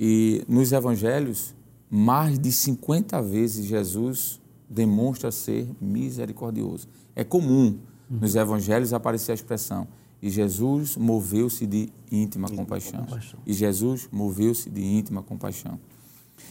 E 0.00 0.44
nos 0.48 0.72
evangelhos, 0.72 1.54
mais 1.90 2.38
de 2.38 2.52
50 2.52 3.20
vezes 3.22 3.66
Jesus 3.66 4.40
demonstra 4.68 5.30
ser 5.30 5.68
misericordioso. 5.80 6.88
É 7.16 7.24
comum 7.24 7.78
nos 8.10 8.34
evangelhos 8.34 8.92
aparecer 8.92 9.32
a 9.32 9.34
expressão 9.34 9.86
e 10.20 10.30
Jesus 10.30 10.96
moveu-se 10.96 11.66
de 11.66 11.90
íntima 12.10 12.48
compaixão. 12.48 13.04
compaixão. 13.04 13.40
E 13.46 13.52
Jesus 13.52 14.08
moveu-se 14.10 14.68
de 14.68 14.82
íntima 14.84 15.22
compaixão. 15.22 15.78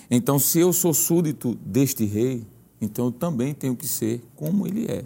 Então, 0.10 0.40
se 0.40 0.60
eu 0.60 0.72
sou 0.72 0.94
súdito 0.94 1.56
deste 1.56 2.06
rei, 2.06 2.46
então 2.80 3.06
eu 3.06 3.12
também 3.12 3.54
tenho 3.54 3.76
que 3.76 3.88
ser 3.88 4.24
como 4.36 4.66
ele 4.66 4.86
é. 4.86 5.06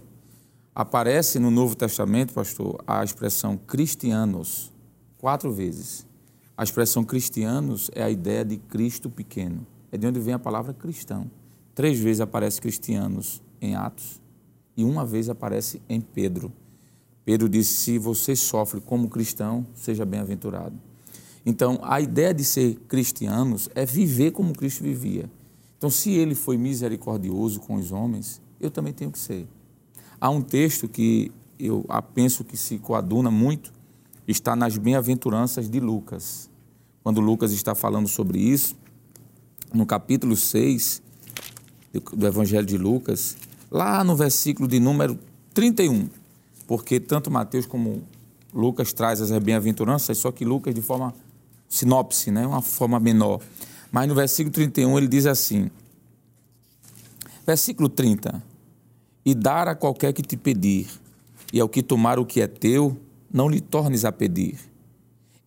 Aparece 0.75 1.39
no 1.39 1.49
Novo 1.49 1.75
Testamento, 1.75 2.33
pastor, 2.33 2.81
a 2.85 3.03
expressão 3.03 3.57
cristianos, 3.57 4.71
quatro 5.17 5.51
vezes. 5.51 6.05
A 6.55 6.63
expressão 6.63 7.03
cristianos 7.03 7.89
é 7.95 8.03
a 8.03 8.09
ideia 8.09 8.45
de 8.45 8.57
Cristo 8.57 9.09
pequeno. 9.09 9.65
É 9.91 9.97
de 9.97 10.07
onde 10.07 10.19
vem 10.19 10.33
a 10.33 10.39
palavra 10.39 10.73
cristão. 10.73 11.29
Três 11.75 11.99
vezes 11.99 12.21
aparece 12.21 12.61
cristianos 12.61 13.41
em 13.61 13.75
Atos 13.75 14.21
e 14.75 14.83
uma 14.83 15.05
vez 15.05 15.29
aparece 15.29 15.81
em 15.89 15.99
Pedro. 15.99 16.51
Pedro 17.25 17.47
disse: 17.47 17.73
se 17.73 17.97
você 17.97 18.35
sofre 18.35 18.81
como 18.81 19.09
cristão, 19.09 19.65
seja 19.73 20.05
bem-aventurado. 20.05 20.75
Então, 21.45 21.79
a 21.81 21.99
ideia 21.99 22.33
de 22.33 22.43
ser 22.43 22.75
cristianos 22.87 23.69
é 23.73 23.85
viver 23.85 24.31
como 24.31 24.53
Cristo 24.53 24.83
vivia. 24.83 25.29
Então, 25.77 25.89
se 25.89 26.11
ele 26.11 26.35
foi 26.35 26.57
misericordioso 26.57 27.59
com 27.59 27.75
os 27.75 27.91
homens, 27.91 28.41
eu 28.59 28.69
também 28.69 28.93
tenho 28.93 29.11
que 29.11 29.17
ser. 29.17 29.47
Há 30.19 30.29
um 30.29 30.41
texto 30.41 30.87
que 30.87 31.31
eu 31.57 31.85
penso 32.13 32.43
que 32.43 32.55
se 32.55 32.77
coaduna 32.77 33.31
muito, 33.31 33.73
está 34.27 34.55
nas 34.55 34.77
bem-aventuranças 34.77 35.69
de 35.69 35.79
Lucas. 35.79 36.49
Quando 37.03 37.19
Lucas 37.19 37.51
está 37.51 37.73
falando 37.73 38.07
sobre 38.07 38.39
isso, 38.39 38.75
no 39.73 39.85
capítulo 39.85 40.35
6 40.35 41.01
do 42.13 42.27
Evangelho 42.27 42.65
de 42.65 42.77
Lucas, 42.77 43.35
lá 43.69 44.03
no 44.03 44.15
versículo 44.15 44.67
de 44.67 44.79
número 44.79 45.17
31, 45.53 46.09
porque 46.67 46.99
tanto 46.99 47.29
Mateus 47.29 47.65
como 47.65 48.03
Lucas 48.53 48.93
traz 48.93 49.21
as 49.21 49.31
bem-aventuranças, 49.39 50.17
só 50.17 50.31
que 50.31 50.45
Lucas 50.45 50.73
de 50.73 50.81
forma 50.81 51.13
sinopse, 51.67 52.31
né, 52.31 52.45
uma 52.45 52.61
forma 52.61 52.99
menor. 52.99 53.41
Mas 53.91 54.07
no 54.07 54.15
versículo 54.15 54.53
31 54.53 54.97
ele 54.97 55.07
diz 55.07 55.25
assim: 55.25 55.69
Versículo 57.45 57.89
30: 57.89 58.41
e 59.25 59.35
dar 59.35 59.67
a 59.67 59.75
qualquer 59.75 60.13
que 60.13 60.21
te 60.21 60.35
pedir, 60.35 60.87
e 61.53 61.59
ao 61.59 61.69
que 61.69 61.83
tomar 61.83 62.19
o 62.19 62.25
que 62.25 62.41
é 62.41 62.47
teu, 62.47 62.97
não 63.31 63.49
lhe 63.49 63.61
tornes 63.61 64.03
a 64.03 64.11
pedir. 64.11 64.57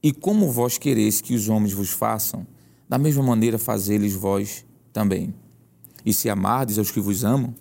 E 0.03 0.12
como 0.12 0.51
vós 0.51 0.79
quereis 0.79 1.20
que 1.20 1.35
os 1.35 1.49
homens 1.49 1.72
vos 1.72 1.91
façam, 1.91 2.47
da 2.89 2.99
mesma 2.99 3.22
maneira 3.22 3.59
fazê-los 3.59 4.12
vós 4.12 4.64
também. 4.93 5.35
E 6.05 6.12
se 6.12 6.28
amardes 6.28 6.78
aos 6.78 6.91
que 6.91 7.01
vos 7.01 7.24
amam, 7.24 7.55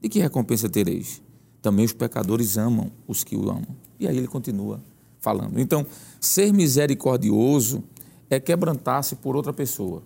de 0.00 0.08
que 0.08 0.20
recompensa 0.20 0.68
tereis? 0.68 1.20
Também 1.60 1.84
os 1.84 1.92
pecadores 1.92 2.56
amam 2.56 2.90
os 3.06 3.24
que 3.24 3.36
o 3.36 3.50
amam. 3.50 3.76
E 3.98 4.06
aí 4.06 4.16
ele 4.16 4.28
continua 4.28 4.80
falando. 5.20 5.58
Então, 5.58 5.84
ser 6.20 6.52
misericordioso 6.52 7.82
é 8.30 8.38
quebrantar-se 8.38 9.16
por 9.16 9.34
outra 9.34 9.52
pessoa. 9.52 10.02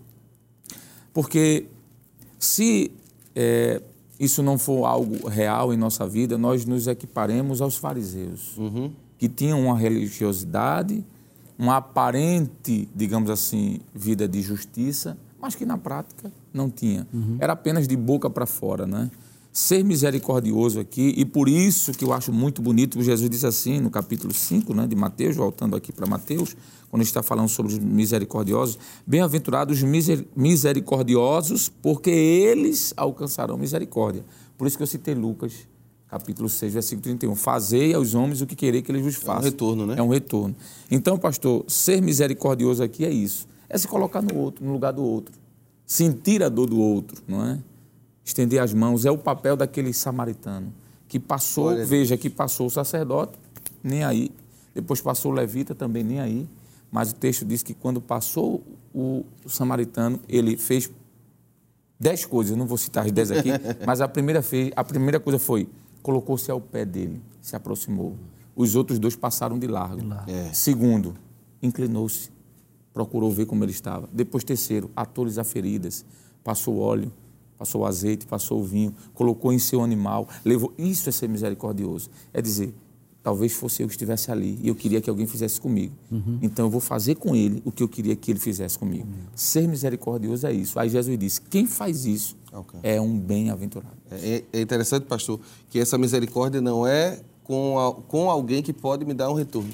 Porque 1.13 1.67
se 2.39 2.91
é, 3.35 3.83
isso 4.19 4.43
não 4.43 4.57
for 4.57 4.87
algo 4.87 5.29
real 5.29 5.75
em 5.75 5.77
nossa 5.77 6.07
vida, 6.07 6.39
nós 6.39 6.65
nos 6.65 6.87
equiparemos 6.87 7.61
aos 7.61 7.77
fariseus, 7.77 8.57
uhum. 8.57 8.91
que 9.19 9.29
tinham 9.29 9.61
uma 9.61 9.77
religiosidade, 9.77 11.05
uma 11.63 11.77
aparente, 11.77 12.89
digamos 12.93 13.31
assim, 13.31 13.79
vida 13.95 14.27
de 14.27 14.43
justiça, 14.43 15.17
mas 15.41 15.55
que 15.55 15.65
na 15.65 15.79
prática 15.79 16.33
não 16.53 16.69
tinha. 16.69 17.07
Uhum. 17.15 17.37
Era 17.39 17.53
apenas 17.53 17.87
de 17.87 17.97
boca 17.97 18.29
para 18.29 18.47
fora, 18.47 18.85
né? 18.85 19.09
Ser 19.53 19.85
misericordioso 19.85 20.81
aqui, 20.81 21.15
e 21.17 21.25
por 21.25 21.49
isso 21.49 21.93
que 21.93 22.05
eu 22.05 22.13
acho 22.13 22.33
muito 22.33 22.61
bonito, 22.61 23.01
Jesus 23.01 23.31
disse 23.31 23.47
assim 23.47 23.79
no 23.79 23.91
capítulo 23.91 24.35
5 24.35 24.75
né, 24.75 24.89
de 24.89 24.97
Mateus, 24.97 25.37
voltando 25.37 25.77
aqui 25.77 25.93
para 25.93 26.05
Mateus, 26.05 26.57
quando 26.91 27.03
está 27.03 27.23
falando 27.23 27.49
sobre 27.49 27.75
os 27.75 27.79
misericordiosos, 27.79 28.77
bem-aventurados 29.07 29.83
os 29.83 30.19
misericordiosos, 30.35 31.69
porque 31.69 32.11
eles 32.11 32.93
alcançarão 32.97 33.57
misericórdia. 33.57 34.25
Por 34.59 34.67
isso 34.67 34.77
que 34.77 34.83
eu 34.83 34.87
citei 34.89 35.15
Lucas, 35.15 35.53
capítulo 36.13 36.49
6, 36.49 36.73
versículo 36.73 37.03
31. 37.03 37.35
Fazei 37.35 37.95
aos 37.95 38.15
homens 38.15 38.41
o 38.41 38.47
que 38.47 38.55
querer 38.55 38.83
que 38.83 38.93
eles 38.93 39.03
vos 39.03 39.17
façam. 39.17 39.37
É 39.37 39.41
um 39.41 39.45
retorno, 39.45 39.87
né? 39.87 39.95
É 39.99 40.03
um 40.03 40.09
retorno. 40.09 40.55
Então, 40.91 41.19
pastor, 41.19 41.65
ser 41.69 42.01
misericordioso 42.01 42.83
aqui 42.83 43.05
é 43.05 43.11
isso. 43.11 43.49
É 43.69 43.77
se 43.77 43.89
colocar 43.89 44.23
no 44.23 44.37
outro, 44.37 44.65
no 44.65 44.73
lugar 44.73 44.93
do 44.93 45.03
outro. 45.03 45.35
Sentir 45.87 46.43
a 46.43 46.49
dor 46.49 46.69
do 46.69 46.79
outro, 46.79 47.23
não 47.27 47.45
é? 47.45 47.59
Estender 48.25 48.63
as 48.63 48.73
mãos. 48.73 49.05
É 49.05 49.11
o 49.11 49.19
papel 49.19 49.57
daquele 49.57 49.93
samaritano 49.93 50.73
que 51.09 51.19
passou, 51.19 51.67
Olha 51.67 51.85
veja, 51.85 52.17
que 52.17 52.31
passou 52.31 52.67
o 52.67 52.71
sacerdote, 52.71 53.39
nem 53.83 54.05
aí. 54.05 54.31
Depois 54.75 55.01
passou 55.01 55.33
o 55.33 55.35
levita, 55.35 55.75
também 55.75 56.05
nem 56.05 56.21
aí 56.21 56.49
mas 56.93 57.11
o 57.11 57.15
texto 57.15 57.47
diz 57.47 57.63
que 57.63 57.73
quando 57.73 58.03
passou 58.03 58.63
o, 58.95 59.25
samaritano, 59.47 60.21
ele 60.29 60.59
fez 60.59 60.91
dez 61.99 62.27
coisas, 62.27 62.51
eu 62.51 62.59
não 62.59 62.67
vou 62.67 62.77
citar 62.77 63.07
as 63.07 63.11
dez 63.11 63.31
aqui, 63.31 63.49
mas 63.87 64.03
a 64.03 64.07
primeira, 64.07 64.43
fez, 64.43 64.71
a 64.77 64.85
primeira 64.85 65.19
coisa 65.19 65.39
foi, 65.39 65.67
colocou-se 66.03 66.51
ao 66.51 66.61
pé 66.61 66.85
dele, 66.85 67.21
se 67.41 67.55
aproximou. 67.57 68.17
Os 68.55 68.75
outros 68.75 68.99
dois 68.99 69.17
passaram 69.17 69.59
de 69.59 69.67
largo. 69.67 70.03
É. 70.27 70.53
Segundo, 70.53 71.15
inclinou-se, 71.63 72.31
procurou 72.93 73.31
ver 73.31 73.47
como 73.47 73.65
ele 73.65 73.73
estava. 73.73 74.09
Depois, 74.13 74.45
terceiro, 74.45 74.91
atou-lhes 74.95 75.39
a 75.39 75.45
feridas, 75.45 76.05
passou 76.45 76.79
óleo 76.79 77.11
passou 77.63 77.83
o 77.83 77.87
azeite, 77.87 78.27
passou 78.27 78.61
o 78.61 78.65
vinho, 78.65 78.93
colocou 79.15 79.53
em 79.53 79.59
seu 79.59 79.83
animal, 79.83 80.29
levou. 80.45 80.73
Isso 80.77 81.09
é 81.09 81.13
ser 81.13 81.29
misericordioso. 81.29 82.11
É 82.33 82.43
dizer, 82.43 82.75
talvez 83.23 83.53
fosse 83.53 83.83
eu 83.83 83.87
que 83.87 83.95
estivesse 83.95 84.33
ali 84.33 84.59
e 84.61 84.67
eu 84.67 84.75
queria 84.75 85.01
que 85.01 85.09
alguém 85.09 85.27
fizesse 85.29 85.61
comigo. 85.61 85.95
Uhum. 86.11 86.41
Então 86.43 86.67
eu 86.67 86.71
vou 86.71 86.81
fazer 86.81 87.15
com 87.15 87.37
ele 87.37 87.63
o 87.65 87.71
que 87.71 87.83
eu 87.83 87.89
queria 87.89 88.17
que 88.17 88.33
ele 88.33 88.41
fizesse 88.41 88.77
comigo. 88.77 89.07
Uhum. 89.07 89.27
Ser 89.35 89.69
misericordioso 89.69 90.45
é 90.47 90.53
isso. 90.53 90.77
Aí 90.79 90.89
Jesus 90.89 91.17
disse: 91.17 91.41
quem 91.43 91.67
faz 91.67 92.05
isso 92.05 92.37
okay. 92.53 92.81
é 92.83 93.01
um 93.01 93.19
bem-aventurado. 93.19 93.97
É, 94.11 94.43
é, 94.53 94.61
interessante, 94.61 95.05
pastor, 95.05 95.41
que 95.71 95.79
essa 95.79 95.97
misericórdia 95.97 96.61
não 96.61 96.87
é 96.87 97.21
com, 97.45 97.79
a, 97.79 97.93
com 97.93 98.31
alguém 98.31 98.63
que 98.63 98.73
pode 98.73 99.05
me 99.05 99.15
dar 99.15 99.31
um 99.31 99.35
retorno. 99.35 99.73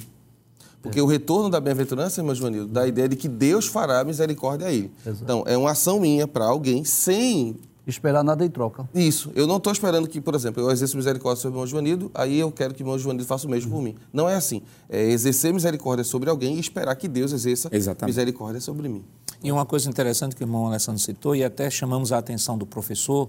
Porque 0.81 1.01
é. 1.01 1.03
o 1.03 1.07
retorno 1.07 1.51
da 1.51 1.61
bem-aventurança, 1.61 2.21
irmão 2.21 2.35
Joanildo, 2.35 2.73
dá 2.73 2.83
a 2.83 2.87
ideia 2.87 3.09
de 3.09 3.17
que 3.17 3.29
Deus 3.29 3.67
fará 3.67 4.05
misericórdia 4.05 4.69
a 4.69 4.73
ele. 4.73 4.93
Exato. 5.05 5.25
Então, 5.25 5.45
é 5.47 5.57
uma 5.57 5.73
ação 5.73 6.01
minha 6.01 6.27
para 6.27 6.45
alguém 6.45 6.85
sem 6.85 7.57
esperar 7.91 8.23
nada 8.23 8.45
em 8.45 8.51
troca. 8.51 8.89
Isso. 8.95 9.31
Eu 9.35 9.47
não 9.47 9.57
estou 9.57 9.73
esperando 9.73 10.09
que, 10.09 10.21
por 10.21 10.35
exemplo, 10.35 10.63
eu 10.63 10.71
exerça 10.71 10.97
misericórdia 10.97 11.43
sobre 11.43 11.57
o 11.57 11.59
irmão 11.59 11.67
Joanido, 11.67 12.11
aí 12.15 12.39
eu 12.39 12.51
quero 12.53 12.75
que 12.75 12.83
o 12.83 12.85
irmão 12.85 12.99
Joanido 12.99 13.25
faça 13.25 13.47
o 13.47 13.51
mesmo 13.51 13.71
por 13.71 13.83
mim. 13.83 13.95
Não 14.13 14.29
é 14.29 14.35
assim. 14.35 14.63
É 14.89 15.03
exercer 15.03 15.53
misericórdia 15.53 16.05
sobre 16.05 16.29
alguém 16.31 16.57
e 16.57 16.61
esperar 16.61 16.95
que 16.97 17.09
Deus 17.09 17.33
exerça 17.33 17.69
Exatamente. 17.73 18.15
misericórdia 18.15 18.61
sobre 18.61 18.89
mim. 18.89 19.05
E 19.43 19.53
uma 19.53 19.65
coisa 19.65 19.89
interessante 19.89 20.35
que 20.35 20.43
o 20.43 20.45
irmão 20.45 20.67
Alessandro 20.67 21.01
citou, 21.01 21.35
e 21.35 21.45
até 21.45 21.71
chamamos 21.71 22.13
a 22.13 22.19
atenção 22.19 22.59
do 22.59 22.67
professor, 22.67 23.29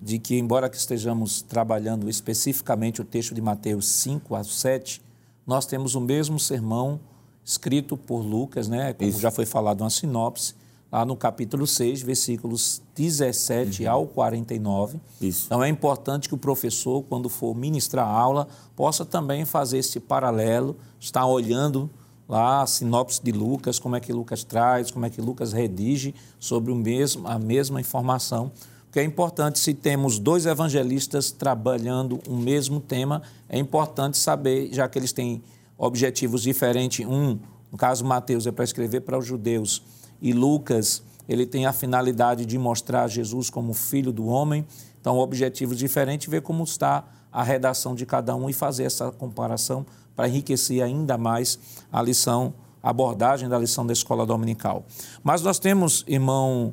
de 0.00 0.18
que, 0.18 0.36
embora 0.36 0.68
que 0.68 0.76
estejamos 0.76 1.42
trabalhando 1.42 2.08
especificamente 2.08 3.00
o 3.00 3.04
texto 3.04 3.34
de 3.34 3.40
Mateus 3.40 3.88
5 3.88 4.34
a 4.34 4.44
7, 4.44 5.02
nós 5.46 5.66
temos 5.66 5.94
o 5.94 6.00
mesmo 6.00 6.38
sermão 6.38 7.00
escrito 7.44 7.96
por 7.96 8.20
Lucas, 8.20 8.68
né, 8.68 8.92
como 8.92 9.10
Isso. 9.10 9.20
já 9.20 9.30
foi 9.30 9.44
falado 9.44 9.82
uma 9.82 9.90
sinopse, 9.90 10.54
lá 10.94 11.04
no 11.04 11.16
capítulo 11.16 11.66
6, 11.66 12.02
versículos 12.02 12.80
17 12.94 13.82
uhum. 13.82 13.90
ao 13.90 14.06
49. 14.06 15.00
Isso. 15.20 15.46
Então 15.46 15.64
é 15.64 15.68
importante 15.68 16.28
que 16.28 16.36
o 16.36 16.38
professor, 16.38 17.02
quando 17.02 17.28
for 17.28 17.52
ministrar 17.52 18.06
a 18.06 18.10
aula, 18.12 18.46
possa 18.76 19.04
também 19.04 19.44
fazer 19.44 19.78
esse 19.78 19.98
paralelo, 19.98 20.76
estar 21.00 21.26
olhando 21.26 21.90
lá 22.28 22.62
a 22.62 22.66
sinopse 22.68 23.20
de 23.20 23.32
Lucas, 23.32 23.80
como 23.80 23.96
é 23.96 24.00
que 24.00 24.12
Lucas 24.12 24.44
traz, 24.44 24.92
como 24.92 25.04
é 25.04 25.10
que 25.10 25.20
Lucas 25.20 25.52
redige 25.52 26.14
sobre 26.38 26.70
o 26.70 26.76
mesmo, 26.76 27.26
a 27.26 27.40
mesma 27.40 27.80
informação. 27.80 28.52
Porque 28.84 29.00
é 29.00 29.04
importante, 29.04 29.58
se 29.58 29.74
temos 29.74 30.20
dois 30.20 30.46
evangelistas 30.46 31.32
trabalhando 31.32 32.20
o 32.28 32.36
mesmo 32.36 32.78
tema, 32.78 33.20
é 33.48 33.58
importante 33.58 34.16
saber, 34.16 34.72
já 34.72 34.88
que 34.88 34.96
eles 34.96 35.12
têm 35.12 35.42
objetivos 35.76 36.42
diferentes, 36.42 37.04
um, 37.04 37.36
no 37.72 37.76
caso 37.76 38.04
Mateus, 38.04 38.46
é 38.46 38.52
para 38.52 38.62
escrever 38.62 39.00
para 39.00 39.18
os 39.18 39.26
judeus, 39.26 39.82
e 40.24 40.32
Lucas, 40.32 41.02
ele 41.28 41.44
tem 41.44 41.66
a 41.66 41.72
finalidade 41.72 42.46
de 42.46 42.56
mostrar 42.56 43.06
Jesus 43.08 43.50
como 43.50 43.74
filho 43.74 44.10
do 44.10 44.24
homem. 44.24 44.66
Então, 44.98 45.18
objetivos 45.18 45.76
diferentes, 45.76 46.26
ver 46.30 46.40
como 46.40 46.64
está 46.64 47.04
a 47.30 47.42
redação 47.42 47.94
de 47.94 48.06
cada 48.06 48.34
um 48.34 48.48
e 48.48 48.54
fazer 48.54 48.84
essa 48.84 49.12
comparação 49.12 49.84
para 50.16 50.26
enriquecer 50.26 50.82
ainda 50.82 51.18
mais 51.18 51.58
a 51.92 52.00
lição, 52.00 52.54
a 52.82 52.88
abordagem 52.88 53.50
da 53.50 53.58
lição 53.58 53.86
da 53.86 53.92
escola 53.92 54.24
dominical. 54.24 54.86
Mas 55.22 55.42
nós 55.42 55.58
temos, 55.58 56.02
irmão, 56.08 56.72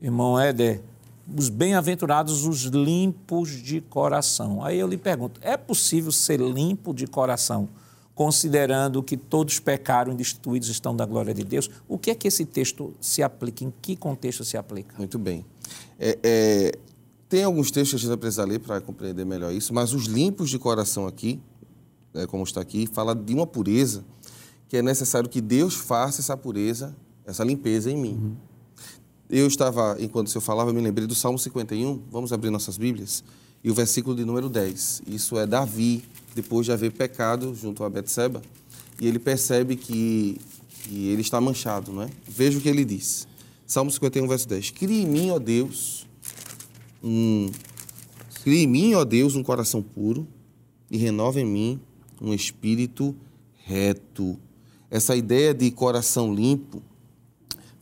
irmão 0.00 0.38
Éder, 0.38 0.80
os 1.36 1.48
bem-aventurados, 1.48 2.46
os 2.46 2.62
limpos 2.62 3.50
de 3.50 3.80
coração. 3.80 4.64
Aí 4.64 4.78
eu 4.78 4.86
lhe 4.86 4.96
pergunto: 4.96 5.40
é 5.42 5.56
possível 5.56 6.12
ser 6.12 6.38
limpo 6.38 6.94
de 6.94 7.08
coração? 7.08 7.68
Considerando 8.18 9.00
que 9.00 9.16
todos 9.16 9.60
pecaram 9.60 10.12
e 10.12 10.16
destituídos 10.16 10.68
estão 10.68 10.94
da 10.94 11.06
glória 11.06 11.32
de 11.32 11.44
Deus. 11.44 11.70
O 11.86 11.96
que 11.96 12.10
é 12.10 12.16
que 12.16 12.26
esse 12.26 12.44
texto 12.44 12.92
se 13.00 13.22
aplica? 13.22 13.62
Em 13.62 13.72
que 13.80 13.94
contexto 13.94 14.44
se 14.44 14.56
aplica? 14.56 14.92
Muito 14.98 15.20
bem. 15.20 15.46
É, 15.96 16.18
é, 16.20 16.72
tem 17.28 17.44
alguns 17.44 17.70
textos 17.70 17.90
que 17.90 17.94
a 17.94 17.98
gente 18.00 18.08
vai 18.08 18.16
precisar 18.16 18.44
ler 18.44 18.58
para 18.58 18.80
compreender 18.80 19.24
melhor 19.24 19.52
isso, 19.52 19.72
mas 19.72 19.92
os 19.92 20.06
limpos 20.06 20.50
de 20.50 20.58
coração 20.58 21.06
aqui, 21.06 21.40
né, 22.12 22.26
como 22.26 22.42
está 22.42 22.60
aqui, 22.60 22.88
fala 22.92 23.14
de 23.14 23.32
uma 23.32 23.46
pureza 23.46 24.04
que 24.68 24.76
é 24.76 24.82
necessário 24.82 25.28
que 25.28 25.40
Deus 25.40 25.76
faça 25.76 26.20
essa 26.20 26.36
pureza, 26.36 26.96
essa 27.24 27.44
limpeza 27.44 27.88
em 27.88 27.96
mim. 27.96 28.14
Uhum. 28.14 28.36
Eu 29.30 29.46
estava, 29.46 29.96
enquanto 30.00 30.26
o 30.26 30.30
senhor 30.30 30.42
falava, 30.42 30.70
eu 30.70 30.74
me 30.74 30.80
lembrei 30.80 31.06
do 31.06 31.14
Salmo 31.14 31.38
51, 31.38 32.02
vamos 32.10 32.32
abrir 32.32 32.50
nossas 32.50 32.76
Bíblias, 32.78 33.22
e 33.62 33.70
o 33.70 33.74
versículo 33.74 34.14
de 34.14 34.24
número 34.24 34.48
10. 34.48 35.02
Isso 35.06 35.38
é 35.38 35.46
Davi 35.46 36.04
depois 36.34 36.66
de 36.66 36.72
haver 36.72 36.92
pecado 36.92 37.54
junto 37.54 37.82
a 37.84 37.90
Betseba, 37.90 38.42
e 39.00 39.06
ele 39.06 39.18
percebe 39.18 39.76
que, 39.76 40.40
que 40.84 41.08
ele 41.08 41.22
está 41.22 41.40
manchado, 41.40 41.92
não 41.92 42.02
é? 42.02 42.10
Veja 42.26 42.58
o 42.58 42.60
que 42.60 42.68
ele 42.68 42.84
diz. 42.84 43.26
Salmo 43.66 43.90
51, 43.90 44.26
verso 44.26 44.48
10. 44.48 44.70
Crie 44.70 45.02
em 45.02 45.06
mim, 45.06 45.30
ó 45.30 45.38
Deus, 45.38 46.06
um 47.02 47.50
crie 48.42 48.62
em 48.62 48.66
mim, 48.66 48.94
ó 48.94 49.04
Deus, 49.04 49.34
um 49.34 49.42
coração 49.42 49.82
puro 49.82 50.26
e 50.90 50.96
renova 50.96 51.40
em 51.40 51.44
mim 51.44 51.80
um 52.20 52.32
espírito 52.34 53.14
reto. 53.64 54.38
Essa 54.90 55.14
ideia 55.14 55.52
de 55.52 55.70
coração 55.70 56.34
limpo 56.34 56.82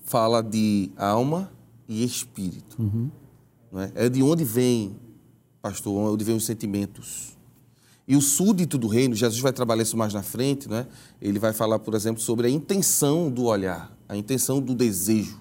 fala 0.05 0.43
de 0.43 0.91
alma 0.97 1.51
e 1.89 2.05
espírito. 2.05 2.77
Uhum. 2.79 3.11
Não 3.72 3.81
é? 3.81 3.93
é 3.95 4.09
de 4.09 4.22
onde 4.22 4.45
vem, 4.45 4.97
pastor, 5.67 6.12
onde 6.12 6.23
vem 6.23 6.37
os 6.37 6.45
sentimentos. 6.45 7.37
E 8.07 8.14
o 8.14 8.21
súdito 8.21 8.79
do 8.79 8.87
reino, 8.87 9.17
Jesus 9.17 9.41
vai 9.41 9.53
trabalhar 9.53 9.83
isso 9.83 9.97
mais 9.97 10.14
na 10.14 10.23
frente, 10.23 10.69
né? 10.69 10.87
ele 11.21 11.41
vai 11.41 11.53
falar, 11.53 11.81
por 11.81 11.95
exemplo, 11.95 12.23
sobre 12.23 12.47
a 12.47 12.51
intenção 12.51 13.29
do 13.29 13.47
olhar, 13.47 13.93
a 14.09 14.17
intenção 14.17 14.61
do 14.61 14.77
desejo. 14.77 15.41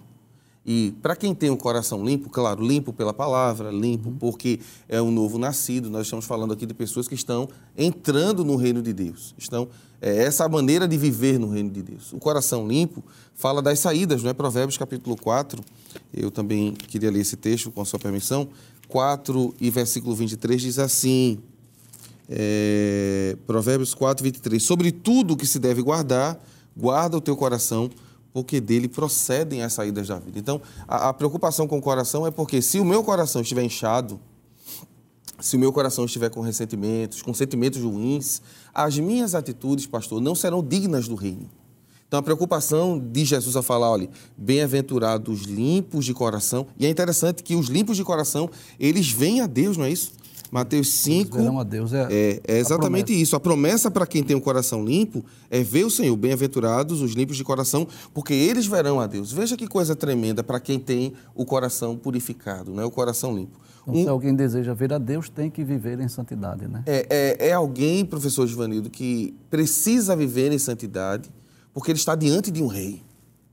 E 0.65 0.95
para 0.99 1.15
quem 1.15 1.35
tem 1.35 1.51
o 1.51 1.53
um 1.53 1.57
coração 1.57 2.03
limpo, 2.03 2.27
claro, 2.27 2.65
limpo 2.65 2.91
pela 2.91 3.13
palavra, 3.13 3.69
limpo 3.69 4.09
uhum. 4.09 4.15
porque 4.15 4.59
é 4.89 4.99
um 4.99 5.11
novo 5.11 5.37
nascido, 5.37 5.91
nós 5.91 6.07
estamos 6.07 6.25
falando 6.25 6.53
aqui 6.53 6.65
de 6.65 6.73
pessoas 6.73 7.07
que 7.07 7.13
estão 7.13 7.47
entrando 7.77 8.43
no 8.43 8.55
reino 8.55 8.81
de 8.81 8.91
Deus. 8.91 9.35
Estão 9.37 9.67
é, 10.01 10.23
essa 10.23 10.49
maneira 10.49 10.87
de 10.87 10.97
viver 10.97 11.39
no 11.39 11.49
reino 11.49 11.69
de 11.69 11.83
Deus. 11.83 12.11
O 12.13 12.17
coração 12.17 12.67
limpo 12.67 13.03
fala 13.35 13.61
das 13.61 13.77
saídas, 13.77 14.23
não 14.23 14.31
é? 14.31 14.33
Provérbios 14.33 14.75
capítulo 14.75 15.15
4. 15.15 15.63
Eu 16.11 16.31
também 16.31 16.73
queria 16.73 17.11
ler 17.11 17.21
esse 17.21 17.35
texto 17.35 17.69
com 17.69 17.81
a 17.81 17.85
sua 17.85 17.99
permissão. 17.99 18.49
4 18.87 19.53
e 19.59 19.69
versículo 19.69 20.15
23 20.15 20.61
diz 20.61 20.79
assim: 20.79 21.39
é, 22.29 23.37
Provérbios 23.45 23.93
4, 23.93 24.23
23. 24.23 24.61
Sobre 24.61 24.91
tudo 24.91 25.37
que 25.37 25.45
se 25.45 25.59
deve 25.59 25.81
guardar, 25.81 26.39
guarda 26.75 27.17
o 27.17 27.21
teu 27.21 27.35
coração, 27.35 27.89
porque 28.33 28.59
dele 28.59 28.87
procedem 28.87 29.63
as 29.63 29.73
saídas 29.73 30.07
da 30.07 30.19
vida. 30.19 30.39
Então, 30.39 30.61
a, 30.87 31.09
a 31.09 31.13
preocupação 31.13 31.67
com 31.67 31.77
o 31.77 31.81
coração 31.81 32.25
é 32.25 32.31
porque 32.31 32.61
se 32.61 32.79
o 32.79 32.85
meu 32.85 33.03
coração 33.03 33.41
estiver 33.41 33.63
inchado, 33.63 34.19
se 35.39 35.55
o 35.55 35.59
meu 35.59 35.71
coração 35.71 36.05
estiver 36.05 36.29
com 36.29 36.41
ressentimentos, 36.41 37.21
com 37.21 37.33
sentimentos 37.33 37.81
ruins, 37.81 38.41
as 38.73 38.97
minhas 38.97 39.35
atitudes, 39.35 39.85
pastor, 39.85 40.21
não 40.21 40.33
serão 40.33 40.63
dignas 40.63 41.07
do 41.07 41.15
reino. 41.15 41.49
Então, 42.15 42.21
a 42.21 42.23
preocupação 42.23 42.97
de 42.97 43.25
Jesus 43.25 43.57
a 43.57 43.61
falar, 43.61 43.91
olha, 43.91 44.09
bem-aventurados 44.37 45.41
limpos 45.41 46.05
de 46.05 46.13
coração. 46.13 46.65
E 46.79 46.85
é 46.85 46.89
interessante 46.89 47.43
que 47.43 47.55
os 47.55 47.67
limpos 47.67 47.97
de 47.97 48.05
coração, 48.05 48.49
eles 48.79 49.11
vêm 49.11 49.41
a 49.41 49.47
Deus, 49.47 49.75
não 49.75 49.83
é 49.83 49.91
isso? 49.91 50.13
Mateus 50.49 50.93
5. 50.93 51.37
Verão 51.37 51.59
a 51.59 51.63
Deus 51.65 51.91
é, 51.91 52.07
é, 52.09 52.41
é 52.47 52.57
exatamente 52.57 53.11
a 53.11 53.15
isso. 53.17 53.35
A 53.35 53.39
promessa 53.41 53.91
para 53.91 54.07
quem 54.07 54.23
tem 54.23 54.33
o 54.33 54.39
um 54.39 54.41
coração 54.41 54.85
limpo 54.85 55.25
é 55.51 55.61
ver 55.61 55.83
o 55.83 55.89
Senhor. 55.89 56.15
Bem-aventurados 56.15 57.01
os 57.01 57.11
limpos 57.11 57.35
de 57.35 57.43
coração, 57.43 57.85
porque 58.13 58.33
eles 58.33 58.65
verão 58.65 59.01
a 59.01 59.07
Deus. 59.07 59.33
Veja 59.33 59.57
que 59.57 59.67
coisa 59.67 59.93
tremenda 59.93 60.41
para 60.41 60.61
quem 60.61 60.79
tem 60.79 61.11
o 61.35 61.43
coração 61.43 61.97
purificado, 61.97 62.73
né? 62.73 62.85
o 62.85 62.91
coração 62.91 63.35
limpo. 63.35 63.59
Então, 63.81 63.93
um, 63.93 64.03
se 64.03 64.09
alguém 64.09 64.33
deseja 64.33 64.73
ver 64.73 64.93
a 64.93 64.97
Deus, 64.97 65.27
tem 65.27 65.49
que 65.49 65.65
viver 65.65 65.99
em 65.99 66.07
santidade, 66.07 66.65
né? 66.65 66.81
É, 66.85 67.05
é, 67.09 67.49
é 67.49 67.51
alguém, 67.51 68.05
professor 68.05 68.47
Givanildo, 68.47 68.89
que 68.89 69.35
precisa 69.49 70.15
viver 70.15 70.53
em 70.53 70.57
santidade, 70.57 71.29
porque 71.75 71.91
ele 71.91 71.99
está 71.99 72.15
diante 72.15 72.49
de 72.49 72.63
um 72.63 72.67
rei 72.67 73.03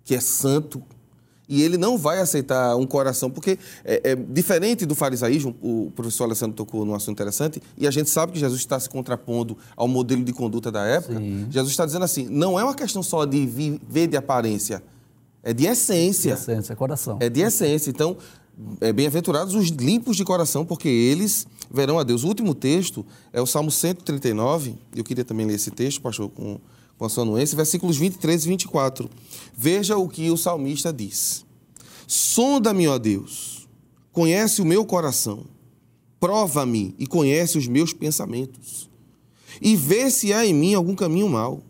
que 0.04 0.14
é 0.14 0.20
santo, 0.20 0.80
e 1.48 1.62
ele 1.62 1.76
não 1.76 1.98
vai 1.98 2.20
aceitar 2.20 2.76
um 2.76 2.86
coração, 2.86 3.28
porque 3.28 3.58
é, 3.84 4.12
é, 4.12 4.16
diferente 4.16 4.86
do 4.86 4.94
farisaísmo, 4.94 5.54
o 5.60 5.92
professor 5.94 6.24
Alessandro 6.24 6.56
tocou 6.56 6.84
num 6.84 6.94
assunto 6.94 7.12
interessante, 7.12 7.60
e 7.76 7.86
a 7.86 7.90
gente 7.90 8.08
sabe 8.08 8.32
que 8.32 8.38
Jesus 8.38 8.60
está 8.60 8.78
se 8.78 8.88
contrapondo 8.88 9.58
ao 9.76 9.88
modelo 9.88 10.24
de 10.24 10.32
conduta 10.32 10.70
da 10.70 10.84
época. 10.84 11.18
Sim. 11.18 11.46
Jesus 11.50 11.72
está 11.72 11.84
dizendo 11.84 12.04
assim: 12.04 12.28
não 12.30 12.58
é 12.58 12.64
uma 12.64 12.74
questão 12.74 13.02
só 13.02 13.24
de 13.24 13.44
viver 13.44 14.06
de 14.06 14.16
aparência, 14.16 14.82
é 15.42 15.52
de 15.52 15.66
essência. 15.66 16.36
De 16.36 16.40
essência, 16.40 16.76
coração. 16.76 17.18
É 17.20 17.28
de 17.28 17.40
essência. 17.40 17.90
Então, 17.90 18.16
é, 18.80 18.92
bem-aventurados 18.92 19.54
os 19.54 19.68
limpos 19.68 20.16
de 20.16 20.24
coração, 20.24 20.64
porque 20.64 20.88
eles 20.88 21.46
verão 21.70 21.98
a 21.98 22.04
Deus. 22.04 22.22
O 22.22 22.28
último 22.28 22.54
texto 22.54 23.04
é 23.32 23.40
o 23.40 23.46
Salmo 23.46 23.70
139, 23.70 24.76
eu 24.94 25.02
queria 25.02 25.24
também 25.24 25.44
ler 25.44 25.54
esse 25.54 25.70
texto, 25.72 26.00
pastor, 26.00 26.30
com 26.30 26.60
versículos 27.54 27.96
23 27.96 28.44
e 28.44 28.48
24. 28.48 29.10
Veja 29.56 29.96
o 29.96 30.08
que 30.08 30.30
o 30.30 30.36
salmista 30.36 30.92
diz: 30.92 31.44
Sonda-me, 32.06 32.86
ó 32.88 32.98
Deus, 32.98 33.68
conhece 34.12 34.60
o 34.60 34.64
meu 34.64 34.84
coração, 34.84 35.44
prova-me 36.20 36.94
e 36.98 37.06
conhece 37.06 37.58
os 37.58 37.66
meus 37.66 37.92
pensamentos, 37.92 38.90
e 39.60 39.76
vê 39.76 40.10
se 40.10 40.32
há 40.32 40.44
em 40.44 40.54
mim 40.54 40.74
algum 40.74 40.94
caminho 40.94 41.28
mau, 41.28 41.62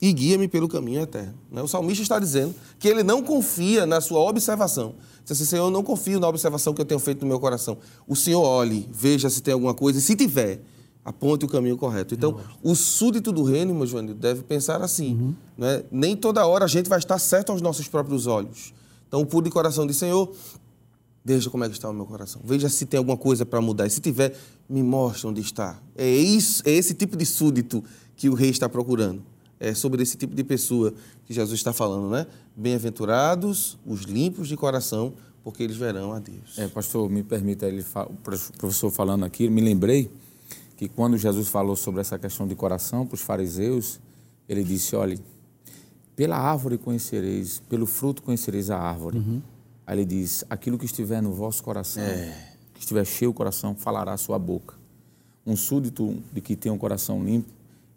e 0.00 0.12
guia-me 0.12 0.48
pelo 0.48 0.68
caminho 0.68 1.02
eterno. 1.02 1.34
Né? 1.50 1.62
O 1.62 1.68
salmista 1.68 2.02
está 2.02 2.18
dizendo 2.18 2.54
que 2.78 2.88
ele 2.88 3.02
não 3.02 3.22
confia 3.22 3.84
na 3.84 4.00
sua 4.00 4.20
observação. 4.20 4.94
Diz 5.22 5.32
assim, 5.32 5.44
Senhor, 5.44 5.66
eu 5.66 5.70
não 5.70 5.82
confio 5.82 6.18
na 6.18 6.26
observação 6.26 6.72
que 6.72 6.80
eu 6.80 6.86
tenho 6.86 6.98
feito 6.98 7.20
no 7.20 7.26
meu 7.26 7.38
coração. 7.38 7.76
O 8.08 8.16
Senhor 8.16 8.42
olhe, 8.42 8.88
veja 8.90 9.28
se 9.28 9.42
tem 9.42 9.52
alguma 9.52 9.74
coisa, 9.74 9.98
e 9.98 10.02
se 10.02 10.16
tiver, 10.16 10.62
aponte 11.04 11.44
o 11.44 11.48
caminho 11.48 11.76
correto. 11.76 12.14
Então, 12.14 12.38
o 12.62 12.74
súdito 12.74 13.32
do 13.32 13.42
reino, 13.42 13.74
meu 13.74 13.86
Joanil, 13.86 14.14
deve 14.14 14.42
pensar 14.42 14.82
assim. 14.82 15.14
Uhum. 15.14 15.34
Né? 15.56 15.82
Nem 15.90 16.16
toda 16.16 16.46
hora 16.46 16.64
a 16.64 16.68
gente 16.68 16.88
vai 16.88 16.98
estar 16.98 17.18
certo 17.18 17.50
aos 17.52 17.62
nossos 17.62 17.88
próprios 17.88 18.26
olhos. 18.26 18.72
Então, 19.08 19.20
o 19.20 19.26
puro 19.26 19.44
de 19.44 19.50
coração 19.50 19.86
diz, 19.86 19.96
Senhor, 19.96 20.30
veja 21.24 21.50
como 21.50 21.64
é 21.64 21.68
que 21.68 21.74
está 21.74 21.88
o 21.88 21.92
meu 21.92 22.06
coração. 22.06 22.40
Veja 22.44 22.68
se 22.68 22.86
tem 22.86 22.98
alguma 22.98 23.16
coisa 23.16 23.44
para 23.44 23.60
mudar. 23.60 23.86
E 23.86 23.90
se 23.90 24.00
tiver, 24.00 24.36
me 24.68 24.82
mostre 24.82 25.26
onde 25.26 25.40
está. 25.40 25.78
É, 25.96 26.08
isso, 26.08 26.62
é 26.66 26.70
esse 26.70 26.94
tipo 26.94 27.16
de 27.16 27.26
súdito 27.26 27.82
que 28.14 28.28
o 28.28 28.34
rei 28.34 28.50
está 28.50 28.68
procurando. 28.68 29.22
É 29.58 29.74
sobre 29.74 30.02
esse 30.02 30.16
tipo 30.16 30.34
de 30.34 30.42
pessoa 30.44 30.94
que 31.26 31.34
Jesus 31.34 31.58
está 31.58 31.72
falando, 31.72 32.08
né? 32.10 32.26
Bem-aventurados 32.56 33.78
os 33.86 34.02
limpos 34.02 34.48
de 34.48 34.56
coração, 34.56 35.12
porque 35.44 35.62
eles 35.62 35.76
verão 35.76 36.12
a 36.12 36.18
Deus. 36.18 36.58
É, 36.58 36.66
pastor, 36.68 37.10
me 37.10 37.22
permita, 37.22 37.66
ele, 37.66 37.82
fa- 37.82 38.04
o 38.06 38.14
professor 38.58 38.90
falando 38.90 39.24
aqui, 39.24 39.50
me 39.50 39.60
lembrei 39.60 40.10
que 40.80 40.88
quando 40.88 41.18
Jesus 41.18 41.48
falou 41.48 41.76
sobre 41.76 42.00
essa 42.00 42.18
questão 42.18 42.48
de 42.48 42.54
coração 42.54 43.06
para 43.06 43.14
os 43.14 43.20
fariseus, 43.20 44.00
ele 44.48 44.64
disse, 44.64 44.96
olhe, 44.96 45.20
pela 46.16 46.38
árvore 46.38 46.78
conhecereis, 46.78 47.60
pelo 47.68 47.84
fruto 47.84 48.22
conhecereis 48.22 48.70
a 48.70 48.78
árvore. 48.78 49.42
Aí 49.86 49.98
ele 49.98 50.06
diz, 50.06 50.42
aquilo 50.48 50.78
que 50.78 50.86
estiver 50.86 51.20
no 51.20 51.34
vosso 51.34 51.62
coração, 51.62 52.02
que 52.72 52.80
estiver 52.80 53.04
cheio 53.04 53.30
o 53.30 53.34
coração, 53.34 53.74
falará 53.74 54.14
a 54.14 54.16
sua 54.16 54.38
boca. 54.38 54.74
Um 55.46 55.54
súdito 55.54 56.16
de 56.32 56.40
que 56.40 56.56
tem 56.56 56.72
um 56.72 56.78
coração 56.78 57.22
limpo, 57.22 57.50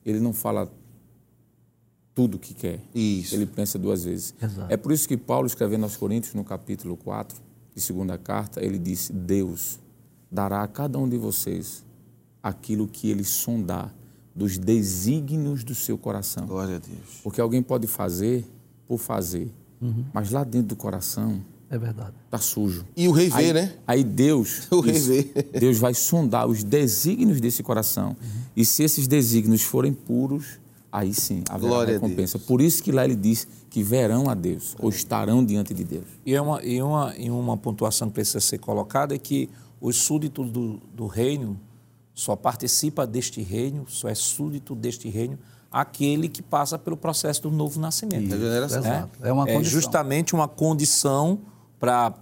ele 0.05 0.19
não 0.19 0.33
fala 0.33 0.69
tudo 2.13 2.35
o 2.35 2.39
que 2.39 2.53
quer. 2.53 2.81
Isso. 2.93 3.33
Ele 3.33 3.45
pensa 3.45 3.79
duas 3.79 4.03
vezes. 4.03 4.35
Exato. 4.43 4.69
É 4.69 4.75
por 4.75 4.91
isso 4.91 5.07
que 5.07 5.15
Paulo, 5.15 5.47
escrevendo 5.47 5.83
aos 5.83 5.95
Coríntios, 5.95 6.33
no 6.33 6.43
capítulo 6.43 6.97
4, 6.97 7.41
de 7.73 7.79
segunda 7.79 8.17
carta, 8.17 8.61
ele 8.61 8.77
disse: 8.77 9.13
Deus 9.13 9.79
dará 10.29 10.63
a 10.63 10.67
cada 10.67 10.99
um 10.99 11.07
de 11.07 11.17
vocês 11.17 11.81
aquilo 12.43 12.87
que 12.87 13.09
ele 13.09 13.23
sondar 13.23 13.91
dos 14.35 14.57
desígnios 14.57 15.63
do 15.63 15.73
seu 15.73 15.97
coração. 15.97 16.45
Glória 16.45 16.75
a 16.75 16.79
Deus. 16.79 17.19
Porque 17.23 17.39
alguém 17.39 17.63
pode 17.63 17.87
fazer 17.87 18.45
por 18.87 18.97
fazer, 18.99 19.49
mas 20.13 20.29
lá 20.31 20.43
dentro 20.43 20.67
do 20.69 20.75
coração 20.75 21.41
É 21.69 21.77
verdade. 21.77 22.13
está 22.25 22.37
sujo. 22.37 22.85
E 22.95 23.07
o 23.07 23.11
rei 23.11 23.29
vê, 23.29 23.35
Aí, 23.35 23.53
né? 23.53 23.73
aí 23.87 24.03
Deus, 24.03 24.67
O 24.71 24.79
rei 24.81 24.95
isso, 24.95 25.07
vê. 25.07 25.23
Deus 25.59 25.77
vai 25.77 25.93
sondar 25.93 26.47
os 26.47 26.63
desígnios 26.63 27.39
desse 27.39 27.63
coração. 27.63 28.15
E 28.55 28.65
se 28.65 28.83
esses 28.83 29.07
desígnios 29.07 29.61
forem 29.61 29.93
puros, 29.93 30.59
aí 30.91 31.13
sim 31.13 31.43
haverá 31.49 31.69
Glória 31.69 31.91
a 31.95 31.99
recompensa. 31.99 32.37
Por 32.39 32.61
isso 32.61 32.81
que 32.83 32.91
lá 32.91 33.03
ele 33.05 33.15
diz 33.15 33.47
que 33.69 33.81
verão 33.83 34.29
a 34.29 34.33
Deus, 34.35 34.75
ou 34.79 34.89
estarão 34.89 35.43
diante 35.43 35.73
de 35.73 35.83
Deus. 35.83 36.05
E, 36.25 36.33
é 36.35 36.41
uma, 36.41 36.63
e, 36.63 36.81
uma, 36.81 37.15
e 37.17 37.29
uma 37.29 37.57
pontuação 37.57 38.07
que 38.09 38.13
precisa 38.15 38.39
ser 38.39 38.57
colocada 38.59 39.15
é 39.15 39.17
que 39.17 39.49
os 39.81 39.95
súditos 39.97 40.51
do, 40.51 40.79
do 40.95 41.07
reino 41.07 41.59
só 42.13 42.35
participa 42.35 43.07
deste 43.07 43.41
reino, 43.41 43.85
só 43.87 44.07
é 44.07 44.15
súdito 44.15 44.75
deste 44.75 45.09
reino, 45.09 45.37
aquele 45.71 46.29
que 46.29 46.41
passa 46.41 46.77
pelo 46.77 46.95
processo 46.95 47.41
do 47.43 47.51
novo 47.51 47.79
nascimento. 47.79 48.29
Exato. 48.77 49.17
É 49.21 49.31
uma 49.31 49.45
condição. 49.45 49.63
justamente 49.71 50.35
uma 50.35 50.47
condição 50.47 51.39
para 51.79 52.13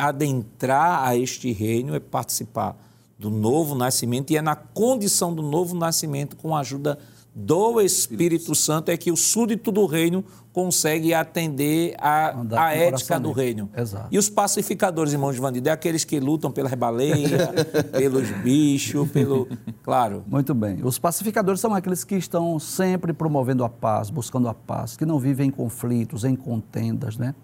adentrar 0.00 1.06
a 1.06 1.16
este 1.16 1.52
reino, 1.52 1.94
é 1.94 2.00
participar 2.00 2.76
do 3.18 3.30
novo 3.30 3.74
nascimento, 3.74 4.32
e 4.32 4.36
é 4.36 4.42
na 4.42 4.56
condição 4.56 5.34
do 5.34 5.42
novo 5.42 5.76
nascimento, 5.76 6.36
com 6.36 6.54
a 6.54 6.60
ajuda 6.60 6.98
do 7.38 7.82
Espírito 7.82 8.54
Santo, 8.54 8.90
é 8.90 8.96
que 8.96 9.12
o 9.12 9.16
súdito 9.16 9.70
do 9.70 9.84
reino 9.84 10.24
consegue 10.54 11.12
atender 11.12 11.94
a, 11.98 12.34
Andar 12.34 12.58
a 12.58 12.70
o 12.70 12.74
ética 12.74 13.20
do 13.20 13.30
reino. 13.30 13.68
Exato. 13.76 14.08
E 14.10 14.16
os 14.16 14.30
pacificadores, 14.30 15.12
irmãos 15.12 15.34
de 15.34 15.40
Vandida, 15.42 15.68
é 15.68 15.72
aqueles 15.74 16.02
que 16.02 16.18
lutam 16.18 16.50
pela 16.50 16.66
rebaleia, 16.66 17.52
pelos 17.92 18.30
bichos, 18.42 19.10
pelo. 19.10 19.46
Claro. 19.82 20.24
Muito 20.26 20.54
bem. 20.54 20.78
Os 20.82 20.98
pacificadores 20.98 21.60
são 21.60 21.74
aqueles 21.74 22.04
que 22.04 22.14
estão 22.14 22.58
sempre 22.58 23.12
promovendo 23.12 23.64
a 23.64 23.68
paz, 23.68 24.08
buscando 24.08 24.48
a 24.48 24.54
paz, 24.54 24.96
que 24.96 25.04
não 25.04 25.18
vivem 25.18 25.48
em 25.48 25.50
conflitos, 25.50 26.24
em 26.24 26.34
contendas, 26.34 27.18
né? 27.18 27.34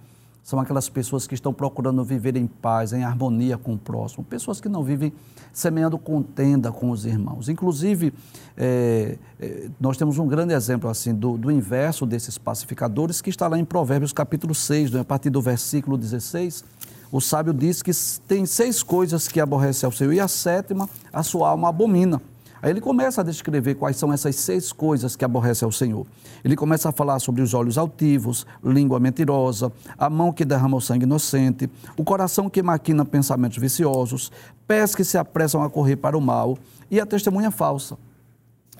São 0.43 0.59
aquelas 0.59 0.89
pessoas 0.89 1.27
que 1.27 1.35
estão 1.35 1.53
procurando 1.53 2.05
viver 2.05 2.37
em 2.37 2.47
paz, 2.47 2.93
em 2.93 3.05
harmonia 3.05 3.57
com 3.57 3.75
o 3.75 3.79
próximo. 3.79 4.25
Pessoas 4.25 4.61
que 4.61 4.69
não 4.69 4.83
vivem 4.83 5.13
semeando 5.53 5.97
contenda 5.97 6.73
com 6.73 6.91
os 6.91 7.07
irmãos. 7.07 7.49
Inclusive, 7.49 8.13
é, 8.57 9.19
é, 9.39 9.71
nós 9.81 9.97
temos 9.97 10.19
um 10.19 10.27
grande 10.27 10.53
exemplo 10.53 10.91
assim 10.91 11.15
do, 11.15 11.39
do 11.39 11.51
inverso 11.51 12.05
desses 12.05 12.39
pacificadores, 12.39 13.21
que 13.21 13.31
está 13.31 13.47
lá 13.47 13.57
em 13.57 13.65
Provérbios 13.65 14.13
capítulo 14.13 14.55
6, 14.55 14.91
né? 14.91 15.01
a 15.01 15.05
partir 15.05 15.31
do 15.31 15.41
versículo 15.41 15.97
16. 15.97 16.65
O 17.13 17.21
sábio 17.21 17.53
diz 17.53 17.83
que 17.83 17.93
tem 18.27 18.45
seis 18.45 18.83
coisas 18.83 19.29
que 19.29 19.39
aborrece 19.39 19.85
ao 19.85 19.93
Senhor, 19.93 20.13
e 20.13 20.19
a 20.19 20.27
sétima 20.27 20.89
a 21.13 21.23
sua 21.23 21.51
alma 21.51 21.69
abomina. 21.69 22.21
Aí 22.63 22.71
ele 22.71 22.81
começa 22.81 23.21
a 23.21 23.25
descrever 23.25 23.75
quais 23.75 23.97
são 23.97 24.13
essas 24.13 24.37
seis 24.37 24.73
coisas 24.73 25.17
que 25.17 25.25
aborrece 25.25 25.65
ao 25.65 25.73
Senhor. 25.73 26.07
Ele 26.45 26.55
começa 26.55 26.89
a 26.89 26.93
falar 26.93 27.19
sobre 27.19 27.43
os 27.43 27.55
olhos 27.55 27.77
altivos, 27.77 28.47
língua 28.63 29.01
mentirosa, 29.01 29.73
a 29.99 30.09
mão 30.09 30.33
que 30.33 30.45
derrama 30.45 30.77
o 30.77 30.81
sangue 30.81 31.05
inocente, 31.05 31.69
o 31.97 32.05
coração 32.05 32.49
que 32.49 32.63
maquina 32.63 33.05
pensamentos 33.05 33.59
viciosos, 33.59 34.31
pés 34.65 34.95
que 34.95 35.03
se 35.03 35.19
apressam 35.19 35.65
a 35.65 35.69
correr 35.69 35.97
para 35.97 36.17
o 36.17 36.21
mal 36.21 36.57
e 36.89 37.01
a 37.01 37.05
testemunha 37.05 37.51
falsa. 37.51 37.99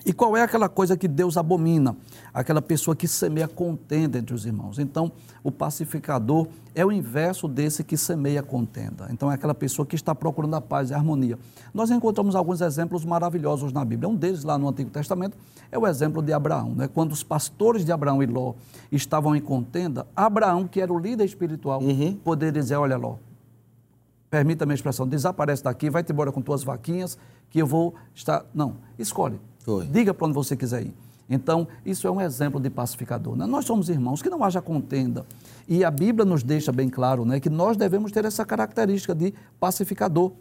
E 0.05 0.11
qual 0.11 0.35
é 0.35 0.41
aquela 0.41 0.67
coisa 0.67 0.97
que 0.97 1.07
Deus 1.07 1.37
abomina? 1.37 1.95
Aquela 2.33 2.61
pessoa 2.61 2.95
que 2.95 3.07
semeia 3.07 3.47
contenda 3.47 4.17
entre 4.17 4.35
os 4.35 4.45
irmãos. 4.45 4.77
Então, 4.77 5.11
o 5.41 5.49
pacificador 5.49 6.47
é 6.75 6.85
o 6.85 6.91
inverso 6.91 7.47
desse 7.47 7.83
que 7.85 7.95
semeia 7.95 8.43
contenda. 8.43 9.07
Então, 9.11 9.31
é 9.31 9.35
aquela 9.35 9.53
pessoa 9.53 9.85
que 9.85 9.95
está 9.95 10.13
procurando 10.13 10.55
a 10.55 10.61
paz 10.61 10.89
e 10.89 10.93
a 10.93 10.97
harmonia. 10.97 11.39
Nós 11.73 11.89
encontramos 11.89 12.35
alguns 12.35 12.59
exemplos 12.59 13.05
maravilhosos 13.05 13.71
na 13.71 13.85
Bíblia. 13.85 14.09
Um 14.09 14.15
deles, 14.15 14.43
lá 14.43 14.57
no 14.57 14.67
Antigo 14.67 14.89
Testamento, 14.89 15.37
é 15.71 15.79
o 15.79 15.87
exemplo 15.87 16.21
de 16.21 16.33
Abraão. 16.33 16.73
Né? 16.75 16.89
Quando 16.89 17.13
os 17.13 17.23
pastores 17.23 17.85
de 17.85 17.91
Abraão 17.91 18.21
e 18.21 18.25
Ló 18.25 18.55
estavam 18.91 19.33
em 19.35 19.41
contenda, 19.41 20.05
Abraão, 20.13 20.67
que 20.67 20.81
era 20.81 20.91
o 20.91 20.99
líder 20.99 21.23
espiritual, 21.23 21.81
poderia 22.23 22.51
dizer: 22.51 22.75
Olha, 22.75 22.97
Ló, 22.97 23.15
permita-me 24.29 24.73
a 24.73 24.75
expressão, 24.75 25.07
desaparece 25.07 25.63
daqui, 25.63 25.89
vai-te 25.89 26.11
embora 26.11 26.31
com 26.31 26.41
tuas 26.41 26.63
vaquinhas, 26.63 27.17
que 27.49 27.59
eu 27.59 27.67
vou 27.67 27.93
estar. 28.13 28.43
Não, 28.53 28.77
escolhe. 28.97 29.39
Foi. 29.63 29.85
Diga 29.85 30.13
para 30.13 30.27
onde 30.27 30.35
você 30.35 30.55
quiser 30.55 30.83
ir. 30.83 30.93
Então, 31.29 31.67
isso 31.85 32.05
é 32.07 32.11
um 32.11 32.19
exemplo 32.19 32.59
de 32.59 32.69
pacificador. 32.69 33.35
Né? 33.35 33.45
Nós 33.45 33.65
somos 33.65 33.89
irmãos, 33.89 34.21
que 34.21 34.29
não 34.29 34.43
haja 34.43 34.61
contenda. 34.61 35.25
E 35.67 35.83
a 35.83 35.89
Bíblia 35.89 36.25
nos 36.25 36.43
deixa 36.43 36.71
bem 36.71 36.89
claro 36.89 37.25
né, 37.25 37.39
que 37.39 37.49
nós 37.49 37.77
devemos 37.77 38.11
ter 38.11 38.25
essa 38.25 38.45
característica 38.45 39.15
de 39.15 39.33
pacificador. 39.59 40.31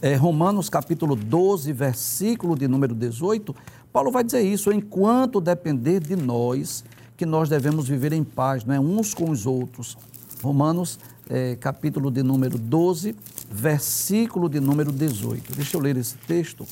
É, 0.00 0.14
Romanos 0.14 0.68
capítulo 0.68 1.14
12, 1.14 1.72
versículo 1.72 2.56
de 2.56 2.66
número 2.66 2.94
18, 2.94 3.54
Paulo 3.92 4.10
vai 4.10 4.24
dizer 4.24 4.42
isso, 4.42 4.72
enquanto 4.72 5.40
depender 5.40 6.00
de 6.00 6.16
nós, 6.16 6.84
que 7.16 7.24
nós 7.24 7.48
devemos 7.48 7.88
viver 7.88 8.12
em 8.12 8.24
paz, 8.24 8.64
né, 8.64 8.78
uns 8.78 9.14
com 9.14 9.30
os 9.30 9.46
outros. 9.46 9.96
Romanos 10.42 10.98
é, 11.28 11.56
capítulo 11.56 12.10
de 12.10 12.22
número 12.22 12.58
12, 12.58 13.14
versículo 13.50 14.48
de 14.48 14.60
número 14.60 14.92
18. 14.92 15.54
Deixa 15.54 15.76
eu 15.76 15.80
ler 15.80 15.96
esse 15.96 16.16
texto. 16.18 16.66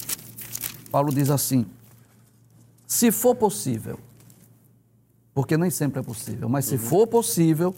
Paulo 0.95 1.13
diz 1.13 1.29
assim: 1.29 1.67
se 2.87 3.11
for 3.11 3.35
possível, 3.35 3.99
porque 5.35 5.57
nem 5.57 5.69
sempre 5.69 5.99
é 5.99 6.03
possível, 6.05 6.49
mas 6.49 6.67
se 6.67 6.79
for 6.79 7.05
possível, 7.09 7.75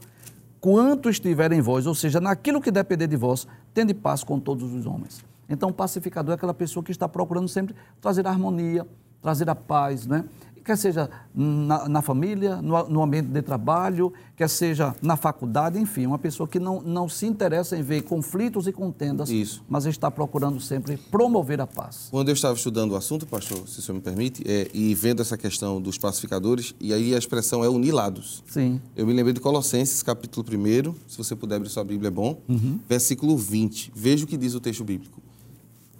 quanto 0.61 1.09
estiver 1.09 1.51
em 1.53 1.63
vós, 1.63 1.87
ou 1.87 1.95
seja, 1.95 2.21
naquilo 2.21 2.61
que 2.61 2.71
depender 2.71 3.07
de 3.07 3.17
vós, 3.17 3.49
tende 3.73 3.95
paz 3.95 4.23
com 4.23 4.39
todos 4.39 4.71
os 4.75 4.85
homens. 4.85 5.25
Então, 5.49 5.71
o 5.71 5.73
pacificador 5.73 6.33
é 6.33 6.35
aquela 6.35 6.53
pessoa 6.53 6.85
que 6.85 6.93
está 6.93 7.09
procurando 7.09 7.49
sempre 7.49 7.75
trazer 8.03 8.27
a 8.27 8.31
harmonia, 8.31 8.87
trazer 9.23 9.49
a 9.49 9.55
paz, 9.55 10.07
né? 10.07 10.23
Quer 10.67 10.77
seja 10.77 11.09
na, 11.33 11.89
na 11.89 12.03
família, 12.03 12.61
no, 12.61 12.89
no 12.89 13.01
ambiente 13.01 13.29
de 13.29 13.41
trabalho, 13.41 14.13
quer 14.35 14.49
seja 14.49 14.97
na 15.01 15.17
faculdade, 15.17 15.79
enfim, 15.79 16.07
uma 16.07 16.19
pessoa 16.19 16.49
que 16.49 16.59
não, 16.59 16.83
não 16.83 17.09
se 17.09 17.25
interessa 17.25 17.79
em 17.79 17.83
ver 17.83 18.03
conflitos 18.03 18.67
e 18.67 18.73
contendas, 18.73 19.31
Isso. 19.31 19.63
mas 19.69 19.87
está 19.87 20.11
procurando 20.11 20.61
sempre 20.61 20.97
promover 20.97 21.61
a 21.61 21.69
paz. 21.69 22.09
Quando 22.11 22.31
eu 22.31 22.35
estava 22.35 22.57
estudando 22.57 22.91
o 22.91 22.97
assunto, 22.97 23.25
pastor, 23.29 23.59
se 23.69 23.79
o 23.79 23.83
senhor 23.83 23.95
me 23.95 24.03
permite, 24.03 24.43
é, 24.45 24.69
e 24.75 24.93
vendo 24.93 25.23
essa 25.23 25.39
questão 25.39 25.81
dos 25.81 25.99
pacificadores, 25.99 26.75
e 26.81 26.93
aí 26.93 27.15
a 27.15 27.19
expressão 27.19 27.63
é 27.63 27.69
unir 27.69 27.93
lados. 27.93 28.43
Sim. 28.49 28.81
Eu 28.97 29.07
me 29.07 29.13
lembrei 29.13 29.35
de 29.35 29.41
Colossenses, 29.41 30.03
capítulo 30.03 30.45
1, 30.45 30.95
se 31.07 31.17
você 31.17 31.37
puder 31.37 31.57
abrir 31.57 31.69
sua 31.69 31.85
Bíblia 31.85 32.09
é 32.09 32.11
bom, 32.11 32.41
versículo 32.89 33.37
20. 33.37 33.93
Veja 33.95 34.25
o 34.25 34.27
que 34.27 34.37
diz 34.37 34.53
o 34.55 34.59
texto 34.59 34.83
bíblico. 34.83 35.23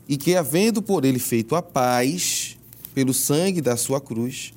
E 0.09 0.17
que, 0.17 0.35
havendo 0.35 0.83
por 0.83 1.05
ele 1.05 1.21
feito 1.21 1.55
a 1.55 1.63
paz, 1.63 2.57
pelo 2.97 3.13
sangue 3.13 3.61
da 3.61 3.77
sua 3.77 4.01
cruz, 4.01 4.55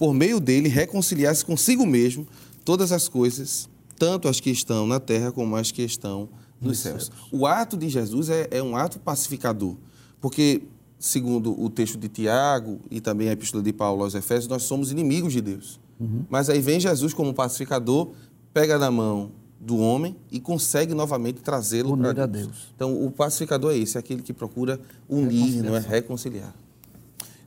por 0.00 0.14
meio 0.14 0.40
dele 0.40 0.66
reconciliasse 0.66 1.44
consigo 1.44 1.84
mesmo 1.84 2.26
todas 2.64 2.90
as 2.90 3.06
coisas, 3.06 3.68
tanto 3.98 4.28
as 4.28 4.40
que 4.40 4.48
estão 4.48 4.86
na 4.86 4.98
terra 4.98 5.30
como 5.30 5.54
as 5.54 5.70
que 5.70 5.82
estão 5.82 6.30
nos 6.58 6.78
céus. 6.78 7.12
O 7.30 7.46
ato 7.46 7.76
de 7.76 7.86
Jesus 7.86 8.30
é, 8.30 8.48
é 8.50 8.62
um 8.62 8.74
ato 8.74 8.98
pacificador, 8.98 9.76
porque, 10.18 10.62
segundo 10.98 11.52
o 11.62 11.68
texto 11.68 11.98
de 11.98 12.08
Tiago 12.08 12.80
e 12.90 12.98
também 12.98 13.28
a 13.28 13.32
epístola 13.32 13.62
de 13.62 13.74
Paulo 13.74 14.02
aos 14.02 14.14
Efésios, 14.14 14.48
nós 14.48 14.62
somos 14.62 14.90
inimigos 14.90 15.34
de 15.34 15.42
Deus. 15.42 15.78
Uhum. 16.00 16.24
Mas 16.30 16.48
aí 16.48 16.62
vem 16.62 16.80
Jesus 16.80 17.12
como 17.12 17.34
pacificador, 17.34 18.08
pega 18.54 18.78
na 18.78 18.90
mão 18.90 19.32
do 19.60 19.76
homem 19.76 20.16
e 20.32 20.40
consegue 20.40 20.94
novamente 20.94 21.42
trazê-lo 21.42 21.94
para 21.94 22.26
Deus. 22.26 22.46
Deus. 22.46 22.72
Então, 22.74 23.04
o 23.04 23.10
pacificador 23.10 23.72
é 23.72 23.76
esse, 23.76 23.98
é 23.98 24.00
aquele 24.00 24.22
que 24.22 24.32
procura 24.32 24.80
unir, 25.06 25.62
não 25.62 25.76
é 25.76 25.78
reconciliar. 25.78 26.54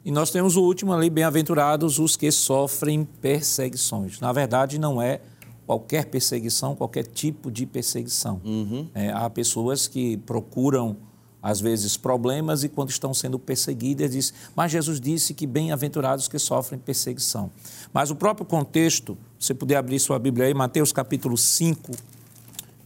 E 0.05 0.11
nós 0.11 0.31
temos 0.31 0.57
o 0.57 0.61
último 0.61 0.91
ali, 0.91 1.09
bem-aventurados 1.09 1.97
os 1.97 2.17
que 2.17 2.29
sofrem 2.29 3.05
perseguições. 3.21 4.19
Na 4.19 4.33
verdade, 4.33 4.77
não 4.77 5.01
é 5.01 5.21
qualquer 5.65 6.07
perseguição, 6.07 6.75
qualquer 6.75 7.03
tipo 7.03 7.49
de 7.49 7.65
perseguição. 7.65 8.41
Uhum. 8.43 8.87
É, 8.93 9.11
há 9.11 9.29
pessoas 9.29 9.87
que 9.87 10.17
procuram, 10.17 10.97
às 11.41 11.61
vezes, 11.61 11.95
problemas 11.95 12.65
e 12.65 12.69
quando 12.69 12.89
estão 12.89 13.13
sendo 13.13 13.39
perseguidas, 13.39 14.11
diz, 14.11 14.33
mas 14.53 14.73
Jesus 14.73 14.99
disse 14.99 15.33
que 15.33 15.47
bem-aventurados 15.47 16.27
que 16.27 16.37
sofrem 16.37 16.77
perseguição. 16.77 17.49
Mas 17.93 18.11
o 18.11 18.15
próprio 18.15 18.45
contexto, 18.45 19.17
você 19.39 19.53
puder 19.53 19.77
abrir 19.77 19.99
sua 19.99 20.19
Bíblia 20.19 20.47
aí, 20.47 20.53
Mateus 20.53 20.91
capítulo 20.91 21.37
5, 21.37 21.93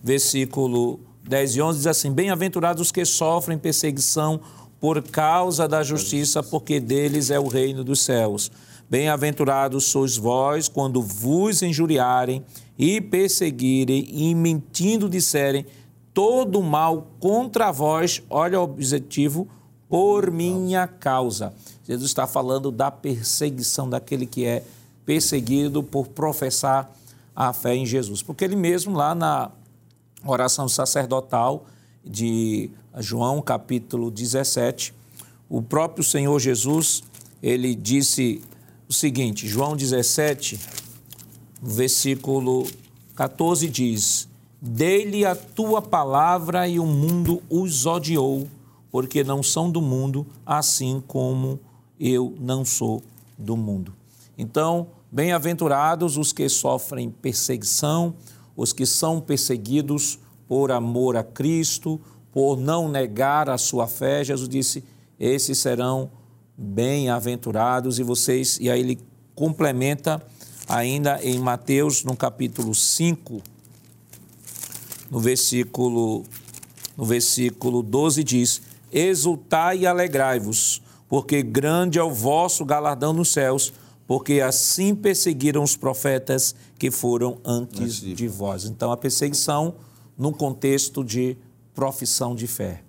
versículo 0.04 1.00
10 1.28 1.56
e 1.56 1.62
11, 1.62 1.78
diz 1.80 1.88
assim, 1.88 2.12
bem-aventurados 2.12 2.82
os 2.82 2.92
que 2.92 3.04
sofrem 3.04 3.58
perseguição 3.58 4.40
por 4.80 5.02
causa 5.04 5.68
da 5.68 5.84
justiça, 5.84 6.44
porque 6.44 6.80
deles 6.80 7.32
é 7.32 7.40
o 7.40 7.48
reino 7.48 7.84
dos 7.84 8.02
céus. 8.02 8.52
Bem-aventurados 8.90 9.86
sois 9.86 10.16
vós 10.16 10.68
quando 10.68 11.02
vos 11.02 11.62
injuriarem 11.62 12.44
e 12.78 13.02
perseguirem 13.02 14.08
e 14.10 14.34
mentindo 14.34 15.10
disserem 15.10 15.66
todo 16.14 16.64
mal 16.64 17.08
contra 17.20 17.72
vós, 17.72 18.24
olha 18.30 18.60
o 18.60 18.64
objetivo, 18.64 19.48
por 19.90 20.32
minha 20.32 20.88
causa. 20.88 21.54
Jesus 21.86 22.10
está 22.10 22.26
falando 22.26 22.72
da 22.72 22.90
perseguição 22.90 23.90
daquele 23.90 24.26
que 24.26 24.46
é 24.46 24.64
perseguido 25.06 25.82
por 25.82 26.08
professar 26.08 26.92
a 27.36 27.54
fé 27.54 27.76
em 27.76 27.86
Jesus. 27.86 28.22
Porque 28.22 28.44
ele 28.44 28.56
mesmo, 28.56 28.98
lá 28.98 29.14
na 29.14 29.52
oração 30.26 30.68
sacerdotal 30.68 31.66
de 32.10 32.70
João, 32.98 33.42
capítulo 33.42 34.10
17, 34.10 34.94
o 35.50 35.62
próprio 35.62 36.04
Senhor 36.04 36.40
Jesus, 36.40 37.04
ele 37.42 37.76
disse 37.76 38.42
o 38.90 38.94
seguinte, 38.94 39.48
João 39.48 39.76
17, 39.76 40.60
versículo 41.62 42.68
14 43.16 43.68
diz: 43.68 44.28
Dei-lhe 44.62 45.26
a 45.26 45.36
tua 45.36 45.82
palavra 45.82 46.68
e 46.68 46.80
o 46.80 46.86
mundo 46.86 47.42
os 47.50 47.86
odiou, 47.86 48.48
porque 48.92 49.24
não 49.24 49.44
são 49.44 49.70
do 49.70 49.82
mundo, 49.82 50.26
assim 50.46 51.02
como 51.08 51.60
eu 52.00 52.36
não 52.40 52.64
sou 52.64 53.04
do 53.38 53.56
mundo. 53.56 53.94
Então, 54.38 54.88
bem-aventurados 55.12 56.18
os 56.18 56.32
que 56.32 56.48
sofrem 56.50 57.10
perseguição, 57.10 58.14
os 58.56 58.74
que 58.74 58.86
são 58.86 59.20
perseguidos 59.20 60.20
por 60.48 60.72
amor 60.72 61.16
a 61.16 61.24
Cristo, 61.24 62.00
por 62.32 62.58
não 62.58 62.88
negar 62.88 63.50
a 63.50 63.58
sua 63.58 63.88
fé. 63.88 64.24
Jesus 64.24 64.48
disse: 64.48 64.84
esses 65.20 65.58
serão 65.58 66.12
bem-aventurados 66.56 68.00
e 68.00 68.04
vocês, 68.04 68.58
e 68.62 68.70
aí 68.70 68.80
ele 68.80 69.00
complementa 69.36 70.22
ainda 70.68 71.24
em 71.24 71.40
Mateus, 71.40 72.04
no 72.04 72.16
capítulo 72.16 72.74
5, 72.76 73.42
no 75.10 75.20
versículo, 75.20 76.24
no 76.96 77.06
versículo 77.06 77.82
12, 77.82 78.24
diz: 78.24 78.62
Exultai 78.92 79.80
e 79.80 79.88
alegrai-vos, 79.88 80.82
porque 81.08 81.42
grande 81.42 81.98
é 81.98 82.04
o 82.04 82.12
vosso 82.12 82.66
galardão 82.66 83.14
nos 83.14 83.32
céus, 83.32 83.74
porque 84.06 84.42
assim 84.42 84.94
perseguiram 84.94 85.64
os 85.64 85.76
profetas 85.76 86.56
que 86.78 86.92
foram 86.92 87.40
antes 87.44 88.00
de 88.00 88.28
vós. 88.28 88.66
Então, 88.66 88.92
a 88.92 88.98
perseguição 88.98 89.76
num 90.18 90.32
contexto 90.32 91.04
de 91.04 91.38
profissão 91.74 92.34
de 92.34 92.48
fé. 92.48 92.84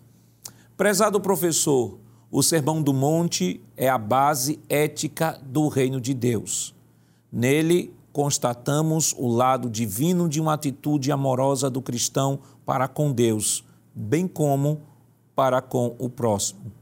Prezado 0.77 1.21
professor, 1.21 1.99
o 2.31 2.43
Sermão 2.43 2.83
do 2.83 2.93
Monte 2.93 3.61
é 3.77 3.89
a 3.89 3.99
base 3.99 4.61
ética 4.69 5.39
do 5.45 5.69
reino 5.69 6.01
de 6.01 6.15
Deus. 6.15 6.75
Nele 7.31 7.95
constatamos 8.13 9.15
o 9.17 9.29
lado 9.29 9.69
divino 9.69 10.29
de 10.29 10.41
uma 10.41 10.55
atitude 10.55 11.13
amorosa 11.13 11.69
do 11.69 11.83
cristão 11.83 12.41
para 12.65 12.89
com 12.89 13.13
Deus, 13.13 13.65
bem 13.95 14.27
como 14.27 14.81
para 15.35 15.61
com 15.61 15.95
o 15.99 16.09
próximo. 16.09 16.73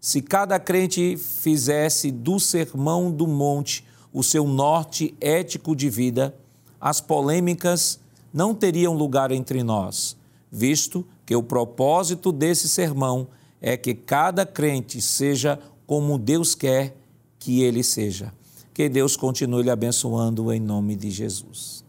Se 0.00 0.20
cada 0.20 0.58
crente 0.58 1.16
fizesse 1.16 2.10
do 2.10 2.40
Sermão 2.40 3.10
do 3.10 3.26
Monte 3.26 3.86
o 4.12 4.22
seu 4.22 4.46
norte 4.46 5.14
ético 5.20 5.74
de 5.74 5.88
vida, 5.88 6.36
as 6.80 7.00
polêmicas 7.00 8.01
não 8.32 8.54
teriam 8.54 8.94
lugar 8.94 9.30
entre 9.30 9.62
nós, 9.62 10.16
visto 10.50 11.06
que 11.26 11.36
o 11.36 11.42
propósito 11.42 12.32
desse 12.32 12.68
sermão 12.68 13.28
é 13.60 13.76
que 13.76 13.94
cada 13.94 14.44
crente 14.44 15.00
seja 15.00 15.58
como 15.86 16.18
Deus 16.18 16.54
quer 16.54 16.96
que 17.38 17.62
ele 17.62 17.82
seja. 17.82 18.32
Que 18.72 18.88
Deus 18.88 19.16
continue 19.16 19.62
lhe 19.62 19.70
abençoando 19.70 20.52
em 20.52 20.58
nome 20.58 20.96
de 20.96 21.10
Jesus. 21.10 21.84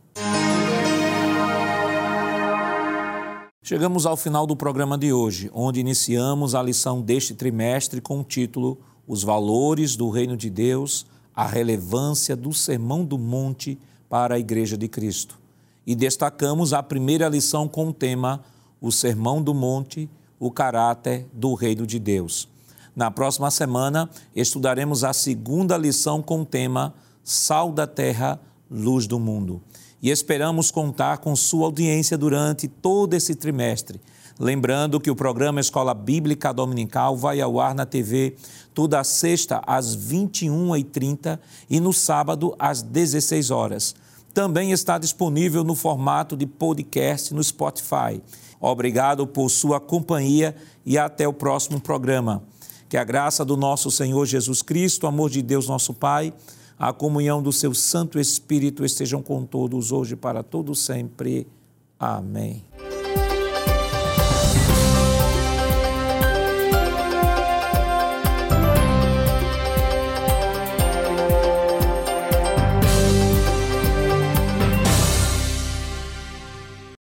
Chegamos 3.62 4.06
ao 4.06 4.18
final 4.18 4.46
do 4.46 4.58
programa 4.58 4.98
de 4.98 5.14
hoje, 5.14 5.50
onde 5.54 5.80
iniciamos 5.80 6.54
a 6.54 6.62
lição 6.62 7.02
deste 7.02 7.34
trimestre 7.34 8.02
com 8.02 8.20
o 8.20 8.24
título 8.24 8.78
Os 9.08 9.24
Valores 9.24 9.96
do 9.96 10.10
Reino 10.10 10.36
de 10.36 10.50
Deus, 10.50 11.06
a 11.34 11.48
relevância 11.48 12.36
do 12.36 12.54
Sermão 12.54 13.06
do 13.06 13.18
Monte 13.18 13.80
para 14.10 14.36
a 14.36 14.40
Igreja 14.40 14.78
de 14.78 14.90
Cristo. 14.90 15.43
E 15.86 15.96
destacamos 15.96 16.74
a 16.74 16.82
primeira 16.82 17.28
lição 17.28 17.68
com 17.68 17.90
o 17.90 17.94
tema 17.94 18.44
O 18.80 18.92
Sermão 18.92 19.42
do 19.42 19.54
Monte, 19.54 20.10
o 20.40 20.52
caráter 20.52 21.28
do 21.34 21.54
Reino 21.54 21.86
de 21.86 22.00
Deus. 22.00 22.48
Na 22.96 23.10
próxima 23.10 23.50
semana, 23.50 24.10
estudaremos 24.36 25.04
a 25.04 25.14
segunda 25.14 25.78
lição 25.78 26.22
com 26.22 26.42
o 26.42 26.46
tema 26.46 26.94
Sal 27.24 27.72
da 27.72 27.88
Terra, 27.88 28.40
Luz 28.70 29.08
do 29.08 29.20
Mundo. 29.20 29.62
E 30.02 30.10
esperamos 30.10 30.70
contar 30.70 31.20
com 31.20 31.36
sua 31.36 31.66
audiência 31.66 32.18
durante 32.18 32.68
todo 32.68 33.14
esse 33.14 33.36
trimestre. 33.36 34.00
Lembrando 34.40 35.00
que 35.00 35.12
o 35.12 35.16
programa 35.16 35.62
Escola 35.62 35.94
Bíblica 35.94 36.54
Dominical 36.54 37.16
vai 37.16 37.40
ao 37.40 37.60
ar 37.60 37.74
na 37.74 37.86
TV 37.86 38.36
toda 38.74 39.04
sexta 39.04 39.62
às 39.66 39.96
21h30 39.96 41.40
e 41.70 41.80
no 41.80 41.94
sábado 41.94 42.56
às 42.60 42.82
16 42.82 43.52
horas. 43.52 43.96
Também 44.34 44.72
está 44.72 44.98
disponível 44.98 45.64
no 45.64 45.76
formato 45.76 46.36
de 46.36 46.48
podcast 46.48 47.34
no 47.34 47.44
Spotify. 47.44 48.22
Obrigado 48.60 49.28
por 49.28 49.50
sua 49.50 49.80
companhia 49.80 50.56
e 50.86 50.98
até 50.98 51.28
o 51.28 51.34
próximo 51.34 51.80
programa. 51.80 52.42
Que 52.90 52.98
a 52.98 53.04
graça 53.04 53.46
do 53.46 53.56
nosso 53.56 53.92
Senhor 53.92 54.26
Jesus 54.26 54.62
Cristo, 54.62 55.04
o 55.04 55.08
amor 55.08 55.30
de 55.30 55.42
Deus 55.42 55.68
nosso 55.68 55.94
Pai, 55.94 56.34
a 56.78 56.92
comunhão 56.92 57.42
do 57.44 57.52
seu 57.52 57.74
Santo 57.74 58.20
Espírito 58.20 58.84
estejam 58.84 59.22
com 59.22 59.46
todos 59.46 59.92
hoje 59.92 60.16
para 60.16 60.42
todo 60.42 60.74
sempre. 60.74 61.48
Amém. 62.00 62.73